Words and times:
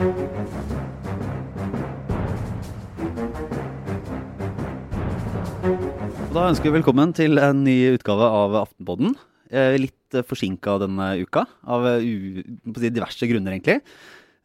Da 0.00 0.06
ønsker 6.48 6.70
vi 6.70 6.78
velkommen 6.78 7.10
til 7.12 7.36
en 7.36 7.60
ny 7.66 7.74
utgave 7.98 8.24
av 8.24 8.56
Aftenpodden. 8.62 9.12
Eh, 9.52 9.76
Litt 9.76 10.16
forsinka 10.24 10.78
denne 10.80 11.10
uka, 11.20 11.42
av 11.68 11.84
eh, 11.90 12.00
u 12.00 12.40
på 12.72 12.80
å 12.80 12.84
diverse 12.86 13.28
grunner, 13.28 13.58
egentlig. 13.58 13.82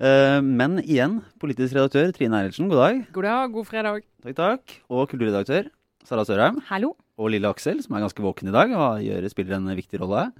Eh, 0.04 0.41
Men 0.43 0.81
igjen, 0.83 1.21
politisk 1.39 1.77
redaktør 1.77 2.11
Trine 2.17 2.41
Eilertsen, 2.41 2.67
god 2.67 2.81
dag. 2.81 2.99
God 3.15 3.27
dag, 3.29 3.53
god 3.55 3.69
fredag. 3.69 4.03
Takk, 4.25 4.35
takk. 4.41 4.75
Og 4.91 5.07
kulturredaktør 5.13 5.71
Sara 6.03 6.27
Sørheim. 6.27 6.59
Hallo. 6.67 6.97
Og 7.15 7.31
lille 7.31 7.47
Aksel, 7.47 7.79
som 7.79 7.95
er 7.95 8.03
ganske 8.03 8.27
våken 8.27 8.51
i 8.51 8.57
dag 8.59 8.75
og 8.75 8.99
gjør, 9.07 9.31
spiller 9.31 9.55
en 9.61 9.71
viktig 9.79 10.03
rolle. 10.03 10.33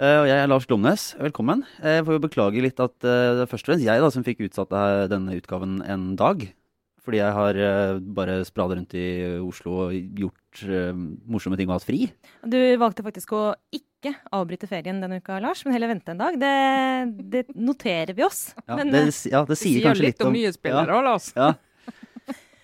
Eh, 0.00 0.18
Og 0.22 0.26
jeg 0.28 0.38
er 0.40 0.48
Lars 0.48 0.66
Glomnes. 0.66 1.12
Velkommen. 1.20 1.64
Eh, 1.82 1.98
Jeg 2.00 2.06
får 2.06 2.16
jo 2.16 2.22
beklage 2.24 2.62
litt 2.64 2.80
at 2.80 2.94
eh, 3.04 3.36
det 3.36 3.44
er 3.44 3.50
først 3.50 3.66
og 3.68 3.72
fremst 3.74 3.84
jeg 3.86 4.00
da, 4.02 4.10
som 4.10 4.24
fikk 4.24 4.40
utsatt 4.48 4.72
det 4.72 5.10
denne 5.12 5.36
utgaven 5.36 5.80
en 5.84 6.12
dag. 6.16 6.46
Fordi 7.02 7.18
jeg 7.18 7.34
har 7.34 7.56
bare 8.14 8.34
spradet 8.46 8.76
rundt 8.78 8.92
i 8.94 9.04
Oslo 9.42 9.88
og 9.88 9.94
gjort 10.20 10.60
morsomme 11.26 11.58
ting 11.58 11.66
og 11.66 11.80
hatt 11.80 11.86
fri. 11.88 12.04
Du 12.46 12.54
valgte 12.78 13.02
faktisk 13.02 13.32
å 13.34 13.40
ikke 13.74 14.12
avbryte 14.30 14.68
ferien 14.70 15.00
denne 15.02 15.18
uka, 15.18 15.40
Lars, 15.42 15.64
men 15.66 15.74
heller 15.74 15.90
vente 15.90 16.14
en 16.14 16.20
dag. 16.22 16.38
Det, 16.38 16.52
det 17.34 17.42
noterer 17.58 18.14
vi 18.14 18.22
oss. 18.22 18.52
Ja, 18.68 18.78
men, 18.78 18.94
det, 18.94 19.02
ja, 19.32 19.42
det 19.42 19.58
sier 19.58 19.80
Sier 19.80 19.88
kanskje 19.88 20.06
litt 20.12 20.22
om 20.22 20.30
nyhetsbildet, 20.36 20.94
ja, 20.94 21.00
Lars. 21.08 21.26
ja. 21.34 21.50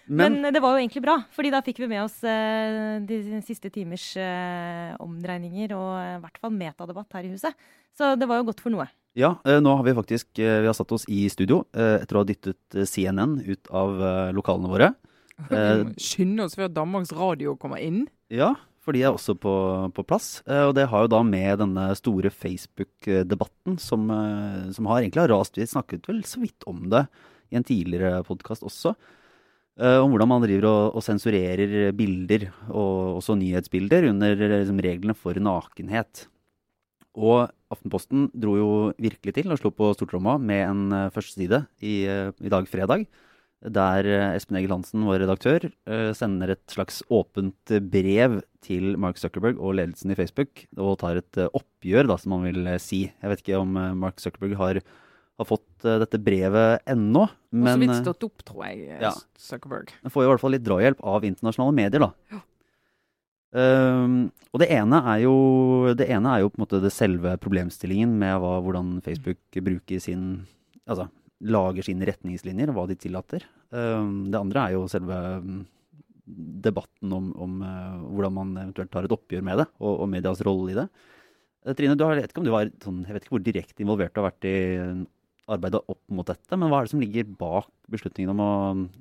Men, 0.08 0.38
men 0.42 0.54
det 0.54 0.60
var 0.64 0.72
jo 0.76 0.80
egentlig 0.82 1.02
bra, 1.04 1.16
fordi 1.36 1.50
da 1.52 1.60
fikk 1.64 1.78
vi 1.82 1.88
med 1.90 2.02
oss 2.06 2.18
eh, 2.24 2.98
de 3.04 3.40
siste 3.44 3.68
timers 3.74 4.06
eh, 4.16 4.94
omdreininger 5.04 5.74
og 5.76 5.90
eh, 6.00 6.14
i 6.16 6.22
hvert 6.22 6.38
fall 6.40 6.54
metadebatt 6.56 7.12
her 7.18 7.26
i 7.28 7.32
huset. 7.34 7.52
Så 7.98 8.14
det 8.16 8.28
var 8.30 8.40
jo 8.40 8.46
godt 8.48 8.60
for 8.64 8.70
noe. 8.72 8.86
ja, 9.18 9.34
eh, 9.44 9.58
nå 9.60 9.74
har 9.76 9.84
vi 9.84 9.92
faktisk 9.96 10.38
eh, 10.38 10.60
Vi 10.62 10.68
har 10.70 10.76
satt 10.78 10.92
oss 10.94 11.04
i 11.10 11.24
studio 11.28 11.64
eh, 11.74 11.98
etter 12.02 12.16
å 12.16 12.22
ha 12.22 12.28
dyttet 12.28 12.76
eh, 12.78 12.86
CNN 12.88 13.40
ut 13.44 13.68
av 13.74 14.00
eh, 14.00 14.32
lokalene 14.36 14.70
våre. 14.72 14.92
Skynde 16.00 16.46
oss 16.48 16.56
før 16.58 16.68
Danmarks 16.72 17.12
Radio 17.14 17.56
kommer 17.60 17.78
inn. 17.82 18.06
Ja, 18.32 18.54
for 18.82 18.96
de 18.96 19.02
er 19.04 19.12
også 19.12 19.34
på, 19.38 19.52
på 19.94 20.04
plass. 20.08 20.40
Eh, 20.48 20.64
Og 20.70 20.74
det 20.78 20.88
har 20.90 21.04
jo 21.04 21.12
da 21.12 21.20
med 21.26 21.60
denne 21.60 21.90
store 21.98 22.30
Facebook-debatten 22.32 23.76
som, 23.82 24.08
eh, 24.10 24.70
som 24.72 24.88
har 24.90 25.02
egentlig 25.02 25.26
har 25.26 25.32
rast. 25.34 25.58
Vi 25.58 25.66
snakket 25.68 26.08
vel 26.08 26.22
så 26.24 26.40
vidt 26.42 26.64
om 26.70 26.88
det 26.92 27.04
i 27.52 27.56
en 27.60 27.64
tidligere 27.64 28.22
podkast 28.26 28.64
også. 28.66 28.94
Eh, 29.78 29.98
Om 30.02 30.12
hvordan 30.12 30.30
man 30.30 30.44
driver 30.44 30.68
og, 30.70 30.98
og 30.98 31.06
sensurerer 31.06 31.92
bilder, 31.96 32.48
og 32.68 33.20
også 33.20 33.38
nyhetsbilder, 33.38 34.10
under 34.12 34.34
liksom, 34.36 34.82
reglene 34.84 35.16
for 35.16 35.38
nakenhet. 35.38 36.26
Og 37.18 37.48
Aftenposten 37.68 38.30
dro 38.32 38.54
jo 38.56 38.68
virkelig 38.96 39.34
til 39.36 39.52
og 39.52 39.58
slo 39.60 39.68
på 39.76 39.90
stortromma 39.92 40.38
med 40.40 40.62
en 40.64 40.84
uh, 40.94 41.10
førsteside 41.12 41.66
i, 41.84 42.06
uh, 42.08 42.30
i 42.40 42.48
dag, 42.48 42.64
fredag 42.64 43.04
der 43.58 44.06
uh, 44.06 44.36
Espen 44.36 44.58
Egil 44.60 44.72
Hansen, 44.72 45.02
vår 45.06 45.24
redaktør, 45.24 45.66
eh, 45.90 46.12
sender 46.14 46.52
et 46.54 46.62
slags 46.70 47.00
åpent 47.10 47.72
eh, 47.74 47.82
brev 47.82 48.38
til 48.64 48.94
Mark 49.00 49.18
Zuckerberg 49.18 49.58
og 49.58 49.74
ledelsen 49.78 50.12
i 50.14 50.18
Facebook, 50.18 50.64
og 50.78 50.98
tar 51.02 51.18
et 51.18 51.40
eh, 51.40 51.50
oppgjør, 51.58 52.06
da, 52.10 52.18
som 52.20 52.36
man 52.36 52.46
vil 52.46 52.62
eh, 52.70 52.78
si. 52.82 53.08
Jeg 53.10 53.32
vet 53.32 53.42
ikke 53.42 53.58
om 53.58 53.74
eh, 53.80 53.96
Mark 53.98 54.22
Zuckerberg 54.22 54.54
har, 54.60 54.80
har 55.38 55.46
fått 55.46 55.86
eh, 55.86 55.98
dette 56.02 56.20
brevet 56.22 56.84
ennå, 56.88 57.24
Og 57.28 57.70
så 57.70 57.78
vidt 57.80 57.94
eh, 57.94 58.02
stått 58.02 58.26
opp, 58.26 58.44
tror 58.46 58.64
jeg, 58.66 58.88
ja. 59.04 59.14
Zuckerberg. 59.38 59.92
den 60.02 60.14
får 60.14 60.26
i 60.26 60.30
hvert 60.32 60.42
fall 60.42 60.54
litt 60.56 60.66
drahjelp 60.66 61.02
av 61.14 61.26
internasjonale 61.28 61.76
medier, 61.78 62.06
da. 62.08 62.12
Ja. 62.34 62.44
Um, 63.48 64.16
og 64.52 64.60
det 64.60 64.66
ene, 64.76 64.98
er 65.08 65.22
jo, 65.22 65.36
det 65.96 66.10
ene 66.12 66.34
er 66.34 66.42
jo 66.42 66.50
på 66.52 66.58
en 66.58 66.64
måte 66.66 66.82
det 66.82 66.90
selve 66.92 67.32
problemstillingen 67.40 68.10
med 68.20 68.34
hva, 68.42 68.58
hvordan 68.60 68.98
Facebook 69.04 69.40
bruker 69.64 70.02
sin 70.04 70.44
Altså 70.88 71.04
lager 71.44 71.84
sine 71.84 72.06
retningslinjer, 72.08 72.70
og 72.72 72.78
hva 72.78 72.84
de 72.88 72.96
tillater. 72.98 73.44
Um, 73.68 74.30
det 74.32 74.38
andre 74.40 74.62
er 74.62 74.72
jo 74.74 74.86
selve 74.90 75.18
mm, 75.44 75.58
debatten 76.64 77.12
om, 77.14 77.28
om 77.38 77.58
uh, 77.60 77.98
hvordan 78.08 78.34
man 78.34 78.54
eventuelt 78.64 78.90
tar 78.94 79.06
et 79.06 79.14
oppgjør 79.14 79.44
med 79.44 79.60
det, 79.62 79.68
og, 79.78 79.92
og 79.92 80.08
medias 80.10 80.42
rolle 80.48 80.72
i 80.72 80.78
det. 80.80 80.86
Eh, 81.66 81.76
Trine, 81.76 81.96
du 81.98 82.04
har, 82.06 82.16
jeg 82.16 82.26
vet 82.26 82.34
ikke 82.34 82.42
om 82.42 82.48
du 82.48 82.54
var 82.54 82.72
sånn, 82.84 83.04
jeg 83.06 83.16
vet 83.16 83.26
ikke 83.26 83.36
hvor 83.36 83.44
direkte 83.44 83.84
involvert 83.84 84.14
du 84.14 84.22
har 84.22 84.28
vært 84.30 84.48
i 84.48 84.56
arbeidet 85.48 85.80
opp 85.88 86.00
mot 86.12 86.28
dette, 86.28 86.56
men 86.56 86.70
hva 86.70 86.80
er 86.80 86.86
det 86.86 86.92
som 86.92 87.02
ligger 87.02 87.28
bak 87.40 87.68
beslutningen 87.90 88.32
om 88.34 88.42
å 88.44 88.52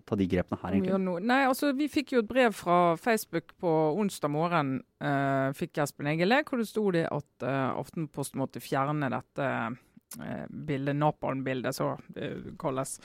ta 0.07 0.17
de 0.19 0.27
grepene 0.31 0.59
her, 0.61 0.77
egentlig? 0.77 1.21
Nei, 1.27 1.41
altså 1.47 1.73
Vi 1.77 1.89
fikk 1.91 2.15
jo 2.15 2.23
et 2.23 2.29
brev 2.29 2.55
fra 2.55 2.79
Facebook 3.01 3.53
på 3.61 3.73
onsdag 3.99 4.31
morgen, 4.33 4.73
eh, 5.03 5.49
fikk 5.57 5.83
Espen 5.83 6.11
Egele, 6.13 6.41
hvor 6.47 6.61
det 6.61 6.69
sto 6.69 6.85
det 6.95 7.05
at 7.11 7.47
eh, 7.47 7.69
Aftenposten 7.77 8.41
måtte 8.41 8.63
fjerne 8.63 9.11
dette 9.13 9.47
eh, 9.47 10.45
bildet, 10.47 10.95
napalm-bildet, 10.97 11.75
så 11.75 11.95
det 12.15 12.57
kalles, 12.61 12.97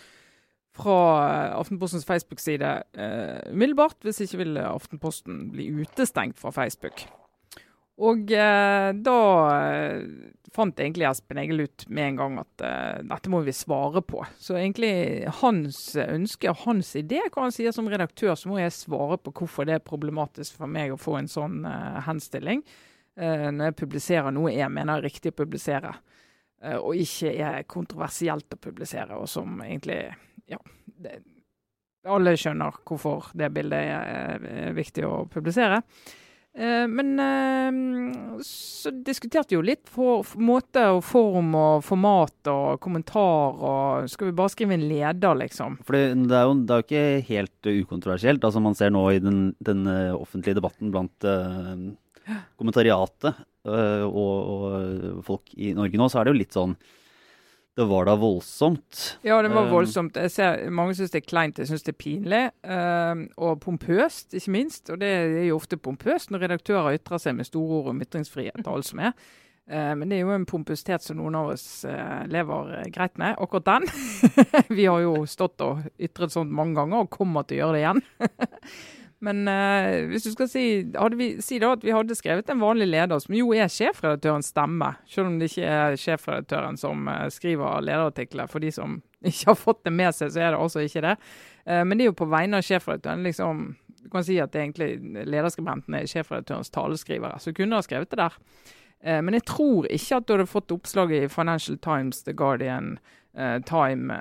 fra 0.72 0.98
eh, 1.26 1.56
Aftenpostens 1.58 2.06
Facebook-side 2.08 2.70
eh, 2.94 3.40
umiddelbart. 3.52 3.98
Hvis 4.06 4.22
ikke 4.24 4.44
vil 4.44 4.62
Aftenposten 4.62 5.50
bli 5.52 5.68
utestengt 5.82 6.40
fra 6.40 6.54
Facebook. 6.54 7.04
Og 8.00 8.30
eh, 8.32 8.90
da 9.04 9.18
eh, 9.52 10.04
fant 10.52 10.80
egentlig 10.80 11.06
Espen 11.08 11.40
Egil 11.42 11.64
ut 11.66 11.84
med 11.92 12.06
en 12.06 12.20
gang 12.20 12.38
at 12.40 12.64
eh, 12.64 13.02
dette 13.08 13.32
må 13.32 13.42
vi 13.44 13.52
svare 13.56 14.00
på. 14.04 14.22
Så 14.40 14.56
egentlig 14.56 15.28
hans 15.42 15.80
ønske 16.00 16.50
og 16.50 16.62
hans 16.64 16.94
idé, 16.98 17.20
hva 17.28 17.46
han 17.46 17.54
sier 17.54 17.74
som 17.74 17.90
redaktør, 17.92 18.34
så 18.38 18.48
må 18.48 18.60
jeg 18.62 18.74
svare 18.76 19.18
på 19.20 19.34
hvorfor 19.42 19.68
det 19.68 19.76
er 19.76 19.84
problematisk 19.84 20.56
for 20.60 20.72
meg 20.72 20.94
å 20.94 21.00
få 21.00 21.18
en 21.20 21.30
sånn 21.30 21.60
eh, 21.68 22.00
henstilling 22.08 22.64
eh, 23.16 23.50
når 23.52 23.70
jeg 23.70 23.78
publiserer 23.82 24.34
noe 24.34 24.54
jeg 24.54 24.72
mener 24.72 24.98
er 24.98 25.08
riktig 25.08 25.34
å 25.34 25.40
publisere. 25.42 25.92
eh, 26.62 26.78
og 26.78 26.96
ikke 26.96 27.34
er 27.36 27.68
kontroversielt 27.68 28.56
å 28.56 28.60
publisere, 28.60 29.20
og 29.20 29.28
som 29.28 29.60
egentlig 29.64 30.04
Ja. 30.50 30.58
Det, 31.02 31.20
alle 32.02 32.32
skjønner 32.34 32.80
hvorfor 32.82 33.28
det 33.38 33.52
bildet 33.54 33.78
er, 33.78 34.42
er 34.42 34.72
viktig 34.74 35.04
å 35.06 35.22
publisere. 35.30 35.78
Eh, 36.52 36.84
men 36.88 37.14
eh, 37.16 38.40
så 38.44 38.90
diskuterte 38.92 39.54
vi 39.54 39.56
jo 39.56 39.64
litt 39.64 39.88
for, 39.88 40.20
for 40.26 40.44
måte 40.44 40.82
og 40.92 41.00
form 41.06 41.54
og 41.56 41.84
format 41.86 42.50
og 42.52 42.76
kommentar 42.84 43.56
og 43.56 44.10
Skal 44.12 44.28
vi 44.28 44.34
bare 44.36 44.52
skrive 44.52 44.76
en 44.76 44.84
leder, 44.84 45.38
liksom? 45.40 45.78
For 45.86 45.96
det, 45.96 46.36
er 46.36 46.44
jo, 46.44 46.58
det 46.60 46.74
er 46.74 46.82
jo 46.82 46.86
ikke 46.86 47.06
helt 47.30 47.70
uh, 47.70 47.78
ukontroversielt. 47.86 48.44
Altså 48.44 48.60
Man 48.60 48.76
ser 48.76 48.92
nå 48.92 49.06
i 49.14 49.22
den, 49.22 49.40
den 49.64 49.86
offentlige 50.12 50.58
debatten 50.60 50.92
blant 50.92 51.24
uh, 51.24 51.72
kommentariatet 52.60 53.32
uh, 53.32 54.04
og, 54.04 54.34
og 54.52 55.22
folk 55.24 55.54
i 55.56 55.72
Norge 55.78 56.00
nå, 56.00 56.10
så 56.12 56.20
er 56.20 56.28
det 56.28 56.34
jo 56.34 56.42
litt 56.42 56.58
sånn 56.58 56.76
Det 57.76 57.84
var 57.88 58.04
da 58.04 58.14
voldsomt. 58.20 59.18
Ja, 59.24 59.38
det 59.42 59.48
var 59.54 59.64
Um, 59.64 59.70
voldsomt. 59.72 60.16
Jeg 60.16 60.30
ser, 60.30 60.70
mange 60.70 60.94
syns 60.94 61.10
det 61.14 61.22
er 61.22 61.28
kleint, 61.30 61.58
jeg 61.58 61.70
syns 61.70 61.82
det 61.86 61.94
er 61.94 62.00
pinlig. 62.04 62.42
eh, 62.68 63.22
og 63.36 63.60
pompøst, 63.60 64.34
ikke 64.34 64.50
minst. 64.52 64.90
Og 64.92 65.00
det 65.00 65.08
er 65.08 65.46
jo 65.48 65.56
ofte 65.56 65.76
pompøst 65.80 66.30
når 66.30 66.44
redaktører 66.48 66.98
ytrer 66.98 67.18
seg 67.22 67.38
med 67.38 67.48
store 67.48 67.80
ord 67.80 67.88
om 67.94 68.02
ytringsfrihet 68.04 68.66
og 68.66 68.74
alt 68.76 68.90
som 68.90 69.00
er. 69.00 69.12
Eh, 69.70 69.94
men 69.96 70.08
det 70.10 70.18
er 70.18 70.24
jo 70.26 70.34
en 70.34 70.44
pompøsitet 70.48 71.04
som 71.06 71.16
noen 71.16 71.36
av 71.38 71.52
oss 71.54 71.84
eh, 71.88 72.24
lever 72.28 72.74
eh, 72.80 72.88
greit 72.92 73.16
med. 73.16 73.36
Akkurat 73.40 73.64
den. 73.64 73.88
vi 74.76 74.84
har 74.84 75.00
jo 75.00 75.22
stått 75.30 75.62
og 75.64 75.84
ytret 75.96 76.34
sånt 76.34 76.52
mange 76.52 76.76
ganger, 76.76 77.06
og 77.06 77.14
kommer 77.14 77.46
til 77.46 77.56
å 77.56 77.62
gjøre 77.62 77.78
det 77.78 77.84
igjen. 77.86 78.02
Men 79.22 79.46
uh, 79.46 80.08
hvis 80.10 80.24
du 80.26 80.32
skal 80.32 80.48
si, 80.50 80.64
vi, 81.14 81.28
si 81.42 81.60
da 81.62 81.76
at 81.76 81.84
vi 81.86 81.94
hadde 81.94 82.16
skrevet 82.18 82.48
en 82.50 82.62
vanlig 82.62 82.88
leder, 82.90 83.20
som 83.22 83.36
jo 83.36 83.52
er 83.54 83.70
sjefredaktørens 83.70 84.50
stemme, 84.50 84.88
selv 85.06 85.30
om 85.30 85.36
det 85.38 85.52
ikke 85.52 85.68
er 85.70 85.98
sjefredaktøren 86.00 86.78
som 86.80 87.06
eh, 87.10 87.28
skriver 87.30 87.84
lederartikler. 87.86 88.50
For 88.50 88.62
de 88.62 88.72
som 88.74 88.98
ikke 89.30 89.52
har 89.52 89.60
fått 89.60 89.84
det 89.86 89.94
med 89.94 90.16
seg, 90.16 90.32
så 90.34 90.42
er 90.42 90.50
det 90.50 90.58
altså 90.64 90.82
ikke 90.82 91.04
det. 91.06 91.14
Uh, 91.62 91.84
men 91.86 91.94
det 91.94 92.08
er 92.08 92.10
jo 92.10 92.18
på 92.18 92.30
vegne 92.32 92.58
av 92.58 92.66
sjefredaktøren. 92.66 93.22
liksom, 93.28 93.64
Du 94.02 94.10
kan 94.10 94.26
si 94.26 94.40
at 94.42 94.58
egentlig 94.58 94.96
lederskribenten 95.22 95.94
er 95.94 96.10
sjefredaktørens 96.10 96.74
taleskrivere. 96.74 97.38
Så 97.38 97.54
kunne 97.54 97.78
ha 97.78 97.86
skrevet 97.86 98.10
det 98.10 98.18
der. 98.24 98.40
Uh, 99.06 99.20
men 99.22 99.38
jeg 99.38 99.46
tror 99.46 99.86
ikke 99.86 100.18
at 100.18 100.26
du 100.26 100.34
hadde 100.34 100.50
fått 100.50 100.74
oppslaget 100.74 101.28
i 101.28 101.30
Financial 101.30 101.78
Times, 101.78 102.24
The 102.26 102.34
Guardian, 102.34 102.96
Time, 103.64 104.12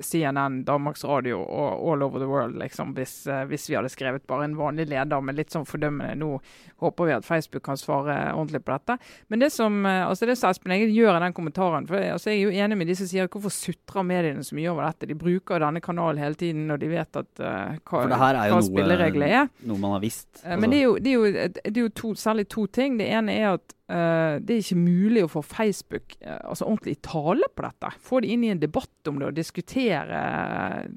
CNN, 0.00 0.62
Danmarks 0.64 1.04
Radio 1.04 1.40
og 1.42 1.92
All 1.92 2.02
Over 2.02 2.22
the 2.22 2.28
World, 2.28 2.58
liksom, 2.58 2.94
hvis, 2.94 3.26
eh, 3.26 3.44
hvis 3.50 3.68
vi 3.70 3.76
hadde 3.78 3.90
skrevet 3.92 4.26
bare 4.26 4.44
en 4.44 4.56
vanlig 4.58 4.88
leder 4.90 5.22
med 5.24 5.38
litt 5.38 5.54
sånn 5.54 5.66
fordømmende. 5.68 6.14
Nå 6.18 6.38
håper 6.82 7.08
vi 7.08 7.14
at 7.16 7.26
Facebook 7.26 7.64
kan 7.66 7.78
svare 7.80 8.16
ordentlig 8.32 8.62
på 8.64 8.74
dette. 8.74 8.98
Men 9.28 9.42
det 9.42 9.50
som, 9.54 9.80
eh, 9.86 10.06
altså 10.06 10.26
det 10.26 10.38
som 10.38 10.50
Espen 10.50 10.74
Egil 10.76 10.94
gjør 10.94 11.16
i 11.16 11.24
den 11.26 11.36
kommentaren 11.36 11.88
for 11.88 11.96
altså 11.98 12.30
jeg 12.30 12.42
er 12.42 12.44
jo 12.44 12.64
enig 12.64 12.78
med 12.78 12.90
de 12.90 12.98
som 12.98 13.10
sier 13.10 13.28
hvorfor 13.28 13.52
sutrer 13.54 14.06
mediene 14.06 14.44
så 14.44 14.58
mye 14.58 14.70
over 14.72 14.86
dette? 14.88 15.08
De 15.10 15.18
bruker 15.18 15.64
denne 15.64 15.82
kanalen 15.84 16.22
hele 16.22 16.38
tiden 16.38 16.66
når 16.68 16.82
de 16.82 16.92
vet 16.92 17.22
at, 17.22 17.32
uh, 17.40 17.78
hva, 17.88 18.04
hva 18.08 18.60
spillereglene 18.64 19.32
er. 19.42 19.50
Noe 19.68 19.78
man 19.78 19.96
har 19.96 20.04
visst. 20.04 20.28
Altså. 20.42 20.60
Men 20.60 20.70
det 20.70 20.78
er 20.78 20.84
jo, 20.84 20.94
det 20.98 21.10
er 21.10 21.18
jo, 21.18 21.48
det 21.48 21.74
er 21.74 21.82
jo 21.82 21.90
to, 21.94 22.14
særlig 22.18 22.48
to 22.48 22.66
ting. 22.66 22.98
Det 23.00 23.08
ene 23.10 23.34
er 23.34 23.56
at 23.56 23.74
det 23.88 24.52
er 24.52 24.60
ikke 24.60 24.76
mulig 24.76 25.24
å 25.24 25.30
få 25.32 25.40
Facebook 25.46 26.18
eh, 26.20 26.36
altså 26.42 26.66
ordentlig 26.66 26.98
i 26.98 27.02
tale 27.08 27.48
på 27.56 27.64
dette. 27.64 27.92
Få 28.04 28.20
det 28.20 28.34
inn 28.34 28.44
i 28.44 28.52
en 28.52 28.60
debatt 28.60 29.08
om 29.08 29.20
det 29.20 29.30
og 29.30 29.38
diskutere 29.38 30.20
eh, 30.28 30.90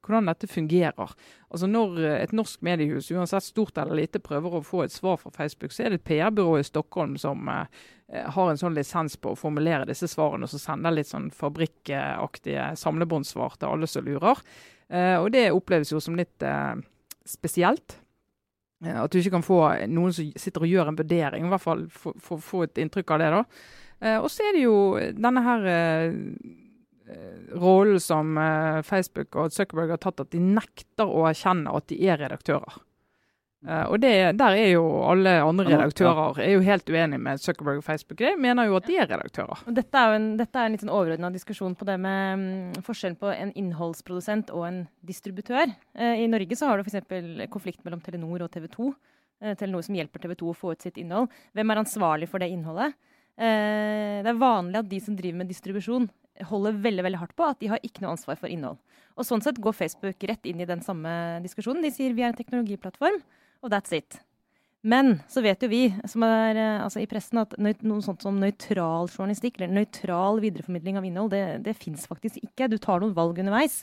hvordan 0.00 0.30
dette 0.30 0.48
fungerer. 0.50 1.14
Altså 1.50 1.68
Når 1.70 2.00
et 2.16 2.32
norsk 2.34 2.62
mediehus, 2.66 3.10
uansett 3.12 3.44
stort 3.44 3.78
eller 3.78 4.00
lite, 4.00 4.22
prøver 4.24 4.56
å 4.58 4.64
få 4.64 4.84
et 4.84 4.94
svar 4.94 5.20
fra 5.20 5.32
Facebook, 5.34 5.74
så 5.74 5.84
er 5.84 5.92
det 5.92 6.00
et 6.00 6.08
PR-byrå 6.08 6.58
i 6.58 6.66
Stockholm 6.66 7.16
som 7.20 7.48
eh, 7.52 7.64
har 8.08 8.50
en 8.50 8.60
sånn 8.60 8.76
lisens 8.76 9.18
på 9.20 9.34
å 9.34 9.38
formulere 9.38 9.88
disse 9.88 10.08
svarene, 10.10 10.48
og 10.48 10.52
så 10.52 10.60
sender 10.62 10.96
litt 10.96 11.10
sånn 11.10 11.30
fabrikkaktige 11.34 12.72
samlebåndssvar 12.80 13.60
til 13.60 13.74
alle 13.74 13.90
som 13.90 14.06
lurer. 14.06 14.42
Eh, 14.90 15.16
og 15.20 15.30
det 15.36 15.50
oppleves 15.54 15.92
jo 15.92 16.02
som 16.02 16.18
litt 16.18 16.42
eh, 16.42 16.74
spesielt. 17.28 17.99
Eh, 18.84 18.96
at 19.02 19.12
du 19.12 19.20
ikke 19.20 19.36
kan 19.36 19.46
få 19.46 19.60
noen 19.90 20.14
som 20.16 20.32
sitter 20.40 20.64
og 20.64 20.72
gjør 20.72 20.90
en 20.90 20.98
vurdering, 21.00 21.46
i 21.46 21.52
hvert 21.52 21.64
fall 21.64 21.86
få 21.90 22.64
et 22.66 22.80
inntrykk 22.80 23.14
av 23.14 23.22
det. 23.22 23.30
da. 23.36 23.44
Eh, 24.00 24.18
og 24.18 24.28
så 24.32 24.46
er 24.46 24.56
det 24.56 24.64
jo 24.64 24.76
denne 25.16 25.44
her 25.44 25.70
eh, 25.74 26.20
rollen 27.58 27.98
som 28.00 28.38
Facebook 28.86 29.34
og 29.34 29.50
Zuckerberg 29.50 29.96
har 29.96 30.02
tatt, 30.04 30.22
at 30.22 30.30
de 30.30 30.38
nekter 30.38 31.10
å 31.10 31.26
erkjenne 31.26 31.72
at 31.74 31.88
de 31.90 31.98
er 32.06 32.20
redaktører. 32.22 32.78
Uh, 33.60 33.92
og 33.92 33.98
det, 34.00 34.38
Der 34.40 34.56
er 34.56 34.70
jo 34.72 34.84
alle 35.04 35.34
andre 35.44 35.66
redaktører 35.68 36.38
er 36.40 36.54
jo 36.54 36.62
helt 36.64 36.88
uenige 36.88 37.20
med 37.20 37.40
Zuckerberg 37.42 37.82
og 37.82 37.84
Facebook. 37.84 38.16
De 38.18 38.32
mener 38.40 38.64
jo 38.70 38.78
at 38.78 38.86
de 38.88 38.96
er 38.96 39.08
redaktører. 39.10 39.64
Og 39.68 39.74
dette 39.76 40.00
er 40.00 40.08
jo 40.08 40.16
en, 40.16 40.28
dette 40.38 40.56
er 40.56 40.68
en 40.68 40.76
litt 40.76 40.84
sånn 40.84 40.92
overordna 40.94 41.28
diskusjon 41.34 41.74
på 41.76 41.84
det 41.88 41.98
med 42.00 42.40
um, 42.40 42.84
forskjellen 42.86 43.18
på 43.20 43.28
en 43.34 43.52
innholdsprodusent 43.60 44.52
og 44.56 44.64
en 44.64 44.78
distributør. 45.04 45.74
Uh, 45.92 46.16
I 46.22 46.30
Norge 46.32 46.56
så 46.56 46.70
har 46.70 46.80
du 46.80 46.88
f.eks. 46.88 47.04
konflikt 47.52 47.84
mellom 47.84 48.00
Telenor 48.04 48.46
og 48.46 48.52
TV 48.54 48.64
2. 48.72 48.88
Uh, 49.44 49.52
Telenor 49.52 49.84
som 49.84 49.98
hjelper 49.98 50.24
TV 50.24 50.38
2 50.40 50.48
å 50.54 50.56
få 50.56 50.72
ut 50.72 50.86
sitt 50.88 50.96
innhold. 51.02 51.28
Hvem 51.52 51.74
er 51.74 51.82
ansvarlig 51.82 52.30
for 52.32 52.40
det 52.40 52.52
innholdet? 52.52 52.96
det 53.40 54.28
er 54.28 54.36
vanlig 54.36 54.76
at 54.82 54.88
de 54.90 54.98
som 55.00 55.14
driver 55.16 55.38
med 55.38 55.48
distribusjon, 55.48 56.10
holder 56.44 56.74
veldig 56.84 57.04
veldig 57.06 57.20
hardt 57.22 57.32
på 57.38 57.46
at 57.48 57.56
de 57.62 57.70
har 57.72 57.80
ikke 57.86 58.02
noe 58.02 58.10
ansvar 58.12 58.36
for 58.36 58.52
innhold. 58.52 58.76
Og 59.16 59.24
Sånn 59.24 59.40
sett 59.40 59.56
går 59.64 59.72
Facebook 59.78 60.26
rett 60.28 60.44
inn 60.50 60.60
i 60.60 60.66
den 60.68 60.82
samme 60.84 61.08
diskusjonen. 61.40 61.80
De 61.80 61.88
sier 61.94 62.12
vi 62.12 62.26
er 62.26 62.34
en 62.34 62.36
teknologiplattform 62.36 63.16
og 63.62 63.72
that's 63.72 63.94
it. 63.96 64.20
Men 64.80 65.18
så 65.28 65.42
vet 65.44 65.60
jo 65.60 65.68
vi 65.68 65.82
som 66.08 66.22
er 66.24 66.56
eh, 66.56 66.78
altså 66.80 67.02
i 67.02 67.08
pressen 67.08 67.42
at 67.42 67.52
noe 67.60 68.00
sånt 68.00 68.22
som 68.24 68.38
nøytral 68.40 69.10
journalistikk 69.12 69.58
eller 69.58 69.74
nøytral 69.76 70.40
videreformidling 70.40 70.96
av 70.96 71.04
innhold, 71.04 71.34
det, 71.34 71.42
det 71.66 71.74
fins 71.76 72.06
faktisk 72.08 72.38
ikke. 72.40 72.70
Du 72.72 72.78
tar 72.80 73.02
noen 73.02 73.12
valg 73.16 73.42
underveis. 73.42 73.82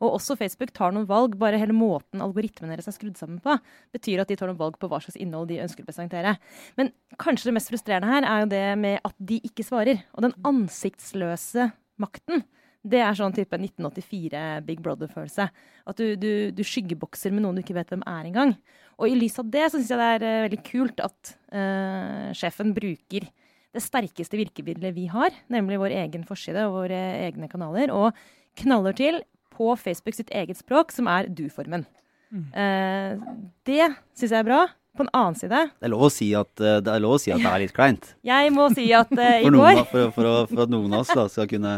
Og 0.00 0.16
også 0.16 0.38
Facebook 0.40 0.72
tar 0.76 0.96
noen 0.96 1.04
valg. 1.10 1.36
Bare 1.40 1.60
hele 1.60 1.76
måten 1.76 2.24
algoritmene 2.24 2.72
deres 2.72 2.88
er 2.88 2.96
skrudd 2.96 3.20
sammen 3.20 3.42
på, 3.44 3.58
betyr 3.92 4.24
at 4.24 4.32
de 4.32 4.38
tar 4.40 4.48
noen 4.48 4.62
valg 4.62 4.80
på 4.80 4.88
hva 4.88 5.02
slags 5.04 5.20
innhold 5.20 5.50
de 5.52 5.60
ønsker 5.66 5.84
å 5.84 5.90
presentere. 5.90 6.38
Men 6.80 6.94
kanskje 7.20 7.50
det 7.50 7.58
mest 7.58 7.74
frustrerende 7.74 8.14
her 8.14 8.24
er 8.24 8.46
jo 8.46 8.52
det 8.56 8.66
med 8.80 9.02
at 9.04 9.20
de 9.20 9.42
ikke 9.44 9.68
svarer. 9.68 10.00
Og 10.16 10.24
den 10.24 10.36
ansiktsløse 10.48 11.74
makten. 12.00 12.46
Det 12.86 13.00
er 13.02 13.16
sånn 13.18 13.34
type 13.34 13.58
1984 13.58 14.42
Big 14.66 14.82
Brother-følelse. 14.84 15.48
At 15.90 15.98
du, 15.98 16.14
du, 16.20 16.30
du, 16.54 16.62
skyggebokser 16.66 17.34
med 17.34 17.42
noen 17.44 17.58
du 17.58 17.64
ikke 17.64 17.76
vet 17.76 17.90
hvem 17.90 18.04
er 18.06 18.28
engang. 18.28 18.54
Og 18.98 19.10
i 19.10 19.18
lys 19.18 19.38
av 19.42 19.50
det 19.50 19.66
så 19.66 19.78
syns 19.78 19.90
jeg 19.92 20.00
det 20.00 20.08
er 20.14 20.24
uh, 20.26 20.44
veldig 20.46 20.60
kult 20.66 21.02
at 21.04 21.34
uh, 21.54 22.30
sjefen 22.38 22.72
bruker 22.76 23.28
det 23.74 23.84
sterkeste 23.84 24.38
virkemidlet 24.38 24.94
vi 24.96 25.06
har, 25.12 25.34
nemlig 25.52 25.80
vår 25.82 25.94
egen 26.06 26.24
forside 26.26 26.64
og 26.68 26.78
våre 26.78 26.98
egne 27.26 27.50
kanaler, 27.50 27.92
og 27.92 28.16
knaller 28.58 28.96
til 28.96 29.20
på 29.54 29.74
Facebook 29.76 30.16
sitt 30.16 30.30
eget 30.34 30.58
språk, 30.58 30.94
som 30.94 31.10
er 31.10 31.28
du-formen. 31.28 31.84
Mm. 32.32 32.48
Uh, 32.54 33.46
det 33.68 33.84
syns 34.16 34.30
jeg 34.30 34.38
er 34.40 34.48
bra. 34.48 34.66
På 34.98 35.04
en 35.04 35.10
annen 35.14 35.36
side 35.38 35.58
Det 35.78 35.86
er 35.86 35.92
lov 35.92 36.08
å 36.08 36.10
si 36.10 36.26
at 36.34 36.48
det 36.58 36.90
er, 36.90 37.04
si 37.22 37.30
at 37.30 37.38
det 37.38 37.50
er 37.52 37.62
litt 37.62 37.74
kleint. 37.76 38.08
Jeg 38.26 38.50
må 38.50 38.64
si 38.74 38.88
at 38.96 39.12
uh, 39.14 39.36
i 39.38 39.52
går 39.54 39.84
for, 39.84 40.10
for, 40.16 40.30
for, 40.50 40.62
at 40.64 40.72
noen 40.72 40.96
av 40.96 41.04
oss 41.04 41.12
da, 41.14 41.28
skal 41.30 41.46
kunne 41.50 41.76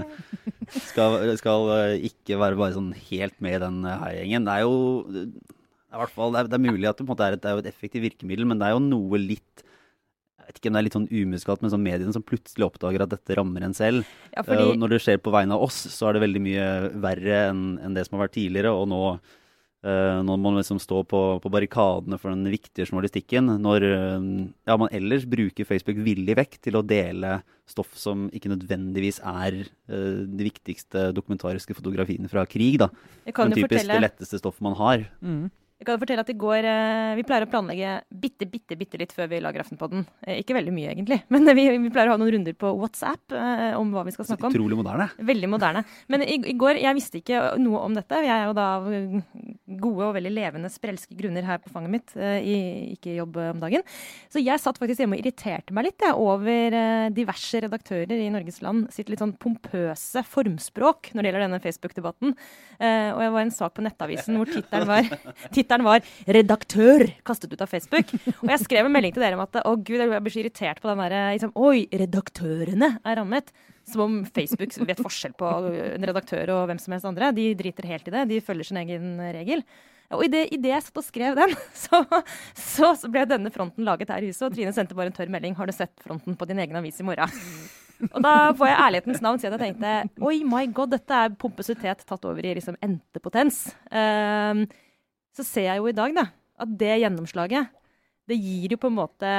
skal, 0.90 1.16
skal, 1.40 1.72
ikke 2.10 2.38
være 2.40 2.58
bare 2.60 2.76
sånn 2.76 2.92
helt 3.10 3.36
med 3.42 3.58
i 3.58 3.62
den 3.64 3.80
heiagjengen. 3.88 4.46
Det 4.46 4.58
er 4.58 4.66
jo 4.66 4.76
i 5.90 5.98
hvert 5.98 6.14
fall, 6.14 6.30
det 6.34 6.44
er, 6.44 6.50
det 6.52 6.58
er 6.58 6.66
mulig 6.70 6.86
at 6.86 7.00
det, 7.02 7.16
er 7.16 7.34
et, 7.34 7.42
det 7.42 7.50
er 7.50 7.60
et 7.64 7.72
effektivt 7.72 8.04
virkemiddel, 8.06 8.46
men 8.46 8.60
det 8.60 8.68
er 8.68 8.76
jo 8.76 8.84
noe 8.84 9.18
litt 9.18 9.64
jeg 10.50 10.56
vet 10.56 10.58
ikke 10.58 10.70
om 10.70 10.74
det 10.74 10.80
er 10.80 10.84
litt 10.88 10.94
sånn 10.96 11.10
umuskalt, 11.14 11.60
men 11.62 11.70
sånn 11.70 11.84
mediene 11.84 12.14
som 12.14 12.24
plutselig 12.26 12.64
oppdager 12.66 13.04
at 13.04 13.12
dette 13.12 13.34
rammer 13.38 13.62
en 13.62 13.74
selv. 13.76 14.08
Ja, 14.32 14.42
fordi... 14.42 14.72
uh, 14.72 14.78
når 14.82 14.96
det 14.96 14.98
skjer 15.04 15.20
på 15.22 15.30
vegne 15.30 15.54
av 15.54 15.62
oss, 15.62 15.76
så 15.94 16.08
er 16.08 16.16
det 16.16 16.24
veldig 16.24 16.42
mye 16.42 16.64
verre 17.04 17.36
enn 17.52 17.60
en 17.78 17.94
det 17.94 18.02
som 18.08 18.16
har 18.16 18.24
vært 18.24 18.34
tidligere. 18.34 18.72
Og 18.74 18.88
nå, 18.90 18.98
uh, 19.86 20.20
nå 20.24 20.36
må 20.36 20.50
man 20.50 20.60
liksom 20.60 20.80
stå 20.82 21.02
på, 21.08 21.20
på, 21.42 21.52
barrikadene 21.52 22.18
for 22.20 22.32
den 22.32 22.48
viktige 22.52 22.88
journalistikken. 22.88 23.52
Når 23.62 23.86
uh, 23.86 24.18
ja, 24.68 24.76
man 24.80 24.92
ellers 24.96 25.26
bruker 25.30 25.68
Facebook 25.68 26.02
villig 26.06 26.36
vekk 26.40 26.60
til 26.68 26.78
å 26.80 26.84
dele 26.86 27.40
stoff 27.70 27.92
som 27.94 28.26
ikke 28.34 28.50
nødvendigvis 28.50 29.20
er 29.30 29.60
de 29.86 30.42
viktigste 30.42 31.12
dokumentariske 31.14 31.76
fotografiene 31.76 32.26
fra 32.26 32.42
krig. 32.42 32.80
da. 32.82 32.88
Den 33.22 33.54
typisk 33.54 33.68
fortelle... 33.68 33.94
det 33.94 34.04
letteste 34.08 34.40
stoffet 34.40 34.64
man 34.66 34.74
har. 34.80 35.04
Mm. 35.22 35.44
Jeg 35.80 35.86
kan 35.88 35.96
fortelle 35.96 36.20
at 36.20 36.28
i 36.28 36.36
går 36.36 36.66
eh, 36.68 37.10
Vi 37.16 37.22
pleier 37.24 37.46
å 37.46 37.48
planlegge 37.48 37.92
bitte, 38.12 38.44
bitte, 38.44 38.76
bitte 38.76 38.98
litt 39.00 39.14
før 39.16 39.30
vi 39.30 39.38
lager 39.40 39.62
Aftenpodden. 39.62 40.02
Eh, 40.26 40.42
ikke 40.42 40.52
veldig 40.52 40.74
mye, 40.76 40.90
egentlig. 40.92 41.22
Men 41.32 41.48
vi, 41.56 41.64
vi, 41.72 41.88
pleier 41.88 42.10
å 42.10 42.16
ha 42.18 42.20
noen 42.20 42.34
runder 42.34 42.56
på 42.60 42.72
WhatsApp 42.76 43.32
eh, 43.32 43.72
om 43.78 43.88
hva 43.94 44.04
vi 44.04 44.12
skal 44.12 44.28
snakke 44.28 44.50
om. 44.50 44.52
Utrolig 44.52 44.76
moderne. 44.76 45.06
Veldig 45.30 45.48
moderne. 45.48 45.82
Men 46.12 46.26
i, 46.26 46.36
i, 46.52 46.54
går 46.60 46.82
Jeg 46.82 46.98
visste 46.98 47.22
ikke 47.22 47.40
noe 47.64 47.80
om 47.86 47.96
dette. 47.96 48.20
Jeg 48.26 48.34
er 48.34 48.50
jo 48.50 48.56
da 48.58 48.66
av 48.76 48.90
gode 49.80 50.10
og 50.10 50.12
veldig 50.18 50.34
levende 50.34 50.68
sprelske 50.72 51.16
grunner 51.16 51.48
her 51.48 51.62
på 51.62 51.72
fanget 51.72 51.94
mitt, 51.94 52.12
i 52.20 52.56
ikke 52.92 53.14
jobb 53.16 53.38
om 53.40 53.62
dagen. 53.62 53.84
Så 54.30 54.42
jeg 54.42 54.60
satt 54.60 54.78
faktisk 54.80 55.00
hjemme 55.00 55.16
og 55.16 55.22
irriterte 55.22 55.74
meg 55.74 55.86
litt 55.88 56.04
jeg, 56.04 56.12
over 56.18 56.76
diverse 57.14 57.62
redaktører 57.64 58.20
i 58.20 58.28
Norges 58.34 58.60
land 58.64 58.90
sitt 58.92 59.08
litt 59.10 59.22
sånn 59.22 59.36
pompøse 59.40 60.24
formspråk 60.26 61.12
når 61.14 61.22
det 61.22 61.30
gjelder 61.30 61.46
denne 61.46 61.62
Facebook-debatten. 61.62 62.34
Og 62.80 63.22
jeg 63.24 63.34
var 63.36 63.44
en 63.44 63.54
sak 63.54 63.76
på 63.76 63.84
Nettavisen 63.86 64.38
hvor 64.40 64.50
tittelen 64.50 64.90
var 64.90 65.08
tittelen 65.70 65.86
var 65.86 66.02
'redaktør' 66.26 67.12
kastet 67.24 67.52
ut 67.52 67.62
av 67.62 67.70
Facebook. 67.70 68.10
Og 68.42 68.50
jeg 68.50 68.64
skrev 68.64 68.86
en 68.86 68.92
melding 68.92 69.14
til 69.14 69.22
dere 69.22 69.38
om 69.38 69.44
at 69.44 69.62
å 69.62 69.76
gud, 69.76 70.00
jeg 70.00 70.22
blir 70.22 70.34
så 70.34 70.42
irritert 70.42 70.80
på 70.80 70.90
den 70.90 70.98
derre 70.98 71.20
liksom, 71.36 71.52
Oi, 71.54 71.86
redaktørene 71.92 72.98
er 73.04 73.16
rammet. 73.16 73.52
Som 73.86 74.02
om 74.02 74.18
Facebook 74.24 74.74
vet 74.86 75.00
forskjell 75.02 75.32
på 75.34 75.46
en 75.96 76.04
redaktør 76.04 76.50
og 76.54 76.66
hvem 76.68 76.78
som 76.78 76.92
helst 76.92 77.08
andre. 77.08 77.32
De 77.34 77.54
driter 77.58 77.88
helt 77.88 78.06
i 78.06 78.12
det. 78.14 78.28
De 78.28 78.40
følger 78.44 78.68
sin 78.68 78.78
egen 78.82 79.16
regel. 79.18 79.64
Og 80.10 80.24
idet 80.26 80.50
jeg 80.50 80.82
satt 80.82 80.98
og 80.98 81.06
skrev 81.06 81.36
den, 81.38 81.54
så, 81.84 82.02
så, 82.54 82.92
ble 83.10 83.24
denne 83.30 83.50
fronten 83.54 83.86
laget 83.86 84.10
her 84.10 84.22
i 84.22 84.30
huset. 84.30 84.48
Og 84.48 84.54
Trine 84.54 84.74
sendte 84.74 84.94
bare 84.98 85.10
en 85.10 85.16
tørr 85.16 85.30
melding. 85.30 85.54
'Har 85.54 85.70
du 85.70 85.72
sett 85.74 85.94
fronten 86.02 86.36
på 86.36 86.50
din 86.50 86.58
egen 86.58 86.76
avis 86.76 87.00
i 87.00 87.06
morgen?' 87.06 87.30
Og 88.00 88.22
da 88.24 88.34
får 88.56 88.64
jeg 88.64 88.80
ærlighetens 88.80 89.20
navn 89.20 89.38
si 89.38 89.44
at 89.44 89.52
jeg 89.52 89.60
tenkte 89.60 90.24
oi, 90.24 90.38
my 90.48 90.62
god, 90.72 90.94
dette 90.94 91.12
er 91.12 91.34
pompøsitet 91.36 92.00
tatt 92.08 92.22
over 92.24 92.46
i 92.46 92.54
liksom 92.56 92.78
entepotens. 92.80 93.66
Um, 93.92 94.64
så 95.40 95.46
ser 95.46 95.68
jeg 95.70 95.80
jo 95.80 95.90
i 95.90 95.96
dag 95.96 96.14
da, 96.16 96.28
at 96.60 96.78
det 96.80 97.00
gjennomslaget, 97.02 97.74
det 98.30 98.38
gir 98.38 98.76
jo 98.76 98.80
på 98.80 98.90
en 98.90 98.98
måte 99.00 99.34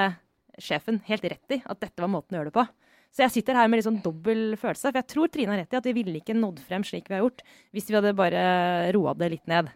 sjefen 0.62 1.00
helt 1.08 1.26
rett 1.32 1.56
i 1.56 1.62
at 1.62 1.80
dette 1.82 2.02
var 2.02 2.12
måten 2.12 2.36
å 2.36 2.42
gjøre 2.42 2.52
det 2.52 2.58
på. 2.58 2.66
Så 3.12 3.26
jeg 3.26 3.34
sitter 3.36 3.58
her 3.60 3.68
med 3.68 3.80
litt 3.80 3.88
sånn 3.88 4.00
dobbel 4.04 4.56
følelse. 4.60 4.88
For 4.88 5.00
jeg 5.02 5.10
tror 5.12 5.32
Trine 5.32 5.52
har 5.52 5.60
rett 5.62 5.76
i 5.76 5.80
at 5.82 5.88
vi 5.90 5.96
ville 5.98 6.20
ikke 6.22 6.36
nådd 6.38 6.62
frem 6.64 6.84
slik 6.88 7.10
vi 7.12 7.18
har 7.18 7.26
gjort, 7.26 7.44
hvis 7.76 7.90
vi 7.90 7.98
hadde 7.98 8.16
bare 8.16 8.44
roa 8.96 9.14
det 9.20 9.34
litt 9.34 9.52
ned. 9.52 9.68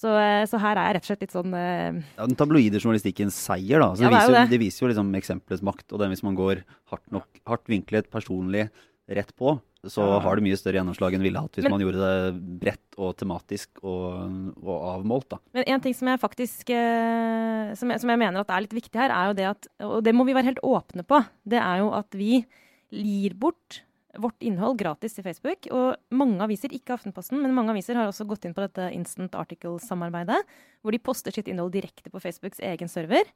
Så, 0.00 0.10
eh, 0.16 0.42
så, 0.48 0.58
her 0.62 0.78
er 0.80 0.88
jeg 0.88 0.96
rett 0.96 1.04
og 1.04 1.10
slett 1.10 1.24
litt 1.26 1.34
sånn 1.34 1.54
uh... 1.54 1.98
Ja, 2.16 2.24
Den 2.24 2.38
tabloide 2.40 2.80
journalistikkens 2.80 3.36
seier, 3.36 3.82
da. 3.82 3.90
Så 3.94 4.06
ja, 4.06 4.08
det, 4.08 4.16
viser 4.16 4.32
jo, 4.32 4.36
det. 4.38 4.44
det, 4.50 4.60
viser 4.62 4.82
jo 4.82 4.90
liksom 4.90 5.10
eksempelets 5.18 5.64
makt. 5.70 5.86
Og 5.92 6.00
det 6.00 6.08
hvis 6.14 6.24
man 6.26 6.38
går 6.38 6.62
hardt, 6.90 7.04
nok, 7.14 7.42
hardt 7.50 7.68
vinklet, 7.70 8.08
personlig, 8.10 8.70
rett 9.10 9.34
på, 9.38 9.58
så 9.88 10.04
ja. 10.04 10.16
har 10.20 10.36
det 10.36 10.44
mye 10.44 10.58
større 10.60 10.76
gjennomslag 10.76 11.14
enn 11.16 11.22
ville 11.24 11.40
hatt 11.40 11.56
hvis 11.56 11.64
men, 11.64 11.72
man 11.72 11.84
gjorde 11.86 12.04
det 12.04 12.40
bredt 12.60 12.98
og 13.00 13.14
tematisk 13.16 13.80
og, 13.80 14.32
og 14.60 14.74
avmålt. 14.94 15.30
Da. 15.32 15.38
Men 15.56 15.68
en 15.72 15.84
ting 15.86 15.96
som 15.96 16.10
jeg 16.10 16.20
faktisk 16.20 16.72
eh, 16.74 17.70
som, 17.78 17.88
jeg, 17.88 18.02
som, 18.02 18.12
jeg, 18.12 18.20
mener 18.20 18.42
at 18.42 18.52
er 18.52 18.66
litt 18.66 18.76
viktig 18.76 19.00
her, 19.00 19.14
er 19.14 19.30
jo 19.30 19.38
det 19.38 19.46
at 19.48 19.70
Og 19.88 20.02
det 20.04 20.12
må 20.16 20.26
vi 20.28 20.36
være 20.36 20.50
helt 20.50 20.64
åpne 20.66 21.06
på. 21.08 21.22
Det 21.48 21.62
er 21.62 21.80
jo 21.80 21.94
at 21.96 22.18
vi 22.18 22.42
gir 22.90 23.38
bort 23.40 23.80
vårt 24.18 24.42
innhold 24.42 24.76
gratis 24.80 25.14
til 25.16 25.24
Facebook. 25.24 25.68
Og 25.72 25.94
mange 26.12 26.42
aviser, 26.44 26.74
ikke 26.74 26.96
Aftenposten, 26.96 27.40
men 27.40 27.54
mange 27.56 27.72
aviser 27.72 27.98
har 27.98 28.10
også 28.10 28.26
gått 28.28 28.44
inn 28.44 28.56
på 28.56 28.64
dette 28.64 28.90
Instant 28.92 29.36
Article-samarbeidet, 29.38 30.42
hvor 30.82 30.92
de 30.92 31.02
poster 31.02 31.34
sitt 31.34 31.48
innhold 31.48 31.72
direkte 31.76 32.12
på 32.12 32.22
Facebooks 32.22 32.60
egen 32.72 32.90
server. 32.90 33.30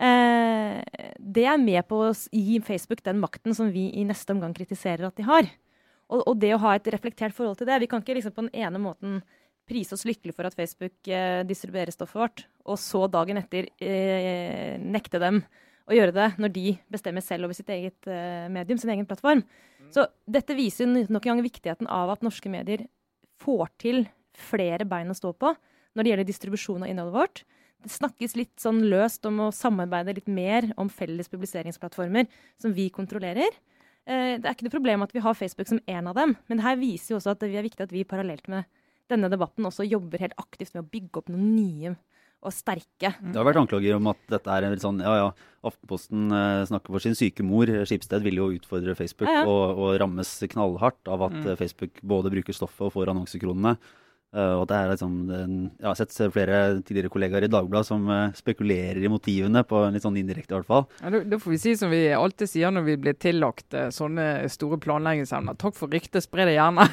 Eh, 0.00 0.78
det 1.18 1.44
er 1.46 1.60
med 1.60 1.84
på 1.90 2.00
å 2.06 2.12
gi 2.14 2.60
Facebook 2.64 3.02
den 3.04 3.20
makten 3.22 3.56
som 3.56 3.70
vi 3.74 3.90
i 3.98 4.06
neste 4.08 4.34
omgang 4.34 4.54
kritiserer 4.56 5.10
at 5.10 5.18
de 5.18 5.26
har. 5.28 5.50
Og, 6.12 6.20
og, 6.26 6.34
det 6.40 6.52
å 6.54 6.60
ha 6.60 6.74
et 6.76 6.90
reflektert 6.92 7.34
forhold 7.36 7.58
til 7.60 7.68
det. 7.70 7.80
Vi 7.80 7.88
kan 7.90 8.02
ikke 8.04 8.18
liksom 8.18 8.34
på 8.36 8.44
den 8.44 8.54
ene 8.64 8.80
måten 8.82 9.22
prise 9.68 9.94
oss 9.96 10.04
lykkelig 10.04 10.34
for 10.36 10.48
at 10.48 10.56
Facebook 10.58 11.08
eh, 11.08 11.40
distribuerer 11.48 11.94
stoffet 11.94 12.18
vårt, 12.18 12.42
og 12.66 12.80
så 12.82 13.06
dagen 13.08 13.38
etter 13.40 13.70
eh, 13.80 14.74
nekte 14.82 15.20
dem 15.22 15.40
å 15.88 15.96
gjøre 15.96 16.14
det 16.14 16.28
når 16.42 16.52
de 16.54 16.66
bestemmer 16.92 17.24
selv 17.24 17.48
over 17.48 17.56
sitt 17.56 17.70
eget 17.72 18.10
eh, 18.10 18.48
medium, 18.52 18.80
sin 18.80 18.92
egen 18.92 19.06
plattform. 19.08 19.44
Mm. 19.80 19.88
Så 19.94 20.06
dette 20.26 20.56
viser 20.58 20.90
nok 20.90 21.22
en 21.22 21.32
gang 21.32 21.44
viktigheten 21.46 21.88
av 21.90 22.12
at 22.12 22.26
norske 22.26 22.50
medier 22.52 22.84
får 23.42 23.72
til 23.82 24.04
flere 24.38 24.86
bein 24.88 25.10
å 25.12 25.16
stå 25.16 25.32
på 25.34 25.54
når 25.92 26.04
det 26.04 26.12
gjelder 26.12 26.28
distribusjon 26.28 26.84
av 26.84 26.92
innholdet 26.92 27.16
vårt. 27.16 27.42
Det 27.82 27.90
snakkes 27.90 28.36
litt 28.38 28.54
sånn 28.62 28.84
løst 28.90 29.26
om 29.26 29.40
å 29.48 29.52
samarbeide 29.54 30.14
litt 30.16 30.30
mer 30.30 30.68
om 30.80 30.90
felles 30.92 31.30
publiseringsplattformer 31.32 32.28
som 32.62 32.74
vi 32.76 32.86
kontrollerer. 32.94 33.50
Eh, 34.06 34.36
det 34.42 34.46
er 34.48 34.54
ikke 34.56 34.66
noe 34.66 34.74
problem 34.76 35.02
at 35.06 35.12
vi 35.14 35.20
har 35.22 35.34
Facebook 35.38 35.68
som 35.70 35.80
en 35.86 36.06
av 36.10 36.16
dem, 36.18 36.36
men 36.48 36.58
det 36.58 36.64
her 36.66 36.76
viser 36.80 37.14
jo 37.14 37.20
også 37.20 37.34
at 37.36 37.42
det 37.44 37.52
er 37.54 37.62
viktig 37.68 37.84
at 37.84 37.92
vi 37.94 38.02
parallelt 38.08 38.48
med 38.50 38.64
denne 39.12 39.28
debatten 39.30 39.66
også 39.68 39.84
jobber 39.86 40.18
helt 40.24 40.34
aktivt 40.40 40.74
med 40.74 40.84
å 40.84 40.90
bygge 40.90 41.20
opp 41.20 41.28
noen 41.30 41.52
nye 41.54 41.94
og 42.42 42.50
sterke. 42.50 43.12
Det 43.22 43.38
har 43.38 43.46
vært 43.46 43.60
anklager 43.60 43.94
om 43.94 44.08
at 44.10 44.18
dette 44.32 44.50
er 44.50 44.64
en 44.66 44.80
sånn 44.82 44.98
Ja 45.04 45.12
ja, 45.14 45.26
Aftenposten 45.62 46.24
eh, 46.34 46.64
snakker 46.66 46.90
for 46.90 46.98
sin 47.04 47.14
syke 47.14 47.44
mor. 47.46 47.70
Skipsted 47.86 48.24
vil 48.24 48.40
jo 48.40 48.48
utfordre 48.56 48.96
Facebook 48.98 49.28
Ja, 49.30 49.44
ja. 49.44 49.46
Og, 49.46 49.78
og 49.78 49.92
rammes 50.02 50.32
knallhardt 50.50 51.06
av 51.06 51.22
at 51.28 51.36
Mm. 51.38 51.46
eh, 51.52 51.56
Facebook 51.60 52.00
både 52.02 52.32
bruker 52.34 52.52
stoffet 52.56 52.82
og 52.88 52.92
får 52.96 53.12
annonsekronene. 53.14 53.76
Eh, 54.32 54.54
og 54.56 54.64
det 54.70 54.76
er 54.78 54.88
liksom 54.88 55.16
Jeg 55.28 55.84
har 55.84 55.96
sett 55.98 56.14
flere 56.32 56.58
tidligere 56.80 57.10
kollegaer 57.12 57.44
i 57.44 57.50
Dagbladet 57.52 57.84
som 57.84 58.06
eh, 58.08 58.32
spekulerer 58.36 59.02
i 59.04 59.10
motivene, 59.12 59.60
på 59.68 59.82
litt 59.92 60.04
sånn 60.04 60.16
indirekte 60.16 60.54
i 60.54 60.56
hvert 60.56 60.70
fall. 60.70 60.86
Ja, 61.02 61.12
da, 61.12 61.40
får 61.42 61.52
vi 61.52 61.58
si 61.60 61.74
som 61.76 61.92
vi 61.92 62.06
alltid 62.16 62.48
sier 62.48 62.72
når 62.72 62.86
vi 62.86 62.96
blir 63.04 63.18
tillagt 63.20 63.76
eh, 63.76 63.90
sånne 63.92 64.48
store 64.52 64.78
planleggingsevner. 64.80 65.58
Takk 65.60 65.76
for 65.76 65.92
ryktet, 65.92 66.24
spre 66.24 66.46
det 66.48 66.56
gjerne. 66.56 66.86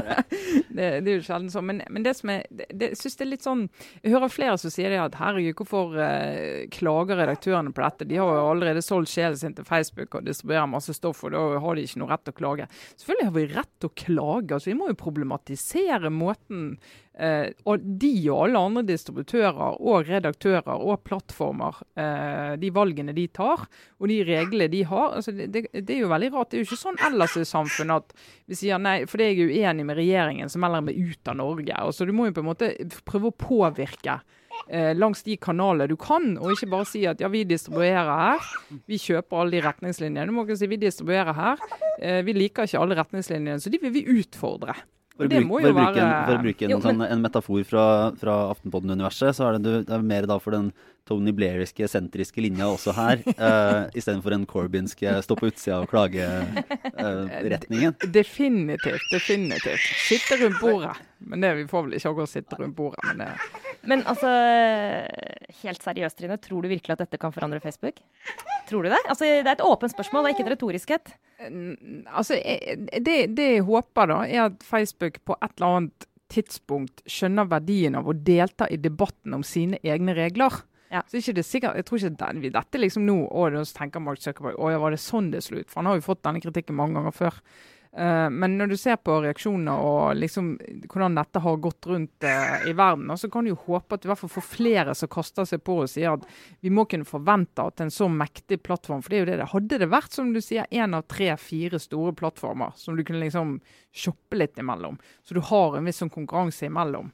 det, 0.76 0.88
det 1.04 1.12
er 1.12 1.18
jo 1.18 1.26
sjelden 1.26 1.50
sånn. 1.52 1.68
Men, 1.68 1.82
men 1.92 2.06
det 2.06 2.16
som 2.16 2.32
er, 2.32 2.46
det, 2.48 2.70
det, 2.72 2.90
synes 2.98 3.18
det 3.20 3.26
er 3.26 3.30
litt 3.34 3.44
sånn 3.44 3.66
Jeg 4.00 4.14
hører 4.14 4.32
flere 4.32 4.56
som 4.60 4.72
sier 4.72 4.92
det 4.92 5.02
at 5.02 5.20
herregud, 5.20 5.58
hvorfor 5.60 6.00
eh, 6.00 6.64
klager 6.72 7.20
redaktørene 7.20 7.74
på 7.76 7.84
dette? 7.84 8.08
De 8.08 8.20
har 8.22 8.32
jo 8.38 8.48
allerede 8.54 8.84
solgt 8.84 9.12
sjelen 9.12 9.36
sin 9.36 9.56
til 9.58 9.68
Facebook 9.68 10.16
og 10.16 10.24
distribuerer 10.24 10.70
masse 10.70 10.96
stoff, 10.96 11.26
og 11.28 11.36
da 11.36 11.44
har 11.60 11.76
de 11.76 11.84
ikke 11.84 12.00
noe 12.00 12.12
rett 12.14 12.24
til 12.24 12.36
å 12.36 12.40
klage. 12.40 12.70
Selvfølgelig 12.96 13.28
har 13.28 13.36
vi 13.36 13.46
rett 13.52 13.72
til 13.76 13.92
å 13.92 13.96
klage. 14.06 14.56
altså 14.56 14.72
Vi 14.72 14.78
må 14.80 14.88
jo 14.88 15.00
problematisere 15.04 16.12
måten 16.14 16.69
eh, 17.18 17.50
og 17.68 17.84
de 18.00 18.12
og 18.30 18.46
alle 18.46 18.62
andre 18.70 18.82
distributører 18.88 19.78
og 19.78 20.08
redaktører 20.08 20.80
og 20.80 21.02
plattformer, 21.06 21.82
eh, 22.00 22.56
de 22.60 22.72
valgene 22.74 23.14
de 23.16 23.26
tar 23.34 23.66
og 23.66 24.10
de 24.10 24.20
reglene 24.28 24.70
de 24.72 24.82
har. 24.88 25.16
altså 25.18 25.34
det, 25.36 25.50
det, 25.54 25.64
det 25.74 25.96
er 25.96 26.02
jo 26.04 26.12
veldig 26.12 26.32
rart. 26.34 26.50
Det 26.50 26.58
er 26.58 26.64
jo 26.64 26.70
ikke 26.70 26.82
sånn 26.82 27.00
ellers 27.10 27.38
i 27.40 27.46
samfunnet 27.48 28.04
at 28.04 28.26
vi 28.50 28.60
sier 28.62 28.82
nei, 28.82 28.98
fordi 29.10 29.30
jeg 29.30 29.40
er 29.40 29.54
uenig 29.54 29.88
med 29.88 30.00
regjeringen, 30.00 30.52
så 30.52 30.60
melder 30.62 30.82
jeg 30.82 30.90
meg 30.90 31.14
ut 31.14 31.32
av 31.32 31.40
Norge. 31.40 31.80
altså 31.86 32.08
Du 32.08 32.14
må 32.16 32.28
jo 32.28 32.36
på 32.36 32.44
en 32.44 32.52
måte 32.52 32.74
prøve 33.08 33.30
å 33.32 33.40
påvirke. 33.46 34.20
Eh, 34.68 34.94
langs 34.94 35.22
de 35.22 35.36
kanalene 35.40 35.88
du 35.90 35.96
kan, 35.98 36.36
og 36.38 36.52
ikke 36.54 36.68
bare 36.70 36.86
si 36.88 37.02
at 37.08 37.22
ja, 37.22 37.30
vi 37.32 37.42
distribuerer 37.48 38.10
her. 38.10 38.50
Vi 38.90 39.00
kjøper 39.00 39.42
alle 39.42 39.56
de 39.56 39.64
retningslinjene. 39.64 40.28
Du 40.28 40.36
må 40.36 40.44
ikke 40.46 40.58
si 40.60 40.68
vi 40.70 40.78
distribuerer 40.80 41.34
her. 41.34 41.64
Eh, 41.98 42.20
vi 42.26 42.36
liker 42.36 42.68
ikke 42.68 42.82
alle 42.82 42.98
retningslinjene, 42.98 43.58
så 43.62 43.72
de 43.72 43.80
vil 43.82 43.94
vi 43.94 44.06
utfordre. 44.20 44.76
For 45.20 45.28
å, 45.28 45.28
Det 45.28 45.40
bruke, 45.44 45.60
for 45.60 45.76
bruke, 45.76 46.00
en, 46.00 46.12
for 46.24 46.32
å 46.38 46.42
bruke 46.46 46.64
en, 46.64 46.70
Jo, 46.72 46.78
men- 46.80 46.86
sånn, 46.96 47.02
en 47.12 47.20
metafor 47.26 47.64
fra, 47.68 47.84
fra 48.16 48.36
Aftenpodden-universet, 48.54 49.36
så 49.36 49.48
er 49.50 49.58
det, 49.58 49.62
du- 49.66 49.84
det 49.84 49.92
er 49.98 50.02
mer 50.02 50.24
da 50.30 50.38
for 50.40 50.56
den 50.56 50.72
Tony 51.08 51.32
Blairiske, 51.36 51.88
sentriske 51.90 52.42
linja 52.44 52.68
også 52.70 52.94
her, 52.96 53.16
uh, 53.44 53.82
istedenfor 53.96 54.30
den 54.34 54.46
Corbynske 54.50 55.08
stå 55.24 55.36
på 55.38 55.50
utsida 55.50 55.76
og 55.82 55.88
klage-retningen. 55.90 57.96
Definitivt. 58.14 59.06
definitivt. 59.12 59.88
Sitte 60.06 60.38
rundt 60.42 60.60
bordet. 60.60 60.94
Men 61.18 61.44
det, 61.44 61.54
vi 61.58 61.66
får 61.68 61.86
vel 61.86 61.96
ikke 61.98 62.12
akkurat 62.12 62.32
sitte 62.32 62.60
rundt 62.60 62.76
bordet. 62.76 63.02
Men 63.10 63.24
det, 63.24 63.30
Men 63.88 64.04
altså, 64.08 64.28
helt 65.62 65.82
seriøst, 65.84 66.18
Trine, 66.18 66.36
tror 66.40 66.60
du 66.64 66.68
virkelig 66.72 66.94
at 66.94 67.02
dette 67.04 67.20
kan 67.20 67.32
forandre 67.32 67.60
Facebook? 67.64 67.96
Tror 68.68 68.84
du 68.84 68.88
det? 68.92 69.00
Altså, 69.08 69.24
det 69.24 69.46
er 69.46 69.56
et 69.56 69.64
åpent 69.64 69.92
spørsmål, 69.92 70.24
det 70.24 70.30
er 70.30 70.36
ikke 70.36 70.46
et 70.46 70.54
retorisk 70.54 70.88
et. 70.96 71.12
Mm, 71.48 72.04
altså, 72.06 72.34
det, 73.00 73.18
det 73.36 73.48
jeg 73.56 73.66
håper, 73.68 74.04
da, 74.12 74.18
er 74.28 74.40
at 74.50 74.56
Facebook 74.66 75.14
på 75.24 75.32
et 75.40 75.52
eller 75.56 75.80
annet 75.80 76.06
tidspunkt 76.30 77.02
skjønner 77.10 77.48
verdien 77.50 77.96
av 77.98 78.08
å 78.08 78.14
delta 78.14 78.68
i 78.70 78.78
debatten 78.80 79.34
om 79.36 79.44
sine 79.46 79.80
egne 79.82 80.14
regler. 80.16 80.60
Ja. 80.90 81.04
Så 81.06 81.20
ikke 81.20 81.36
det 81.36 81.44
er 81.44 81.46
sikkert, 81.46 81.76
Jeg 81.76 81.84
tror 81.86 81.98
ikke 81.98 82.40
vi- 82.40 82.50
dette 82.50 82.78
liksom 82.78 83.06
nå 83.06 83.30
og 83.30 83.52
da 83.52 83.62
tenker 83.62 84.00
Mark 84.02 84.18
Zuckerberg 84.18 84.56
å 84.58 84.70
ja, 84.70 84.78
var 84.78 84.90
det 84.90 84.98
sånn 84.98 85.30
det 85.30 85.42
slo 85.44 85.58
ut? 85.58 85.70
For 85.70 85.80
han 85.80 85.86
har 85.86 85.94
jo 85.94 86.00
fått 86.12 86.22
denne 86.22 86.40
kritikken 86.42 86.74
mange 86.74 86.94
ganger 86.94 87.12
før. 87.14 87.34
Uh, 87.92 88.30
men 88.30 88.56
når 88.56 88.68
du 88.70 88.76
ser 88.76 88.96
på 89.02 89.16
reaksjoner 89.18 89.74
og 89.82 90.14
liksom 90.14 90.52
hvordan 90.86 91.16
dette 91.18 91.40
har 91.42 91.56
gått 91.56 91.88
rundt 91.90 92.22
uh, 92.22 92.62
i 92.70 92.72
verden, 92.72 93.10
så 93.18 93.28
kan 93.28 93.42
du 93.42 93.50
jo 93.50 93.56
håpe 93.66 93.96
at 93.96 94.02
du 94.02 94.06
i 94.06 94.10
hvert 94.12 94.20
fall 94.20 94.30
får 94.30 94.46
flere 94.46 94.94
som 94.94 95.10
kaster 95.10 95.44
seg 95.44 95.64
på 95.66 95.80
og 95.82 95.90
sier 95.90 96.12
at 96.12 96.22
vi 96.62 96.70
må 96.70 96.84
kunne 96.86 97.04
forvente 97.08 97.58
at 97.58 97.80
en 97.80 97.90
så 97.90 98.06
mektig 98.06 98.62
plattform 98.62 99.02
For 99.02 99.10
det 99.10 99.16
er 99.18 99.24
jo 99.24 99.30
det 99.32 99.38
det 99.42 99.50
hadde 99.50 99.80
det 99.82 99.90
vært, 99.90 100.12
som 100.14 100.30
du 100.32 100.38
sier, 100.40 100.70
én 100.70 100.94
av 100.94 101.08
tre-fire 101.10 101.82
store 101.82 102.14
plattformer 102.14 102.78
som 102.78 102.94
du 102.94 103.02
kunne 103.02 103.24
liksom 103.24 103.58
shoppe 103.90 104.38
litt 104.38 104.54
imellom. 104.62 105.00
Så 105.26 105.34
du 105.34 105.40
har 105.40 105.74
en 105.74 105.84
viss 105.90 105.98
sånn 105.98 106.14
konkurranse 106.14 106.70
imellom. 106.70 107.10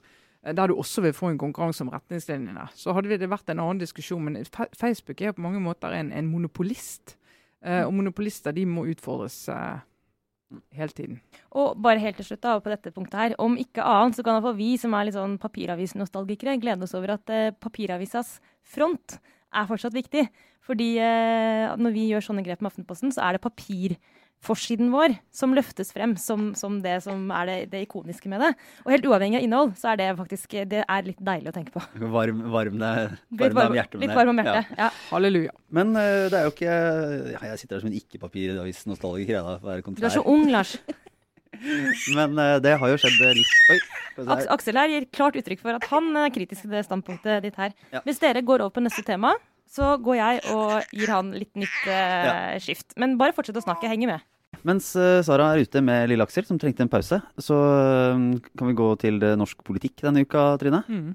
Der 0.54 0.70
du 0.70 0.76
også 0.78 1.02
vil 1.02 1.14
få 1.16 1.32
en 1.32 1.40
konkurranse 1.40 1.82
om 1.82 1.90
retningslinjene. 1.90 2.68
Så 2.78 2.94
hadde 2.94 3.18
det 3.18 3.30
vært 3.30 3.50
en 3.50 3.62
annen 3.64 3.80
diskusjon. 3.82 4.22
Men 4.22 4.44
Facebook 4.78 5.20
er 5.20 5.34
på 5.34 5.42
mange 5.42 5.60
måter 5.60 5.90
en, 5.96 6.12
en 6.14 6.28
monopolist. 6.30 7.16
Eh, 7.64 7.82
og 7.82 7.94
monopolister 7.96 8.54
de 8.54 8.66
må 8.70 8.84
utfordres 8.92 9.48
eh, 9.50 9.80
hele 10.76 10.94
tiden. 10.94 11.20
Og 11.50 11.78
bare 11.82 12.02
helt 12.02 12.20
til 12.20 12.28
slutt 12.28 12.44
da, 12.44 12.56
på 12.62 12.70
dette 12.70 12.92
punktet 12.94 13.20
her, 13.20 13.36
om 13.42 13.56
ikke 13.58 13.84
annet 13.84 14.18
så 14.18 14.24
kan 14.26 14.36
iallfall 14.36 14.58
vi 14.58 14.74
som 14.80 14.94
er 14.94 15.08
litt 15.08 15.16
sånn 15.16 15.38
papiravisnostalgikere 15.42 16.58
glede 16.62 16.86
oss 16.86 16.94
over 16.98 17.16
at 17.16 17.32
eh, 17.34 17.54
papiravisas 17.58 18.36
front 18.62 19.18
er 19.56 19.66
fortsatt 19.68 19.96
viktig. 19.96 20.26
Fordi 20.66 20.92
eh, 20.98 21.74
når 21.78 21.94
vi 21.94 22.08
gjør 22.10 22.28
sånne 22.28 22.44
grep 22.46 22.62
med 22.62 22.72
Aftenposten, 22.72 23.14
så 23.14 23.26
er 23.26 23.36
det 23.36 23.44
papirforsiden 24.46 24.90
vår 24.92 25.16
som 25.34 25.54
løftes 25.54 25.92
frem 25.94 26.14
som, 26.16 26.54
som 26.54 26.78
det 26.82 27.02
som 27.04 27.30
er 27.34 27.46
det, 27.46 27.56
det 27.72 27.82
ikoniske 27.86 28.28
med 28.30 28.40
det. 28.40 28.52
Og 28.84 28.92
helt 28.94 29.06
uavhengig 29.06 29.40
av 29.40 29.46
innhold, 29.46 29.74
så 29.78 29.92
er 29.92 30.00
det 30.00 30.10
faktisk 30.18 30.56
det 30.70 30.84
er 30.86 31.06
litt 31.06 31.18
deilig 31.20 31.50
å 31.50 31.56
tenke 31.56 31.74
på. 31.74 31.82
Varm, 32.16 32.44
varm, 32.52 32.78
deg- 32.78 33.16
varm 33.40 33.56
deg 33.58 33.66
om 33.66 33.76
hjertet. 33.76 34.00
litt 34.00 34.14
varm 34.14 34.32
om 34.32 34.40
hjertet. 34.40 34.76
Ja. 34.78 34.90
Halleluja. 35.10 35.52
Men 35.74 35.92
uh, 35.96 36.28
det 36.30 36.38
er 36.38 36.46
jo 36.46 36.52
ikke 36.54 36.76
ja, 37.34 37.40
Jeg 37.50 37.60
sitter 37.60 37.76
her 37.76 37.82
som 37.82 37.90
en 37.90 37.98
å 39.42 39.58
være 39.66 39.82
Du 39.96 40.06
er 40.06 40.14
så 40.14 40.22
ung, 40.24 40.46
Lars. 40.52 40.76
Men 42.16 42.36
uh, 42.36 42.56
det 42.62 42.76
har 42.78 42.92
jo 42.92 43.00
skjedd 43.00 43.18
eh, 43.24 43.36
litt 43.38 43.72
Oi! 43.72 43.78
her. 44.16 44.46
Aksel 44.52 44.78
her 44.80 44.92
gir 44.92 45.08
klart 45.12 45.36
uttrykk 45.40 45.60
for 45.62 45.76
at 45.76 45.84
han 45.90 46.08
er 46.20 46.32
kritisk 46.32 46.64
til 46.64 46.72
det 46.72 46.86
standpunktet 46.86 47.44
ditt 47.44 47.58
her. 47.60 47.74
Ja. 47.92 48.02
Hvis 48.06 48.20
dere 48.22 48.44
går 48.44 48.64
over 48.64 48.76
på 48.76 48.84
neste 48.84 49.04
tema, 49.06 49.34
så 49.68 49.96
går 50.00 50.18
jeg 50.20 50.42
og 50.54 50.94
gir 50.94 51.10
han 51.12 51.32
litt 51.36 51.52
nytt 51.58 51.90
eh, 51.90 52.56
skift. 52.62 52.94
Men 53.00 53.16
bare 53.20 53.34
fortsett 53.36 53.58
å 53.58 53.64
snakke, 53.64 53.90
henger 53.90 54.14
med. 54.14 54.26
Mens 54.66 54.88
eh, 54.98 55.20
Sara 55.22 55.52
er 55.54 55.62
ute 55.62 55.80
med 55.84 56.08
lille 56.10 56.24
Aksel, 56.26 56.46
som 56.48 56.58
trengte 56.58 56.82
en 56.82 56.90
pause, 56.90 57.20
så 57.38 57.56
eh, 57.70 58.22
kan 58.58 58.70
vi 58.70 58.74
gå 58.78 58.88
til 58.98 59.20
eh, 59.22 59.36
norsk 59.38 59.62
politikk 59.66 60.02
denne 60.02 60.24
uka, 60.26 60.42
Trine. 60.58 60.80
Mm. 60.90 61.12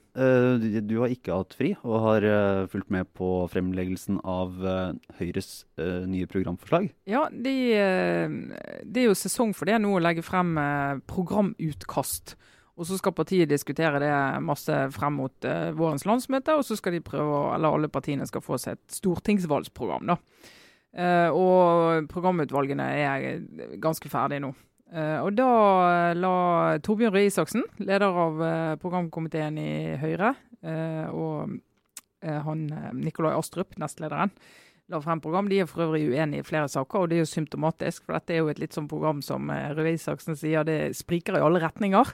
Du, 0.88 0.94
har 1.02 1.12
ikke 1.12 1.36
hatt 1.36 1.56
fri, 1.58 1.74
og 1.84 2.06
har 2.06 2.28
fulgt 2.72 2.92
med 2.94 3.10
på 3.18 3.28
fremleggelsen 3.52 4.22
av 4.28 4.54
Høyres 5.20 5.66
nye 6.10 6.28
programforslag. 6.30 6.90
Ja, 7.10 7.26
de, 7.32 7.56
det 8.84 9.04
er 9.04 9.10
jo 9.10 9.18
sesong 9.18 9.54
for 9.58 9.70
det 9.70 9.80
nå 9.82 9.96
å 9.96 10.04
legge 10.04 10.24
frem 10.26 10.54
programutkast. 11.10 12.36
Og 12.80 12.88
så 12.88 12.98
skal 13.00 13.16
partiet 13.16 13.52
diskutere 13.52 14.02
det 14.04 14.14
masse 14.46 14.78
frem 14.96 15.20
mot 15.22 15.50
vårens 15.78 16.08
landsmøte, 16.08 16.56
og 16.58 16.66
så 16.68 16.78
skal 16.80 16.98
de 16.98 17.04
prøve, 17.06 17.44
eller 17.56 17.78
alle 17.78 17.92
partiene 17.92 18.28
skal 18.30 18.44
få 18.46 18.60
seg 18.62 18.78
et 18.78 19.00
stortingsvalgsprogram. 19.02 20.12
da. 20.14 20.20
Eh, 20.92 21.30
og 21.32 22.08
programutvalgene 22.12 22.86
er 23.00 23.78
ganske 23.80 24.10
ferdige 24.12 24.44
nå. 24.44 24.50
Eh, 24.92 25.20
og 25.24 25.32
da 25.38 25.48
la 26.18 26.34
Torbjørn 26.84 27.14
Røe 27.16 27.30
Isaksen, 27.30 27.64
leder 27.80 28.10
av 28.12 28.42
eh, 28.44 28.74
programkomiteen 28.82 29.60
i 29.62 29.72
Høyre, 30.02 30.34
og 31.16 31.56
han 32.22 32.60
Nikolai 32.94 33.32
Astrup, 33.34 33.72
nestlederen, 33.82 34.30
la 34.94 35.00
frem 35.02 35.22
program. 35.24 35.48
De 35.50 35.58
er 35.64 35.66
for 35.66 35.88
øvrig 35.88 36.04
uenige 36.12 36.44
i 36.44 36.46
flere 36.46 36.68
saker, 36.70 37.00
og 37.02 37.10
det 37.10 37.18
er 37.18 37.24
jo 37.24 37.32
symptomatisk. 37.32 38.04
For 38.06 38.14
dette 38.20 38.36
er 38.36 38.44
jo 38.44 38.52
et 38.52 38.60
litt 38.62 38.76
sånn 38.78 38.90
program 38.92 39.24
som 39.26 39.50
Røe 39.50 39.96
Isaksen 39.96 40.38
sier, 40.38 40.62
det 40.68 40.92
spriker 41.00 41.40
i 41.40 41.42
alle 41.42 41.64
retninger. 41.64 42.12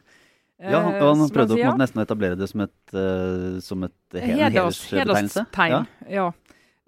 Ja, 0.64 0.80
han, 0.80 0.96
og 0.96 1.20
han 1.26 1.30
prøvde 1.36 1.58
måte 1.60 1.82
nesten 1.82 2.00
å 2.02 2.06
etablere 2.08 2.38
det 2.40 2.48
som 2.50 2.64
et, 2.64 2.78
uh, 2.96 3.60
som 3.62 3.84
et 3.86 3.94
he- 4.16 4.24
en 4.32 4.40
Heders, 4.40 4.80
hedersbetegnelse. 4.90 5.44
hederstegn. 5.44 5.92
Ja. 6.10 6.32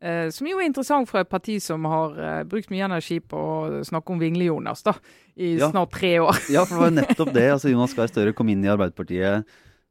Eh, 0.01 0.29
som 0.31 0.47
jo 0.47 0.59
er 0.61 0.67
interessant 0.69 1.09
fra 1.09 1.21
et 1.25 1.29
parti 1.31 1.57
som 1.63 1.83
har 1.91 2.13
eh, 2.19 2.43
brukt 2.47 2.69
mye 2.71 2.85
energi 2.87 3.17
på 3.19 3.35
å 3.39 3.81
snakke 3.83 4.13
om 4.15 4.21
Vingle-Jonas 4.21 4.83
da, 4.87 4.93
i 5.35 5.57
Ja. 5.59 5.71
snart 5.73 5.91
tre 5.97 6.13
år. 6.23 6.37
Ja, 6.55 6.63
for 6.65 6.75
det 6.77 6.83
var 6.83 6.91
jo 6.93 6.99
nettopp 7.01 7.33
det. 7.35 7.47
altså 7.51 7.71
Jonas 7.73 7.93
Gahr 7.97 8.07
Støre 8.11 8.33
kom 8.37 8.47
inn 8.49 8.63
i 8.63 8.71
Arbeiderpartiet, 8.71 9.43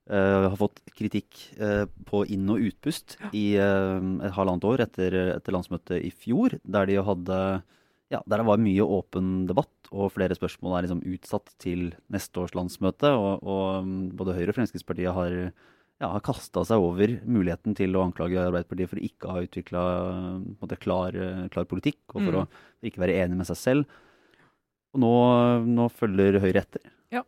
eh, 0.09 0.49
har 0.49 0.57
fått 0.57 0.81
kritikk 0.97 1.43
eh, 1.61 1.85
på 2.09 2.23
inn- 2.33 2.49
og 2.55 2.65
utpust 2.71 3.19
i 3.37 3.57
eh, 3.61 3.99
et 4.25 4.33
halvannet 4.39 4.65
år 4.65 4.87
etter, 4.87 5.19
etter 5.37 5.53
landsmøtet 5.53 6.01
i 6.01 6.11
fjor, 6.11 6.57
der 6.65 6.89
de 6.89 6.97
hadde 7.05 7.41
ja, 8.09 8.23
der 8.25 8.41
det 8.41 8.47
var 8.49 8.57
mye 8.57 8.81
åpen 8.81 9.43
debatt, 9.45 9.69
og 9.93 10.15
flere 10.15 10.33
spørsmål 10.33 10.79
er 10.79 10.87
liksom 10.87 11.03
utsatt 11.05 11.51
til 11.61 11.91
neste 12.09 12.41
års 12.41 12.55
landsmøte. 12.57 13.11
Og, 13.13 13.43
og 13.45 13.85
mm, 13.85 13.99
både 14.17 14.33
Høyre 14.39 14.55
og 14.55 14.57
Fremskrittspartiet 14.57 15.13
har, 15.13 15.35
ja, 15.99 16.09
har 16.13 16.21
kasta 16.23 16.63
seg 16.65 16.79
over 16.79 17.17
muligheten 17.27 17.75
til 17.75 17.97
å 17.99 18.05
anklage 18.07 18.39
Arbeiderpartiet 18.39 18.91
for 18.91 19.01
å 19.01 19.07
ikke 19.09 19.33
ha 19.35 19.41
utvikla 19.47 19.87
klar, 20.79 21.17
klar 21.51 21.67
politikk, 21.67 22.01
og 22.15 22.21
for 22.23 22.33
Mm. 22.33 22.45
å 22.47 22.87
ikke 22.87 23.03
være 23.03 23.17
enig 23.25 23.37
med 23.41 23.49
seg 23.49 23.57
selv. 23.59 23.99
Og 24.95 25.01
nå, 25.03 25.15
nå 25.67 25.89
følger 25.93 26.39
Høyre 26.41 26.63
etter. 26.63 26.87
Ja. 27.13 27.23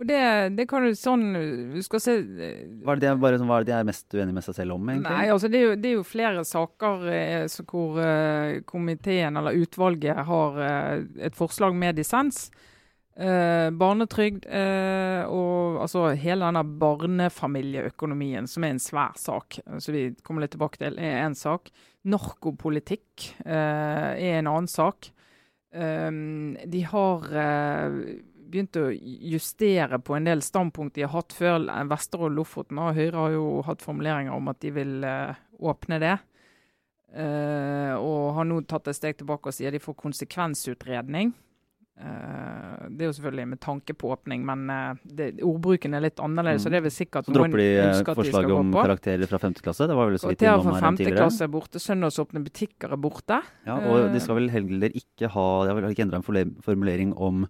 Og 0.00 0.06
det, 0.08 0.20
det 0.56 0.66
kan 0.70 0.82
du 0.82 0.94
sånn 0.98 1.24
Du 1.74 1.80
skal 1.84 2.00
se 2.02 2.14
eh, 2.18 2.62
Hva 2.82 2.94
er 2.96 3.00
det 3.02 3.10
de 3.12 3.38
sånn, 3.38 3.50
er, 3.54 3.68
er 3.70 3.86
mest 3.86 4.14
uenig 4.14 4.34
med 4.34 4.44
seg 4.46 4.56
selv 4.56 4.74
om, 4.76 4.88
egentlig? 4.90 5.14
Nei, 5.14 5.28
altså 5.30 5.50
det 5.52 5.60
er 5.60 5.64
jo, 5.66 5.76
det 5.78 5.90
er 5.90 5.96
jo 5.98 6.06
flere 6.06 6.44
saker 6.48 7.06
eh, 7.12 7.46
så 7.52 7.64
hvor 7.68 8.00
eh, 8.02 8.60
komiteen 8.66 9.38
eller 9.38 9.58
utvalget 9.62 10.24
har 10.26 10.58
eh, 10.66 11.04
et 11.28 11.38
forslag 11.38 11.74
med 11.78 12.00
dissens. 12.00 12.48
Eh, 13.12 13.68
barnetrygd 13.76 14.46
eh, 14.48 15.26
og 15.28 15.82
altså 15.84 16.06
hele 16.16 16.46
denne 16.46 16.62
barnefamilieøkonomien, 16.80 18.48
som 18.48 18.64
er 18.64 18.72
en 18.72 18.80
svær 18.80 19.18
sak, 19.20 19.58
så 19.84 19.92
vi 19.92 20.06
kommer 20.24 20.46
litt 20.46 20.54
tilbake 20.56 20.80
til, 20.80 20.96
er 20.96 21.26
en 21.26 21.36
sak. 21.36 21.68
Narkopolitikk 22.08 23.26
eh, 23.44 24.16
er 24.16 24.38
en 24.38 24.48
annen 24.48 24.70
sak. 24.70 25.12
Um, 25.72 26.52
de 26.68 26.82
har 26.84 27.22
uh, 27.32 27.94
begynt 28.52 28.76
å 28.76 28.90
justere 28.92 29.96
på 30.04 30.18
en 30.18 30.26
del 30.28 30.42
standpunkt 30.44 30.98
de 30.98 31.06
har 31.06 31.14
hatt 31.14 31.32
før 31.32 31.64
Vesterålen 31.88 32.36
Lofoten. 32.36 32.80
Og 32.80 32.96
Høyre 32.96 33.22
har 33.22 33.36
jo 33.36 33.46
hatt 33.64 33.84
formuleringer 33.84 34.36
om 34.36 34.50
at 34.52 34.60
de 34.60 34.72
vil 34.76 34.98
åpne 35.56 36.00
det. 36.02 36.18
Og 37.16 38.36
har 38.36 38.46
nå 38.48 38.60
tatt 38.68 38.92
et 38.92 38.98
steg 39.00 39.16
tilbake 39.16 39.48
og 39.48 39.56
sier 39.56 39.72
de 39.72 39.80
får 39.80 39.96
konsekvensutredning. 40.04 41.32
Uh, 42.02 42.88
det 42.90 43.04
er 43.04 43.10
jo 43.10 43.14
selvfølgelig 43.14 43.44
med 43.52 43.60
tanke 43.62 43.94
på 43.94 44.10
åpning, 44.10 44.42
men 44.46 44.64
uh, 44.66 45.00
det, 45.06 45.28
ordbruken 45.46 45.94
er 45.94 46.02
litt 46.02 46.22
annerledes. 46.22 46.62
Mm. 46.62 46.64
Så 46.64 46.72
det 46.72 46.78
er 46.78 46.86
vel 46.86 46.94
sikkert 46.94 47.28
Så 47.28 47.34
dropper 47.36 47.62
de 47.62 48.14
forslaget 48.18 48.54
om 48.56 48.72
karakterer 48.74 49.30
fra 49.30 49.42
5. 49.44 49.58
klasse? 49.62 49.88
Det 49.90 49.98
var 49.98 50.10
vel 50.10 50.18
så 50.18 50.32
vidt 50.32 50.42
innom 50.42 50.66
her 50.72 50.78
fra 50.80 50.92
5. 50.92 51.02
klasse 51.14 51.46
er 51.46 51.52
borte. 51.52 51.82
Søndagsåpne 51.82 52.42
butikker 52.42 52.96
er 52.96 53.02
borte. 53.02 53.38
Ja, 53.68 53.78
og 53.78 54.10
de 54.14 54.22
skal 54.24 54.40
vel 54.40 54.50
heller 54.50 54.96
ikke 54.98 55.30
ha 55.30 55.46
De 55.62 55.70
har 55.70 55.78
vel 55.78 55.92
ikke 55.94 56.06
endra 56.08 56.18
en 56.18 56.56
formulering 56.66 57.14
om 57.14 57.46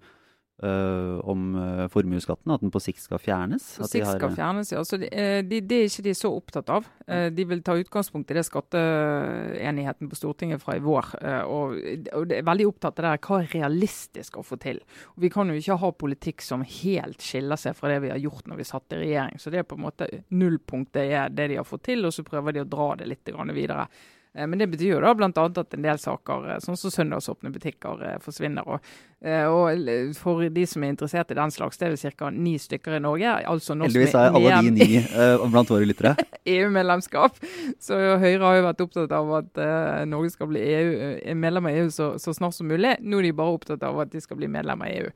Uh, 0.63 1.19
om 1.27 1.57
uh, 1.59 1.89
formuesskatten, 1.91 2.53
at 2.55 2.63
den 2.63 2.71
på 2.71 2.79
sikt 2.79 3.03
skal 3.03 3.19
fjernes? 3.19 3.65
På 3.81 3.89
sikt 3.91 4.07
har, 4.07 4.21
skal 4.21 4.37
fjernes, 4.37 4.69
ja. 4.71 4.83
Så 4.87 4.99
de, 5.03 5.09
de, 5.43 5.59
det 5.59 5.79
er 5.81 5.89
ikke 5.89 6.05
de 6.07 6.15
så 6.15 6.31
opptatt 6.31 6.71
av. 6.71 6.87
Uh, 7.09 7.27
de 7.35 7.47
vil 7.51 7.65
ta 7.67 7.75
utgangspunkt 7.81 8.31
i 8.31 8.37
det 8.39 8.45
skatteenigheten 8.47 10.07
på 10.07 10.21
Stortinget 10.21 10.63
fra 10.63 10.77
i 10.79 10.85
vår. 10.85 11.11
Og, 11.51 11.75
og, 12.15 12.29
det 12.31 12.39
er 12.39 12.47
veldig 12.47 12.69
opptatt 12.71 13.03
av 13.03 13.09
det 13.09 13.27
hva 13.27 13.41
er 13.43 13.51
realistisk 13.57 14.39
å 14.39 14.47
få 14.47 14.61
til. 14.63 14.79
Og 15.17 15.27
vi 15.27 15.33
kan 15.35 15.51
jo 15.51 15.59
ikke 15.59 15.81
ha 15.83 15.93
politikk 16.05 16.47
som 16.47 16.63
helt 16.63 17.27
skiller 17.27 17.59
seg 17.59 17.75
fra 17.75 17.91
det 17.91 17.99
vi 18.07 18.15
har 18.15 18.23
gjort 18.23 18.47
når 18.47 18.63
vi 18.63 18.71
satt 18.71 18.95
i 18.95 19.03
regjering. 19.03 19.43
Så 19.43 19.51
det 19.51 19.65
er 19.65 19.67
på 19.67 19.81
en 19.81 19.87
måte 19.89 20.13
nullpunktet 20.31 21.11
er 21.11 21.35
det 21.35 21.51
de 21.51 21.59
har 21.59 21.67
fått 21.67 21.89
til, 21.91 22.07
og 22.07 22.15
så 22.15 22.23
prøver 22.23 22.55
de 22.55 22.63
å 22.63 22.71
dra 22.71 22.93
det 23.03 23.11
litt 23.11 23.35
videre. 23.51 23.91
Eh, 24.35 24.47
men 24.47 24.59
det 24.59 24.67
betyr 24.67 24.95
jo 24.95 25.01
da 25.03 25.13
bl.a. 25.15 25.29
at 25.29 25.75
en 25.77 25.85
del 25.85 25.99
saker, 26.01 26.47
eh, 26.49 26.61
sånn 26.65 26.79
som 26.81 26.93
søndagsåpne 26.93 27.53
butikker, 27.53 28.01
eh, 28.07 28.19
forsvinner. 28.25 28.65
Og, 28.65 28.93
og, 29.23 29.91
for 30.19 30.43
de 30.51 30.65
som 30.67 30.83
er 30.83 30.95
interessert 30.95 31.31
i 31.31 31.39
den 31.39 31.53
slags, 31.55 31.79
det 31.79 31.87
er 31.87 31.93
vel 31.95 32.15
ca. 32.17 32.31
ni 32.33 32.57
stykker 32.59 32.97
i 32.97 33.03
Norge. 33.05 33.35
Altså 33.47 33.77
Heldigvis 33.79 34.17
er 34.19 34.35
alle 34.35 34.57
de 34.65 34.73
ni 34.75 34.89
blant 35.53 35.71
våre 35.71 35.87
lyttere. 35.87 36.17
EU-medlemskap. 36.57 37.39
Så 37.79 38.01
Høyre 38.23 38.43
har 38.43 38.59
jo 38.59 38.67
vært 38.67 38.85
opptatt 38.87 39.15
av 39.15 39.31
at 39.39 39.63
Norge 40.11 40.33
skal 40.35 40.51
bli 40.51 40.65
EU, 40.65 40.91
medlem 41.39 41.71
av 41.71 41.79
EU 41.85 41.87
så, 41.95 42.13
så, 42.19 42.35
snart 42.35 42.57
som 42.57 42.71
mulig. 42.73 42.97
Nå 43.05 43.21
er 43.21 43.29
de 43.29 43.37
bare 43.39 43.55
opptatt 43.61 43.85
av 43.87 44.01
at 44.03 44.11
de 44.11 44.25
skal 44.25 44.41
bli 44.41 44.51
medlem 44.51 44.83
av 44.83 44.91
EU. 44.91 45.15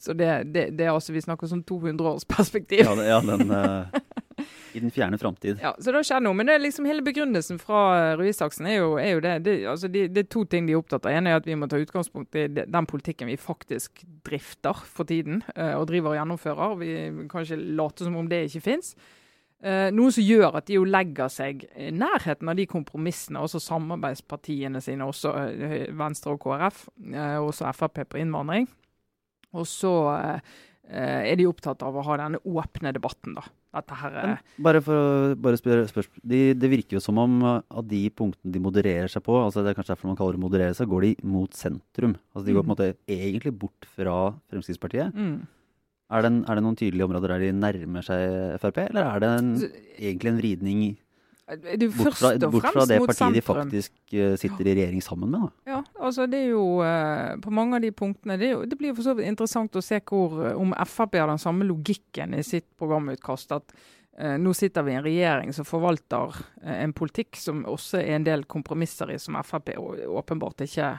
Så 0.00 0.16
det, 0.16 0.30
det, 0.52 0.70
det 0.78 0.86
er 0.86 0.92
altså, 0.92 1.14
Vi 1.16 1.22
snakker 1.24 1.48
sånn 1.48 1.62
200 1.68 2.14
års 2.14 2.24
perspektiv. 2.28 2.86
Ja, 2.86 2.96
det, 2.96 3.10
ja 3.10 3.20
den... 3.24 3.52
I 4.74 4.80
den 4.82 4.90
fjerne 4.90 5.18
framtid. 5.18 5.60
Ja, 5.62 5.70
så 5.78 5.92
det 5.94 6.02
skjer 6.08 6.22
noe. 6.24 6.34
Men 6.34 6.48
det 6.48 6.56
er 6.56 6.62
liksom 6.64 6.86
hele 6.88 7.04
begrunnelsen 7.06 7.60
fra 7.62 8.14
Røe 8.18 8.32
Isaksen 8.32 8.66
er 8.66 8.80
jo, 8.80 8.94
er 8.98 9.12
jo 9.12 9.22
det. 9.22 9.34
Det, 9.46 9.54
altså 9.70 9.90
de, 9.92 10.08
det, 10.10 10.24
er 10.24 10.32
to 10.34 10.42
ting 10.50 10.66
de 10.66 10.74
er 10.74 10.80
opptatt 10.80 11.06
av. 11.06 11.14
En 11.14 11.30
er 11.30 11.38
at 11.38 11.46
vi 11.46 11.54
må 11.58 11.68
ta 11.70 11.78
utgangspunkt 11.78 12.34
i 12.40 12.48
den 12.50 12.88
politikken 12.90 13.30
vi 13.30 13.38
faktisk 13.38 14.02
drifter 14.26 14.82
for 14.82 15.06
tiden, 15.06 15.44
uh, 15.54 15.76
og 15.78 15.86
driver 15.92 16.14
og 16.14 16.18
gjennomfører. 16.18 16.74
Vi 16.82 16.90
kan 17.30 17.46
ikke 17.46 17.60
late 17.78 18.08
som 18.08 18.18
om 18.18 18.30
det 18.30 18.48
ikke 18.48 18.64
fins. 18.66 18.92
Uh, 19.64 19.94
noe 19.94 20.10
som 20.12 20.26
gjør 20.26 20.58
at 20.58 20.66
de 20.68 20.80
jo 20.80 20.90
legger 20.90 21.30
seg 21.32 21.62
i 21.78 21.92
nærheten 21.94 22.50
av 22.50 22.58
de 22.58 22.66
kompromissene, 22.68 23.46
også 23.46 23.62
samarbeidspartiene 23.62 24.82
sine, 24.82 25.06
også 25.06 25.38
Venstre 25.94 26.34
og 26.34 26.42
KrF, 26.42 26.86
og 27.14 27.50
også 27.52 27.70
Frp 27.78 28.02
på 28.10 28.24
innvandring. 28.26 28.66
Og 29.54 29.70
så 29.70 29.92
er 30.90 31.36
de 31.38 31.46
opptatt 31.46 31.84
av 31.86 31.94
å 31.94 32.02
ha 32.08 32.16
denne 32.18 32.42
åpne 32.42 32.90
debatten, 32.92 33.38
da. 33.38 33.44
Her, 33.74 34.16
er 34.20 34.62
bare 34.62 34.80
for 34.84 34.94
å 34.94 35.34
bare 35.40 35.58
spørre 35.58 35.88
spørsmål. 35.90 36.20
De, 36.30 36.42
det 36.54 36.70
virker 36.70 36.98
jo 36.98 37.02
som 37.02 37.18
om 37.18 37.40
av 37.44 37.82
de 37.90 38.04
punktene 38.14 38.54
de 38.54 38.62
modererer 38.62 39.10
seg 39.10 39.24
på, 39.26 39.34
altså 39.40 39.64
det 39.64 39.72
er 39.72 39.78
kanskje 39.78 39.94
derfor 39.94 40.12
man 40.12 40.18
kaller 40.20 40.38
det 40.38 40.44
moderere 40.44 40.76
seg, 40.78 40.90
går 40.92 41.08
de 41.08 41.12
mot 41.34 41.58
sentrum. 41.58 42.14
Altså 42.32 42.46
De 42.46 42.54
går 42.54 42.62
på 42.62 42.68
en 42.68 42.70
mm. 42.70 42.74
måte 42.76 43.16
egentlig 43.16 43.54
bort 43.64 43.88
fra 43.96 44.16
Fremskrittspartiet. 44.52 45.16
Mm. 45.18 45.36
Er, 46.14 46.22
det 46.22 46.30
en, 46.30 46.42
er, 46.44 46.58
det 46.58 46.66
noen 46.66 46.78
tydelige 46.78 47.08
områder 47.08 47.34
der 47.34 47.46
de 47.46 47.54
nærmer 47.56 48.06
seg 48.06 48.60
Frp, 48.62 48.84
eller 48.86 49.08
er 49.08 49.24
det 49.24 49.32
en, 49.40 49.50
egentlig 49.96 50.30
en 50.30 50.40
vridning 50.42 50.84
bort 51.44 52.16
fra, 52.16 52.30
bort 52.48 52.68
fra 52.72 52.84
det 52.88 52.98
partiet 53.04 53.34
de 53.36 53.42
faktisk 53.44 54.14
uh, 54.16 54.36
sitter 54.40 54.70
i 54.70 54.76
regjering 54.78 55.02
sammen 55.04 55.30
med? 55.30 55.42
Da. 55.44 55.72
Ja, 55.74 55.80
altså 56.00 56.26
det 56.30 56.40
er 56.46 56.54
jo 56.54 56.64
uh, 56.80 57.34
På 57.44 57.52
mange 57.52 57.76
av 57.76 57.84
de 57.84 57.90
punktene 57.92 58.38
Det, 58.40 58.52
jo, 58.54 58.62
det 58.64 58.78
blir 58.80 58.94
for 58.96 59.04
så 59.04 59.16
vidt 59.18 59.28
interessant 59.28 59.76
å 59.76 59.82
se 59.84 60.00
hvor, 60.08 60.38
om 60.56 60.72
Frp 60.88 61.18
har 61.20 61.28
den 61.28 61.42
samme 61.42 61.66
logikken 61.68 62.34
i 62.38 62.42
sitt 62.46 62.70
programutkast. 62.78 63.52
at 63.52 63.76
nå 64.14 64.52
sitter 64.54 64.84
vi 64.86 64.92
i 64.92 64.94
en 64.94 65.02
regjering 65.02 65.48
som 65.52 65.66
forvalter 65.66 66.36
en 66.62 66.92
politikk 66.94 67.34
som 67.34 67.64
også 67.66 67.98
er 67.98 68.12
en 68.14 68.26
del 68.26 68.44
kompromisser 68.46 69.10
i, 69.10 69.18
som 69.18 69.34
Frp 69.42 69.72
åpenbart 69.74 70.62
ikke 70.62 70.92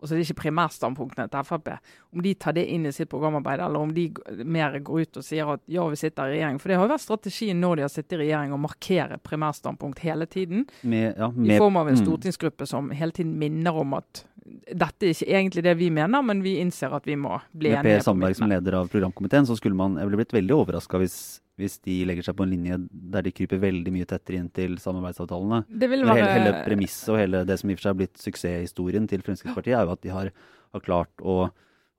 altså 0.00 0.10
så 0.10 0.16
er 0.16 0.20
det 0.20 0.28
ikke 0.30 0.42
primærstandpunktene 0.46 1.28
til 1.28 1.44
Frp, 1.44 1.68
om 2.14 2.22
de 2.24 2.32
tar 2.40 2.56
det 2.56 2.64
inn 2.72 2.88
i 2.88 2.92
sitt 2.96 3.10
programarbeid, 3.12 3.60
eller 3.66 3.84
om 3.84 3.92
de 3.94 4.06
mer 4.48 4.78
går 4.80 5.04
ut 5.04 5.20
og 5.20 5.26
sier 5.26 5.52
at 5.52 5.62
ja, 5.70 5.84
vi 5.92 6.00
sitter 6.00 6.30
i 6.30 6.38
regjering. 6.38 6.60
For 6.62 6.72
det 6.72 6.80
har 6.80 6.88
jo 6.88 6.94
vært 6.94 7.04
strategien 7.04 7.60
når 7.60 7.76
de 7.76 7.86
har 7.86 7.92
sittet 7.92 8.16
i 8.16 8.22
regjering 8.24 8.56
å 8.56 8.60
markere 8.60 9.20
primærstandpunkt 9.22 10.00
hele 10.06 10.28
tiden. 10.30 10.64
Med, 10.80 11.12
ja, 11.12 11.28
med, 11.34 11.52
I 11.52 11.60
form 11.60 11.76
av 11.82 11.92
en 11.92 11.98
mm. 11.98 12.02
stortingsgruppe 12.06 12.68
som 12.70 12.90
hele 12.96 13.16
tiden 13.16 13.36
minner 13.40 13.76
om 13.76 13.98
at 14.00 14.24
dette 14.50 15.06
er 15.06 15.12
ikke 15.12 15.28
egentlig 15.28 15.64
det 15.66 15.76
vi 15.78 15.90
mener, 15.94 16.24
men 16.26 16.40
vi 16.42 16.56
innser 16.62 16.96
at 16.96 17.06
vi 17.06 17.14
må 17.20 17.36
bli 17.52 17.70
enige. 17.70 17.84
Med 17.84 18.00
Per 18.00 18.06
Sandberg 18.08 18.38
som 18.38 18.50
leder 18.50 18.80
av 18.80 18.90
programkomiteen, 18.90 19.46
så 19.46 19.56
skulle 19.58 19.78
man 19.78 19.98
jeg 20.00 20.08
ville 20.08 20.22
blitt 20.22 20.34
veldig 20.34 20.56
overraska 20.56 21.00
hvis 21.02 21.20
hvis 21.60 21.78
de 21.86 21.96
legger 22.08 22.26
seg 22.26 22.36
på 22.38 22.44
en 22.46 22.52
linje 22.54 22.78
der 22.90 23.24
de 23.26 23.32
kryper 23.34 23.60
veldig 23.62 23.92
mye 23.94 24.08
tettere 24.08 24.40
inn 24.40 24.50
til 24.54 24.76
samarbeidsavtalene. 24.82 25.62
Være... 25.70 25.98
Hele, 26.10 26.28
hele 26.34 26.54
premisset 26.66 27.12
og 27.12 27.20
hele 27.20 27.42
det 27.48 27.58
som 27.60 27.70
i 27.70 27.76
og 27.76 27.80
for 27.80 27.86
seg 27.86 27.92
har 27.92 27.98
blitt 28.00 28.22
suksesshistorien 28.22 29.08
til 29.10 29.24
Fremskrittspartiet, 29.26 29.76
er 29.76 29.88
jo 29.88 29.94
at 29.94 30.04
de 30.04 30.14
har, 30.14 30.30
har 30.76 30.84
klart 30.84 31.24
å, 31.24 31.38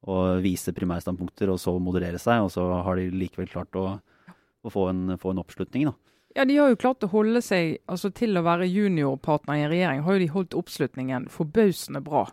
å, 0.04 0.20
vise 0.44 0.74
primærstandpunkter 0.76 1.54
og 1.54 1.62
så 1.62 1.76
moderere 1.84 2.22
seg, 2.22 2.46
og 2.46 2.52
så 2.54 2.66
har 2.88 3.00
de 3.00 3.10
likevel 3.14 3.52
klart 3.52 3.78
å, 3.80 3.86
å 4.32 4.74
få, 4.74 4.88
en, 4.92 5.16
få, 5.22 5.36
en, 5.36 5.44
oppslutning. 5.44 5.92
da. 5.92 5.96
Ja, 6.36 6.46
De 6.48 6.58
har 6.58 6.72
jo 6.72 6.82
klart 6.82 7.04
å 7.06 7.12
holde 7.12 7.42
seg 7.44 7.80
altså 7.92 8.12
til 8.16 8.40
å 8.40 8.46
være 8.46 8.70
juniorpartner 8.70 9.64
i 9.64 9.72
regjering. 9.72 10.06
Har 10.06 10.18
jo 10.18 10.24
de 10.24 10.30
holdt 10.36 10.58
oppslutningen 10.58 11.28
forbausende 11.32 12.04
bra. 12.04 12.28